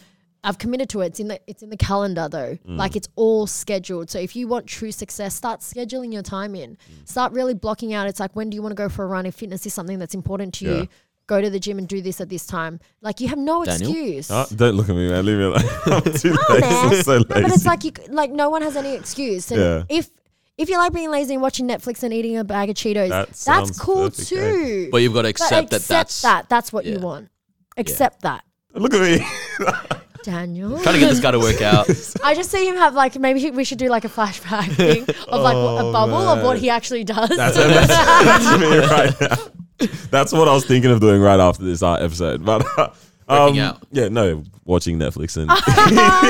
[0.44, 1.06] I've committed to it.
[1.06, 2.58] It's in the it's in the calendar though.
[2.68, 2.76] Mm.
[2.76, 4.10] Like it's all scheduled.
[4.10, 6.72] So if you want true success, start scheduling your time in.
[6.76, 7.08] Mm.
[7.08, 8.06] Start really blocking out.
[8.06, 9.24] It's like when do you want to go for a run?
[9.26, 10.74] If fitness is something that's important to Yeah.
[10.82, 10.88] you,
[11.26, 12.78] go to the gym and do this at this time.
[13.00, 13.90] Like you have no Daniel?
[13.90, 14.30] excuse.
[14.30, 15.24] Oh, don't look at me, man.
[15.24, 15.62] Leave me alone.
[15.86, 16.66] I'm too Oh, lazy.
[16.66, 16.88] man.
[16.94, 19.50] I'm so No, but it's like you like no one has any excuse.
[19.50, 19.82] And Yeah.
[19.88, 20.10] if
[20.58, 23.28] if you like being lazy and watching Netflix and eating a bag of Cheetos, That
[23.32, 24.36] that's cool perfect, eh?
[24.36, 24.88] too.
[24.92, 26.48] But you've got to But accept, that that's that.
[26.50, 27.30] That's what you want.
[27.76, 28.44] Accept that,
[28.74, 29.26] Look at me.
[30.24, 30.78] Daniel.
[30.80, 31.88] trying to get this guy to work out.
[32.24, 35.02] I just see him have like maybe he- we should do like a flashback thing
[35.28, 37.28] of like Oh, a bubble of what he actually does.
[37.28, 39.36] That's, that's, that's me right now.
[40.10, 42.44] That's what I was thinking of doing right after this uh, episode.
[42.44, 42.88] But uh,
[43.28, 43.82] um, out.
[43.90, 45.50] yeah, no, watching Netflix and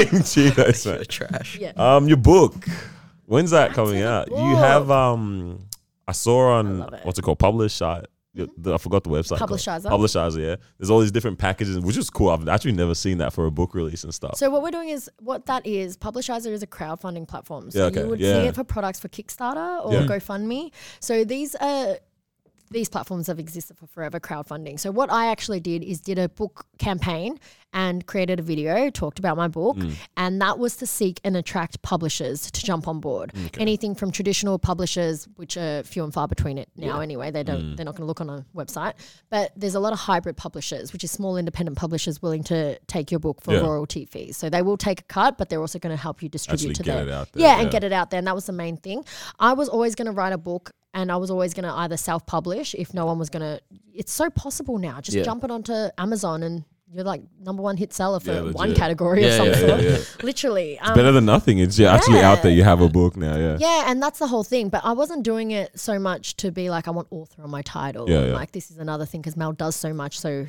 [0.02, 1.04] eating Cheetos, man.
[1.06, 1.58] Trash.
[1.58, 1.72] yeah.
[1.76, 2.66] Um, your book.
[3.26, 4.30] When's that coming a out?
[4.30, 5.58] You have um,
[6.08, 7.00] I saw on love it.
[7.04, 7.84] what's it called, Publisher.
[7.84, 8.04] I
[8.78, 9.39] forgot the website.
[9.39, 9.86] Publishizer.
[9.90, 10.56] Publishizer, yeah.
[10.78, 12.31] There's all these different packages, which is cool.
[12.31, 14.36] I've actually never seen that for a book release and stuff.
[14.36, 15.97] So what we're doing is what that is.
[15.97, 17.70] Publishizer is a crowdfunding platform.
[17.70, 18.43] So Yeah, okay, you would yeah.
[18.43, 20.06] see it for products for Kickstarter or Yeah.
[20.06, 20.73] GoFundMe.
[21.01, 21.98] So these are
[22.70, 24.80] these platforms have existed for forever crowdfunding.
[24.80, 27.38] So what I actually did is did a book campaign
[27.72, 29.94] and created a video, talked about my book, Mm.
[30.16, 33.32] and that was to seek and attract publishers to jump on board.
[33.58, 37.30] Anything from traditional publishers, which are few and far between it now anyway.
[37.32, 37.76] They don't Mm.
[37.76, 38.94] they're not going to look on a website.
[39.28, 43.10] But there's a lot of hybrid publishers, which is small independent publishers willing to take
[43.10, 43.60] your book for Yeah.
[43.60, 44.36] royalty fees.
[44.36, 46.74] So they will take a cut, but they're also going to help you distribute Actually
[46.74, 47.08] to get them.
[47.08, 48.18] it out there, Yeah, and get it out there.
[48.18, 49.04] And that was the main thing.
[49.40, 51.96] I was always going to write a book and I was always going to either
[51.98, 53.60] self publish if no one was going to.
[53.92, 55.00] It's so possible now.
[55.00, 55.24] Just Yeah.
[55.24, 58.76] jump it onto Amazon and you're like number one hit seller for Yeah, one legit.
[58.76, 59.82] category of Yeah, some yeah, sort.
[59.82, 59.98] yeah, yeah.
[60.22, 60.78] Literally.
[60.78, 61.58] Um, Better than nothing.
[61.58, 62.52] It's you're actually out there.
[62.52, 63.56] You have a book now, yeah.
[63.58, 64.68] yeah, and that's the whole thing.
[64.68, 67.62] But I wasn't doing it so much to be like, I want author on my
[67.62, 68.08] title.
[68.08, 68.34] Yeah, and yeah.
[68.34, 70.20] Like, this is another thing because Mel does so much.
[70.20, 70.46] So,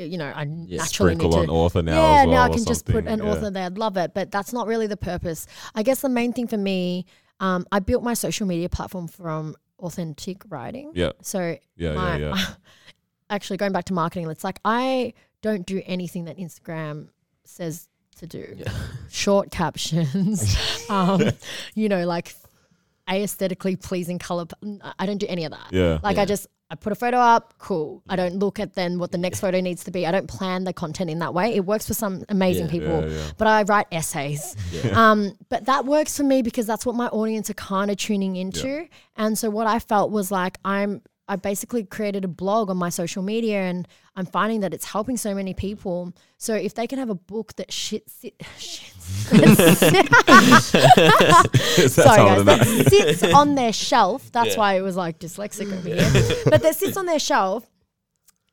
[0.00, 1.52] uh, you know, I naturally Sprinkle need on to.
[1.52, 2.34] author now yeah, as well.
[2.34, 3.30] now I or can just put something, an yeah.
[3.32, 3.66] author there.
[3.66, 4.12] I'd love it.
[4.12, 5.46] But that's not really the purpose.
[5.76, 7.06] I guess the main thing for me,
[7.38, 10.92] um, I built my social media platform from authentic writing.
[10.94, 12.46] Yeah, So, yeah, my, yeah, yeah.
[13.30, 15.12] actually, going back to marketing, it's like I
[15.42, 17.08] don't do anything that Instagram
[17.44, 17.88] says
[18.18, 18.54] to do.
[18.56, 18.72] Yeah.
[19.10, 20.56] Short captions,
[20.90, 21.22] um,
[21.74, 22.34] you know, like
[23.08, 24.46] aesthetically pleasing color.
[24.46, 25.68] p- I don't do any of that.
[25.72, 25.98] Yeah.
[26.02, 28.02] Like I just I put a photo up, cool.
[28.08, 30.04] I don't look at then what the next photo needs to be.
[30.04, 31.54] I don't plan the content in that way.
[31.54, 32.70] It works for some amazing Yeah.
[32.72, 33.30] people, Yeah, yeah.
[33.38, 34.56] but I write essays.
[34.92, 38.34] Um, but that works for me because that's what my audience are kind of tuning
[38.36, 38.88] into.
[39.16, 42.88] And so what I felt was like I'm I basically created a blog on my
[42.88, 46.12] social media and I'm finding that it's helping so many people.
[46.38, 48.92] So if they can have a book that shit, sit, shit
[51.78, 52.86] Is sorry guys, it that is?
[53.20, 54.30] sits on their shelf.
[54.32, 54.58] That's Yeah.
[54.58, 56.42] why it was like dyslexic over here.
[56.46, 57.66] but that sits on their shelf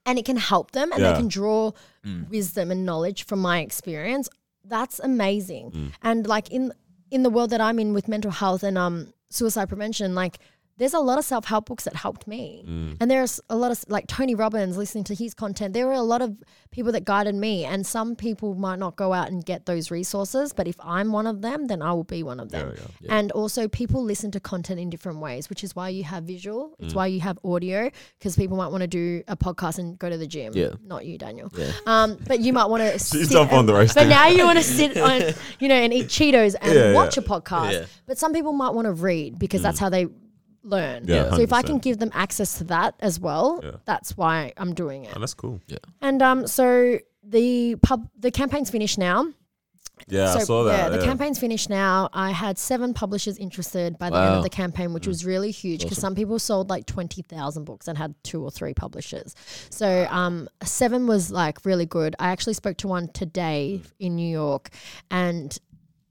[0.05, 1.11] and it can help them and Yeah.
[1.11, 1.71] they can draw
[2.05, 2.29] Mm.
[2.29, 4.27] wisdom and knowledge from my experience.
[4.65, 5.71] That's amazing.
[5.71, 5.91] Mm.
[6.01, 6.73] And like in
[7.11, 10.39] in the world that I'm in with mental health and um suicide prevention, like
[10.77, 12.63] there's a lot of self help books that helped me.
[12.67, 12.97] Mm.
[12.99, 15.73] And there's a lot of like Tony Robbins, listening to his content.
[15.73, 16.35] There were a lot of
[16.71, 17.63] people that guided me.
[17.63, 20.51] And some people might not go out and get those resources.
[20.51, 22.73] But if I'm one of them, then I will be one of them.
[22.75, 23.15] Yeah, yeah.
[23.17, 26.69] And also, people listen to content in different ways, which is why you have visual.
[26.81, 26.85] Mm.
[26.85, 30.09] It's why you have audio, because people might want to do a podcast and go
[30.09, 30.53] to the gym.
[30.55, 30.73] Yeah.
[30.83, 31.49] Not you, Daniel.
[31.55, 31.71] Yeah.
[31.85, 34.43] Um, but you might want to She's sit up on the race But now you
[34.43, 37.71] want to sit on, you know, and eat Cheetos and watch a podcast.
[37.71, 37.85] Yeah.
[38.07, 40.07] But some people might want to read because that's how they
[40.63, 41.03] learn.
[41.05, 41.09] Mm.
[41.09, 41.81] Yeah, So if I can 100%.
[41.83, 43.71] give them access to that as well, Yeah.
[43.85, 45.13] that's why I'm doing it.
[45.15, 45.59] Oh, that's cool.
[45.67, 45.77] Yeah.
[46.01, 49.27] And um, so the pub, the campaign's finished now.
[50.07, 50.77] Yeah, so I saw that.
[50.77, 51.05] yeah, the yeah.
[51.05, 52.09] campaign's finished now.
[52.13, 54.37] I had seven publishers interested by the end Wow.
[54.37, 54.93] of the campaign, Mm.
[54.95, 58.43] which was really huge because some people sold like twenty thousand books and had two
[58.43, 59.35] or three publishers.
[59.69, 62.15] So um, seven was like really good.
[62.19, 63.91] I actually spoke to one today Mm.
[63.99, 64.71] in New York,
[65.11, 65.57] and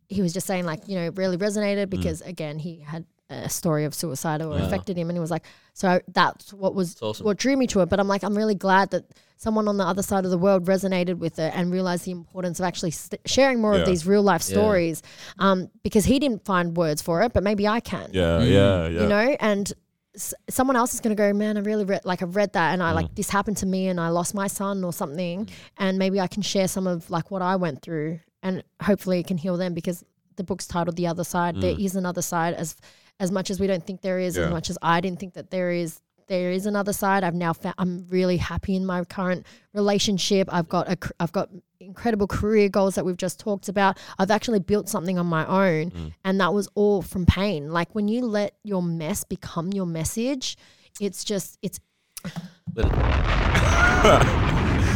[0.09, 1.43] he was just saying like you know it really Mm.
[1.43, 4.57] resonated because again he had a story of suicide or Wow.
[4.57, 5.45] affected him and he was like
[5.75, 7.25] so that's what was It's awesome.
[7.27, 9.05] what drew me to it but i'm like i'm really glad that
[9.37, 12.61] someone on the other side of the world resonated with it and realized the importance
[12.61, 13.81] of actually st- sharing more Yeah.
[13.81, 14.55] of these real life Yeah.
[14.57, 15.03] stories
[15.39, 18.51] um, because he didn't find words for it but maybe i can Yeah, Mm.
[18.53, 19.01] yeah, yeah.
[19.03, 19.73] you know and
[20.15, 22.75] s- someone else is going to go, man, I really read, like I've read that
[22.75, 22.97] and I Mm.
[22.97, 25.49] like this happened to me and I lost my son or something.
[25.79, 29.27] And maybe I can share some of like what I went through and hopefully it
[29.27, 30.05] can heal them because
[30.37, 31.63] the book's titled The Other Side.
[31.63, 32.77] There is another side as,
[33.21, 34.37] as much as we don't think there is.
[34.37, 34.45] Yeah.
[34.45, 37.25] as much as I didn't think that there is, there is another side.
[37.25, 40.49] I've now found, I'm really happy in my current relationship.
[40.53, 43.99] I've got a, I've got incredible career goals that we've just talked about.
[44.19, 46.15] I've actually built something on my own, Mm.
[46.25, 47.71] and that was all from pain.
[47.71, 50.57] Like when you let your mess become your message,
[51.01, 51.81] it's just it's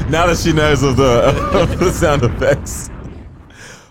[0.09, 2.89] now that she knows of the, of the sound effects.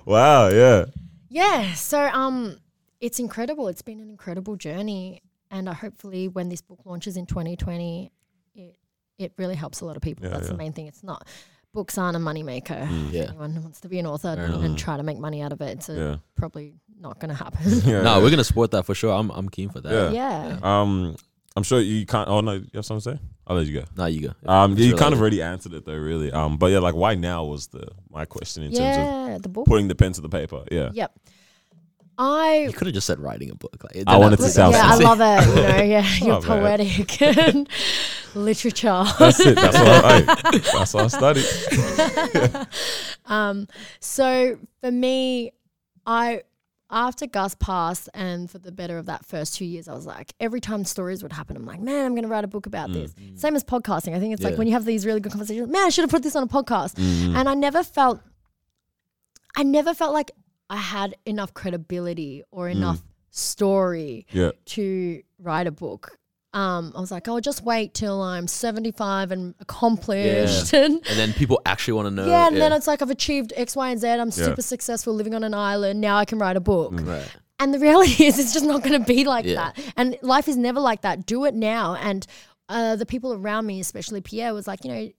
[0.05, 0.85] Wow, yeah.
[1.29, 1.73] yeah.
[1.73, 2.57] So um,
[3.05, 3.67] it's incredible.
[3.67, 5.21] It's been an incredible journey,
[5.51, 8.11] and uh, hopefully when this book launches in 2020,
[8.55, 8.75] it
[9.17, 10.25] it really helps a lot of people.
[10.25, 10.51] Yeah, That's yeah.
[10.51, 10.87] the main thing.
[10.87, 11.27] It's not.
[11.73, 12.87] Books aren't a moneymaker.
[13.11, 13.23] Yeah.
[13.29, 14.63] Anyone who wants to be an author Fair enough.
[14.63, 16.17] and try to make money out of it, it's Yeah.
[16.35, 17.59] probably not going to happen.
[17.85, 18.23] yeah no, yeah.
[18.23, 19.13] we're gonna support that for sure.
[19.13, 20.13] I'm I'm keen for that.
[20.13, 20.57] Yeah.
[20.57, 20.59] yeah.
[20.63, 21.15] Um,
[21.57, 22.27] I'm sure you can't.
[22.29, 23.23] Oh no, you have something to say?
[23.47, 23.85] I'll let you go.
[23.95, 24.51] Now you go.
[24.51, 26.31] Um, It's yeah, you kind of already answered it though, really.
[26.31, 29.67] Um, but yeah, like why now was the my question in terms Yeah, the book.
[29.67, 30.63] of putting the pen to the paper.
[30.71, 30.89] Yeah.
[30.93, 31.11] Yep.
[32.17, 33.75] I You could have just said writing a book.
[33.83, 35.47] Like, I wanted to be- sound yeah, I love it.
[35.49, 37.67] You know, yeah, you're Oh, poetic and
[38.33, 39.03] literature.
[39.19, 39.55] That's it.
[39.55, 40.21] That's what I.
[40.77, 42.67] that's what I studied.
[43.25, 43.67] um,
[43.99, 45.51] so for me,
[46.05, 46.43] I
[46.91, 50.33] after Gus passed, and for the better of that first two years, I was like,
[50.39, 52.93] every time stories would happen, I'm like, man, I'm going to write a book about
[52.93, 53.13] this.
[53.35, 54.15] Same as podcasting.
[54.15, 56.11] I think it's like when you have these really good conversations, man, I should have
[56.11, 56.97] put this on a podcast.
[57.35, 58.21] And I never felt,
[59.57, 60.31] I never felt like
[60.69, 64.51] I had enough credibility or enough story Yeah.
[64.65, 66.17] to write a book.
[66.53, 70.73] Um, I was like, I'll just wait till I'm 75 and accomplished.
[70.73, 72.27] And And then people actually want to know.
[72.27, 74.07] yeah, and then it's like I've achieved X, Y, and Z.
[74.07, 74.45] I'm Yeah.
[74.45, 75.99] super successful living on an island.
[76.01, 76.93] Now I can write a book.
[77.01, 77.27] right.
[77.59, 79.55] And the reality is, it's just not going to be like Yeah.
[79.55, 79.79] that.
[79.97, 81.25] And life is never like that.
[81.25, 81.95] Do it now.
[81.95, 82.25] And
[82.69, 85.09] uh, the people around me, especially Pierre, was like, you know,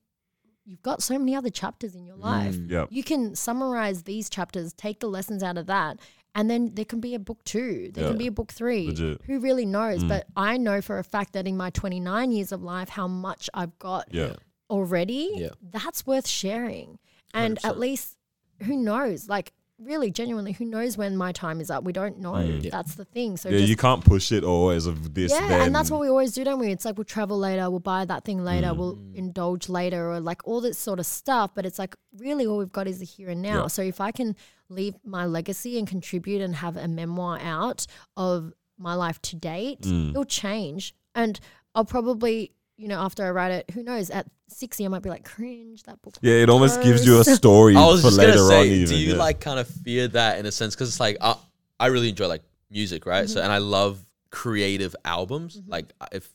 [0.66, 2.56] you've got so many other chapters in your life.
[2.56, 2.70] Mm.
[2.70, 2.86] Yeah.
[2.90, 5.98] You can summarize these chapters, take the lessons out of that,
[6.34, 7.90] and then there can be a book two.
[7.94, 8.10] There Yeah.
[8.10, 8.88] can be a book three.
[8.88, 9.22] Legit.
[9.26, 10.05] Who really knows?
[10.05, 13.48] But I know for a fact that in my 29 years of life, how much
[13.55, 14.34] I've got Yeah.
[14.68, 15.51] already, Yeah.
[15.62, 16.98] that's worth sharing.
[17.32, 17.64] And 100%.
[17.64, 18.16] at least,
[18.64, 19.28] who knows?
[19.28, 21.85] Like, really, genuinely, who knows when my time is up?
[21.85, 22.39] We don't know.
[22.39, 22.70] Yeah.
[22.70, 23.36] That's the thing.
[23.36, 23.59] So Yeah.
[23.59, 25.31] just, You can't push it always of this.
[25.32, 25.61] yeah, then.
[25.66, 26.69] and that's what we always do, don't we?
[26.73, 28.77] It's like we'll travel later, we'll buy that thing later, Mm.
[28.77, 31.51] we'll indulge later, or like all this sort of stuff.
[31.55, 33.62] But it's like really all we've got is the here and now.
[33.62, 33.66] Yeah.
[33.69, 34.35] So if I can
[34.69, 37.86] leave my legacy and contribute and have a memoir out
[38.16, 40.11] of my life to date, Mm.
[40.11, 40.94] it'll change.
[41.15, 41.39] And
[41.74, 45.09] I'll probably, you know, after I write it, who knows, at 60, I might be
[45.11, 46.15] like, cringe, that book.
[46.20, 48.66] Yeah, it almost gives you a story I was for just later gonna say, on.
[48.66, 49.19] Even, do you yeah.
[49.19, 50.74] like kind of fear that in a sense?
[50.74, 51.36] Because it's like I,
[51.81, 53.24] I really enjoy like music, right?
[53.24, 53.32] Mm-hmm.
[53.32, 55.61] So and I love creative albums.
[55.66, 56.28] Like if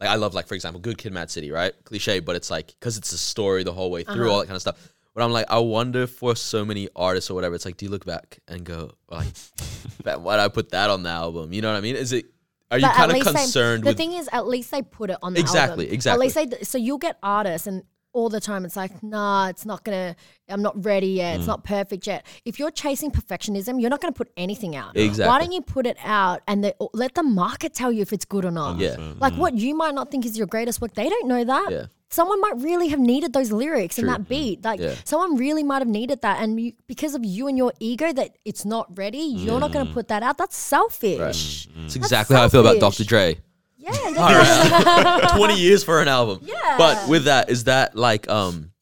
[0.00, 1.72] like I love like for example, Good Kid, Mad City, right?
[1.84, 4.32] Cliche, but it's like because it's a story the whole way through, Uh-huh.
[4.32, 4.76] all that kind of stuff.
[5.14, 7.90] But I'm like, I wonder for so many artists or whatever, it's like, do you
[7.90, 9.26] look back and go like,
[10.04, 11.52] "Man, why'd I put that on the album?
[11.52, 11.96] You know what I mean?
[11.96, 12.26] Is it?
[12.72, 15.40] Are you kind of concerned the thing is, at least they put it on the
[15.40, 15.94] Exactly, album.
[15.94, 16.26] exactly.
[16.26, 17.82] At least they so you'll get artists and
[18.14, 20.14] all the time it's like, nah, it's not gonna.
[20.48, 21.34] I'm not ready yet.
[21.34, 21.38] Mm.
[21.38, 22.26] It's not perfect yet.
[22.44, 24.96] If you're chasing perfectionism, you're not gonna put anything out.
[24.96, 25.28] Exactly.
[25.30, 28.24] Why don't you put it out and the, let the market tell you if it's
[28.26, 28.78] good or not?
[28.78, 28.96] Yeah.
[29.18, 31.68] Like what you might not think is your greatest work, they don't know that.
[31.70, 31.86] Yeah.
[32.12, 34.28] Someone might really have needed those lyrics and that mm.
[34.28, 34.64] beat.
[34.64, 34.94] Like Yeah.
[35.04, 38.36] someone really might have needed that, and you, because of you and your ego that
[38.44, 39.94] it's not ready, you're not going to mm.
[39.94, 40.36] put that out.
[40.36, 41.68] That's selfish.
[41.68, 41.82] Mm.
[41.82, 42.80] That's exactly how I feel about.
[42.80, 43.04] Dr.
[43.04, 43.38] Dre.
[43.78, 46.40] Yeah, that's- 20 years for an album.
[46.42, 46.76] Yeah.
[46.76, 48.72] But with that, is that like um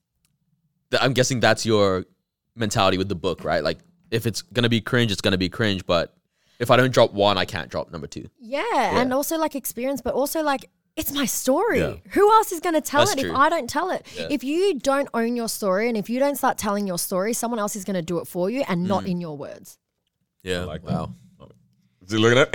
[0.91, 2.05] th- I'm guessing that's your
[2.57, 3.63] mentality with the book, right?
[3.63, 3.79] Like
[4.11, 6.15] if it's gonna be cringe, it's gonna be cringe, but
[6.59, 8.29] if I don't drop one, I can't drop number two.
[8.39, 10.69] Yeah, and also like experience, but also like
[11.01, 11.81] it's my story.
[11.81, 11.95] Yeah.
[12.11, 13.31] Who else is going to tell That's it true.
[13.31, 14.07] if I don't tell it?
[14.17, 14.29] Yeah.
[14.31, 17.59] If you don't own your story and if you don't start telling your story, someone
[17.59, 18.89] else is going to do it for you and Mm.
[18.89, 19.79] not in your words.
[20.43, 20.65] Yeah.
[20.65, 20.93] like that.
[20.93, 21.15] wow.
[22.03, 22.49] Is he looking at?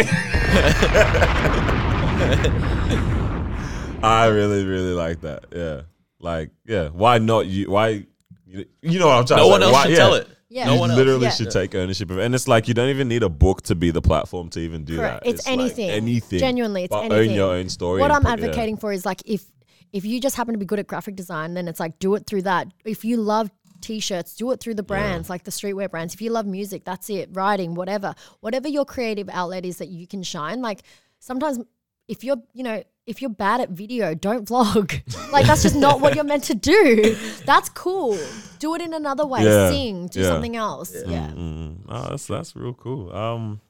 [4.03, 5.45] I really, really like that.
[5.55, 5.81] Yeah,
[6.19, 6.89] like yeah.
[6.89, 7.71] Why not you?
[7.71, 8.05] Why
[8.45, 8.65] you?
[8.81, 9.65] You know what I'm trying No to one say.
[9.67, 9.97] else Why, should yeah.
[9.97, 10.27] tell it.
[10.49, 10.65] Yeah.
[10.65, 10.97] No you one else.
[10.97, 11.29] literally Yeah.
[11.31, 12.25] should take ownership of it.
[12.25, 14.83] And it's like you don't even need a book to be the platform to even
[14.85, 15.23] do Correct.
[15.23, 15.29] that.
[15.29, 15.89] It's like anything.
[15.89, 16.39] anything.
[16.39, 17.29] Genuinely, it's but anything.
[17.31, 17.99] own your own story.
[17.99, 18.45] What and I'm put- yeah.
[18.47, 19.45] advocating for is like if
[19.93, 22.25] if you just happen to be good at graphic design, then it's like do it
[22.27, 22.67] through that.
[22.83, 23.49] If you love
[23.81, 26.13] t-shirts, do it through the brands, like the streetwear brands.
[26.13, 27.29] If you love music, that's it.
[27.33, 28.13] Writing, whatever.
[28.41, 30.61] Whatever your creative outlet is that you can shine.
[30.61, 30.81] Like
[31.19, 31.59] sometimes
[32.07, 35.01] if you're, you know, if you're bad at video, don't vlog.
[35.31, 37.15] like that's just not what you're meant to do.
[37.45, 38.17] That's cool.
[38.59, 39.43] Do it in another way.
[39.43, 39.69] Yeah.
[39.69, 40.27] Sing, do Yeah.
[40.27, 40.93] something else.
[41.05, 41.27] Yeah.
[41.29, 43.15] Mm, oh, that's that's real cool.
[43.15, 43.61] Um,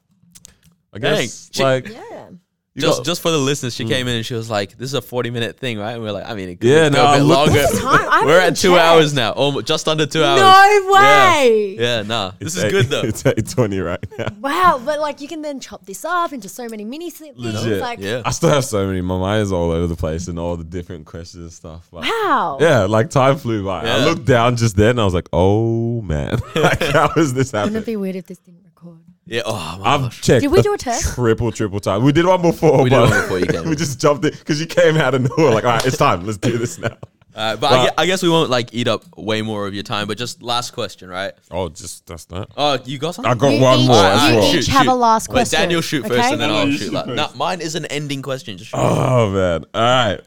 [0.92, 2.30] I guess She- like Yeah.
[2.76, 3.88] You just got- just for the listeners, she mm.
[3.88, 6.08] came in and she was like, "This is a forty minute thing, right?" And we
[6.10, 8.26] are like, "I mean, it could Yeah, go no, a bit longer." What's the time?
[8.26, 8.82] We're at two checked.
[8.82, 10.40] hours now, almost just under two hours.
[10.40, 11.76] No way.
[11.78, 13.00] Yeah, nah, this It's is eight- good though.
[13.04, 14.28] It's eight twenty right now.
[14.40, 17.38] Wow, but like you can then chop this up into so many mini things.
[17.38, 17.80] Legit.
[17.80, 19.00] Like, Yeah, I still have so many.
[19.00, 21.88] My mind is all over the place and all the different questions and stuff.
[21.90, 22.58] But wow.
[22.60, 23.86] yeah, like time flew by.
[23.88, 27.52] I looked down just then and I was like, oh man, like how is this
[27.52, 28.98] happening?" Wouldn't it be weird if this didn't record?
[29.26, 29.42] Yeah.
[29.44, 30.22] Oh my I've gosh.
[30.22, 30.42] checked.
[30.42, 31.14] Did we do a test?
[31.14, 32.02] Triple, triple time.
[32.04, 32.82] We did one before.
[32.82, 35.14] We did but one before you came we just jumped in because you came out
[35.14, 35.54] of nowhere.
[35.54, 36.24] Like, all right, it's time.
[36.24, 36.96] Let's do this now.
[37.34, 39.74] Uh, but I, But- gue- I guess we won't like eat up way more of
[39.74, 40.06] your time.
[40.08, 41.32] But just last question, right?
[41.50, 42.48] Oh, just that's that.
[42.56, 43.30] Oh, you got something?
[43.30, 44.44] I got You one each- more Alright, as you well.
[44.54, 44.90] each shoot, have shoot.
[44.90, 45.60] a last Wait, question.
[45.60, 46.78] Daniel shoot first, and then Yeah, I'll shoot.
[46.78, 47.16] shoot Like, first.
[47.16, 48.56] nah, mine is an ending question.
[48.56, 48.78] Just shoot.
[48.78, 49.64] Oh man.
[49.74, 50.20] All right.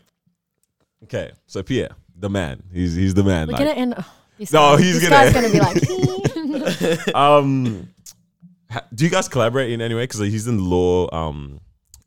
[1.06, 2.62] Okay, so Pierre, the man.
[2.72, 3.48] He's he's the man.
[3.48, 3.96] We're like- gonna end.
[3.98, 4.06] oh,
[4.52, 5.76] No, guy- he's this gonna- guy's gonna be like.
[7.16, 7.99] um, ha-
[8.94, 10.04] do you guys collaborate in any way?
[10.04, 11.60] Because he's in the law um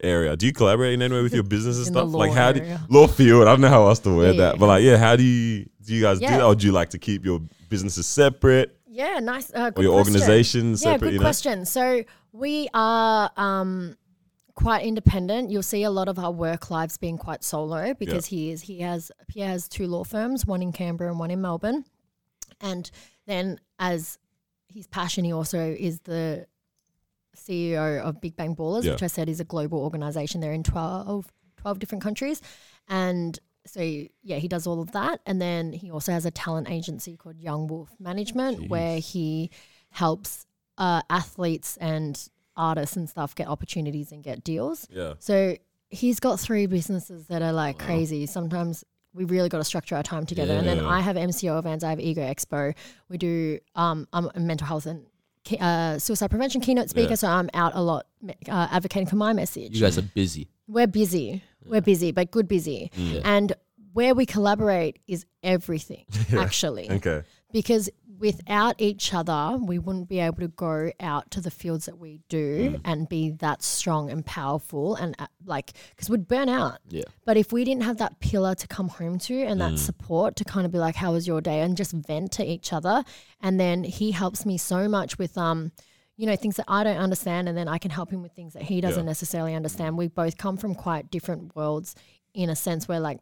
[0.03, 0.37] area.
[0.37, 2.13] Do you collaborate in any way with your business and stuff?
[2.13, 2.81] Like how do area.
[2.89, 3.43] law field?
[3.43, 4.59] I don't know how else to word Yeah, that, yeah.
[4.59, 6.91] but like yeah, how do you do you guys do that, or do you like
[6.91, 9.51] to keep your businesses separate yeah, nice.
[9.51, 10.15] Uh, or your question.
[10.15, 11.65] organization Yeah, good you know, question.
[11.65, 13.97] So we are um,
[14.55, 15.51] quite independent.
[15.51, 18.81] You'll see a lot of our work lives being quite solo because he is he
[18.81, 21.87] has Pierre has two law firms, one in Canberra and one in Melbourne,
[22.61, 22.91] and
[23.27, 24.19] then as
[24.69, 26.47] his passion, he also is the
[27.43, 28.93] CEO of Big Bang Ballers, Yeah.
[28.93, 30.41] which I said is a global organization.
[30.41, 32.41] They're in 12, 12 different countries,
[32.89, 33.81] and so
[34.23, 37.37] yeah, he does all of that, and then he also has a talent agency called
[37.39, 39.51] Young Wolf Management, where he
[39.91, 40.47] helps
[40.79, 44.87] uh, athletes and artists and stuff get opportunities and get deals.
[44.91, 45.15] yeah.
[45.21, 45.57] So
[45.91, 48.27] he's got three businesses that are like crazy.
[48.27, 48.83] Sometimes
[49.15, 50.55] we really got to structure our time together.
[50.55, 51.85] And then I have MCO events.
[51.85, 52.75] I have Ego Expo.
[53.11, 53.59] We do.
[53.75, 55.05] Um, I'm a mental health and
[55.61, 57.15] uh, suicide prevention keynote speaker, Yeah.
[57.17, 58.07] so I'm out a lot
[58.49, 59.75] uh, advocating for my message.
[59.75, 60.49] You guys are busy.
[60.69, 61.43] We're busy.
[61.65, 62.91] We're busy, but good busy.
[62.97, 63.21] Mm.
[63.25, 63.53] And
[63.93, 66.05] where we collaborate is everything,
[66.37, 67.23] actually Okay.
[67.53, 67.91] because
[68.23, 72.21] without each other, we wouldn't be able to go out to the fields that we
[72.29, 72.81] do Mm.
[72.85, 76.79] and be that strong and powerful and uh, like because we'd burn out.
[76.89, 77.03] Yeah.
[77.27, 79.65] But if we didn't have that pillar to come home to and Mm.
[79.73, 82.45] that support to kind of be like, "How was your day?" and just vent to
[82.55, 83.05] each other,
[83.41, 85.73] and then he helps me so much with um.
[86.19, 88.53] You know, things that I don't understand, and then I can help him with things
[88.53, 89.13] that he doesn't Yeah.
[89.15, 89.97] necessarily understand.
[89.97, 91.97] We both come from quite different worlds
[92.35, 93.19] in a sense where, like,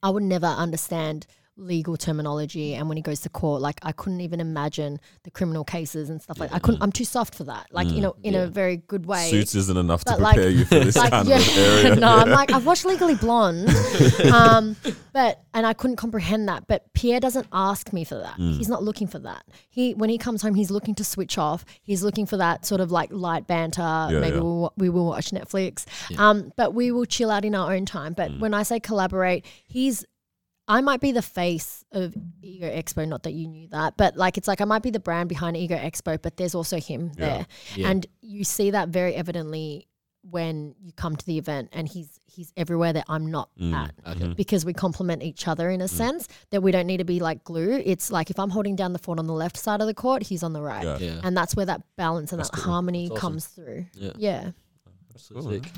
[0.00, 4.20] I would never understand legal terminology and when he goes to court like I couldn't
[4.22, 7.68] even imagine the criminal cases and stuff like I couldn't I'm too soft for that
[7.70, 8.40] like you know in yeah.
[8.40, 9.30] a very good way.
[9.30, 11.36] Suits isn't enough to But, like- prepare you for this like kind yeah.
[11.36, 11.96] of area.
[12.00, 13.68] no I'm like I've watched Legally Blonde
[14.32, 14.74] um
[15.12, 18.36] but and I couldn't comprehend that but Pierre doesn't ask me for that.
[18.36, 18.56] Mm.
[18.56, 19.44] he's not looking for that.
[19.68, 21.64] He when he comes home he's looking to switch off.
[21.82, 24.08] He's looking for that sort of like light banter.
[24.10, 24.42] Maybe yeah.
[24.42, 25.84] We'll, we will watch Netflix.
[26.18, 28.14] Um but we will chill out in our own time.
[28.14, 28.16] Mm.
[28.16, 30.04] but when I say collaborate he's
[30.66, 34.38] I might be the face of Ego Expo, not that you knew that, but like
[34.38, 37.46] it's like I might be the brand behind Ego Expo, but there's also him there.
[37.76, 37.88] Yeah.
[37.90, 39.88] And you see that very evidently
[40.30, 43.74] when you come to the event and he's he's everywhere that I'm not Mm.
[43.74, 43.94] at.
[44.16, 44.32] Okay.
[44.34, 47.44] Because we complement each other in a sense that we don't need to be like
[47.44, 47.80] glue.
[47.84, 50.22] It's like if I'm holding down the fort on the left side of the court,
[50.24, 50.82] he's on the right.
[50.84, 50.96] Yeah.
[50.98, 51.20] Yeah.
[51.22, 52.72] And that's where that balance and That's that cool.
[52.72, 53.16] harmony awesome.
[53.18, 53.84] comes through.
[53.94, 54.12] Yeah.
[54.16, 54.50] Yeah.
[55.16, 55.70] So sick.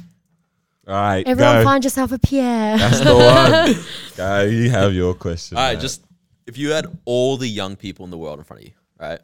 [0.89, 1.65] All right, Everyone go.
[1.65, 2.79] find yourself a Pierre.
[2.79, 3.85] That's the one.
[4.17, 5.57] Guy, you have your question.
[5.57, 5.81] All right, man.
[5.83, 6.05] just
[6.47, 9.19] if you had all the young people in the world in front of you, right?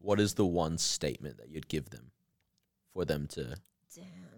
[0.00, 2.12] What is the one statement that you'd give them
[2.94, 3.56] for them to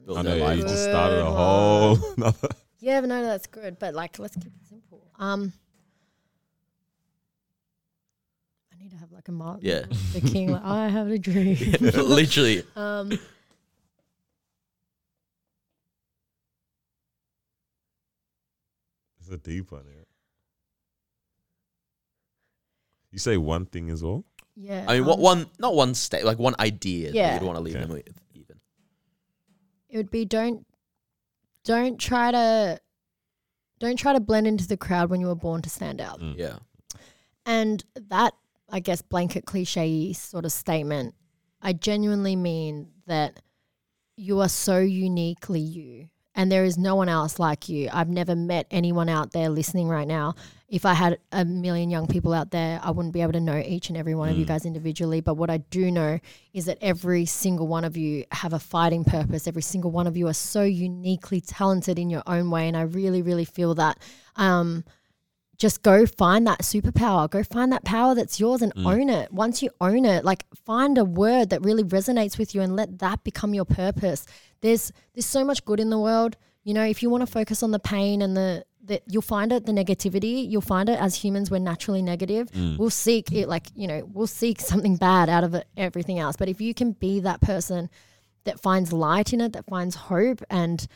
[0.06, 0.56] build I know their yeah, life?
[0.58, 1.98] you just started a whole.
[2.16, 2.48] another-
[2.80, 3.78] Yeah, but no, that's good.
[3.78, 5.06] But like, let's keep it simple.
[5.18, 5.52] Um,
[8.72, 9.82] I need to have like a Martin Yeah.
[10.14, 10.50] the King.
[10.52, 11.56] Like, I have a dream.
[11.80, 12.64] Literally.
[12.76, 13.12] um,
[19.32, 19.84] It's a deep one.
[19.86, 20.04] Yeah.
[23.10, 24.24] You say one thing as well.
[24.56, 24.84] yeah.
[24.88, 25.46] I mean, what um, one?
[25.58, 27.34] Not one state, like one idea that Yeah.
[27.34, 27.84] you'd want to leave Okay.
[27.84, 28.08] them with.
[28.34, 28.60] Even.
[29.88, 30.66] It would be don't
[31.64, 32.80] don't try to
[33.78, 36.20] don't try to blend into the crowd when you were born to stand out.
[36.20, 36.36] Mm.
[36.38, 36.58] Yeah.
[37.44, 38.34] And that,
[38.70, 41.14] I guess, blanket cliche sort of statement,
[41.60, 43.40] I genuinely mean that
[44.16, 46.08] you are so uniquely you.
[46.34, 47.90] And there is no one else like you.
[47.92, 50.34] I've never met anyone out there listening right now.
[50.68, 53.58] If I had a million young people out there, I wouldn't be able to know
[53.58, 54.48] each and every one of you Mm.
[54.48, 55.20] guys individually.
[55.20, 56.18] But what I do know
[56.54, 59.46] is that every single one of you have a fighting purpose.
[59.46, 62.66] Every single one of you are so uniquely talented in your own way.
[62.66, 63.98] And I really, really feel that.
[64.36, 64.84] Um,
[65.62, 67.30] just go find that superpower.
[67.30, 68.86] Go find that power that's yours and Mm.
[68.92, 69.32] own it.
[69.32, 72.98] Once you own it, like find a word that really resonates with you and let
[72.98, 74.26] that become your purpose.
[74.60, 76.36] There's there's so much good in the world.
[76.64, 79.52] You know, if you want to focus on the pain and the that you'll find
[79.52, 82.76] it the negativity you'll find it as humans we're naturally negative Mm.
[82.78, 86.34] we'll seek it like you know we'll seek something bad out of it, everything else
[86.36, 87.88] but if you can be that person
[88.42, 90.88] that finds light in it that finds hope and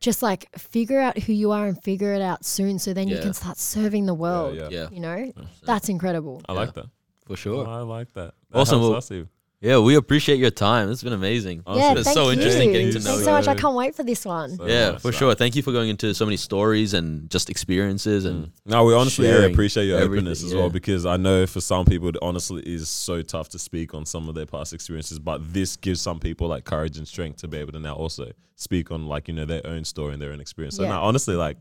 [0.00, 3.16] just like figure out who you are and figure it out soon so then you
[3.16, 3.22] Yeah.
[3.22, 4.68] can start serving the world yeah.
[4.70, 5.32] Yeah, you know
[5.64, 6.86] that's incredible I like that.
[7.26, 7.66] for sure.
[7.66, 8.34] I like that.
[8.50, 9.28] that Awesome, helps well- us even.
[9.60, 10.88] Yeah, we appreciate your time.
[10.88, 11.62] It's been amazing.
[11.66, 13.24] Honestly, yeah it's so you interesting getting to know thanks you.
[13.24, 15.34] so much i can't wait for this one so yeah, much, for like- sure.
[15.34, 19.26] Thank you for going into so many stories and just experiences and No, we honestly
[19.26, 20.60] yeah, appreciate your openness as yeah.
[20.60, 24.06] well because I know for some people it honestly is so tough to speak on
[24.06, 27.48] some of their past experiences, but this gives some people like courage and strength to
[27.48, 30.32] be able to now also speak on like you know their own story and their
[30.32, 30.76] own experience.
[30.76, 30.90] So Yeah.
[30.90, 31.56] now, honestly, like,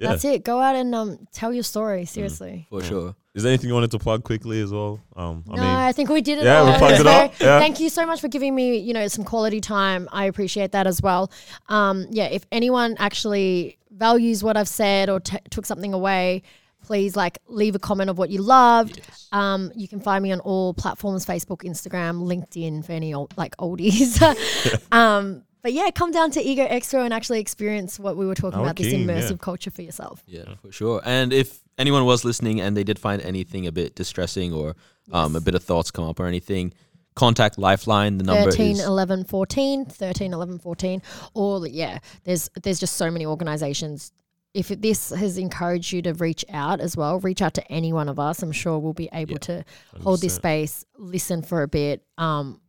[0.00, 3.14] yeah, that's it go out and um tell your story seriously for sure.
[3.34, 4.98] is there anything you wanted to plug quickly as well?
[5.14, 6.44] Um, I no, mean, I think we did it.
[6.44, 6.72] Yeah, all.
[6.72, 7.58] we plugged it So up, yeah.
[7.60, 10.08] Thank you so much for giving me, you know, some quality time.
[10.10, 11.30] I appreciate that as well.
[11.68, 16.42] Um, yeah, if anyone actually values what I've said or t- took something away,
[16.82, 18.96] please like leave a comment of what you loved.
[18.98, 19.28] Yes.
[19.32, 23.56] Um, you can find me on all platforms: Facebook, Instagram, LinkedIn for any old, like
[23.58, 24.20] oldies.
[24.92, 28.58] um, but yeah, come down to Ego Expo and actually experience what we were talking
[28.58, 28.76] Oh, about.
[28.76, 29.36] This keen, immersive yeah.
[29.40, 30.22] culture for yourself.
[30.26, 31.00] Yeah, for sure.
[31.04, 34.76] And if anyone was listening and they did find anything a bit distressing or
[35.12, 36.72] um, a bit of thoughts come up or anything,
[37.14, 38.18] contact Lifeline.
[38.18, 41.02] The number 13 is 11 14 13 11 14
[41.34, 44.12] or yeah there's there's just so many organizations
[44.54, 48.08] if this has encouraged you to reach out as well reach out to any one
[48.08, 49.38] of us i'm sure we'll be able Yeah.
[49.38, 49.64] to
[50.02, 52.60] hold this space listen for a bit um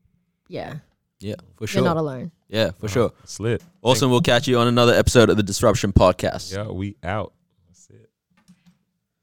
[0.48, 0.78] yeah
[1.20, 1.82] yeah, for sure.
[1.82, 1.96] you're sure.
[1.96, 3.14] not alone yeah, for sure.
[3.26, 3.64] Slit.
[3.82, 4.12] Awesome.
[4.12, 6.54] We'll catch you on another episode of the Disruption Podcast.
[6.54, 7.34] Yeah, we out.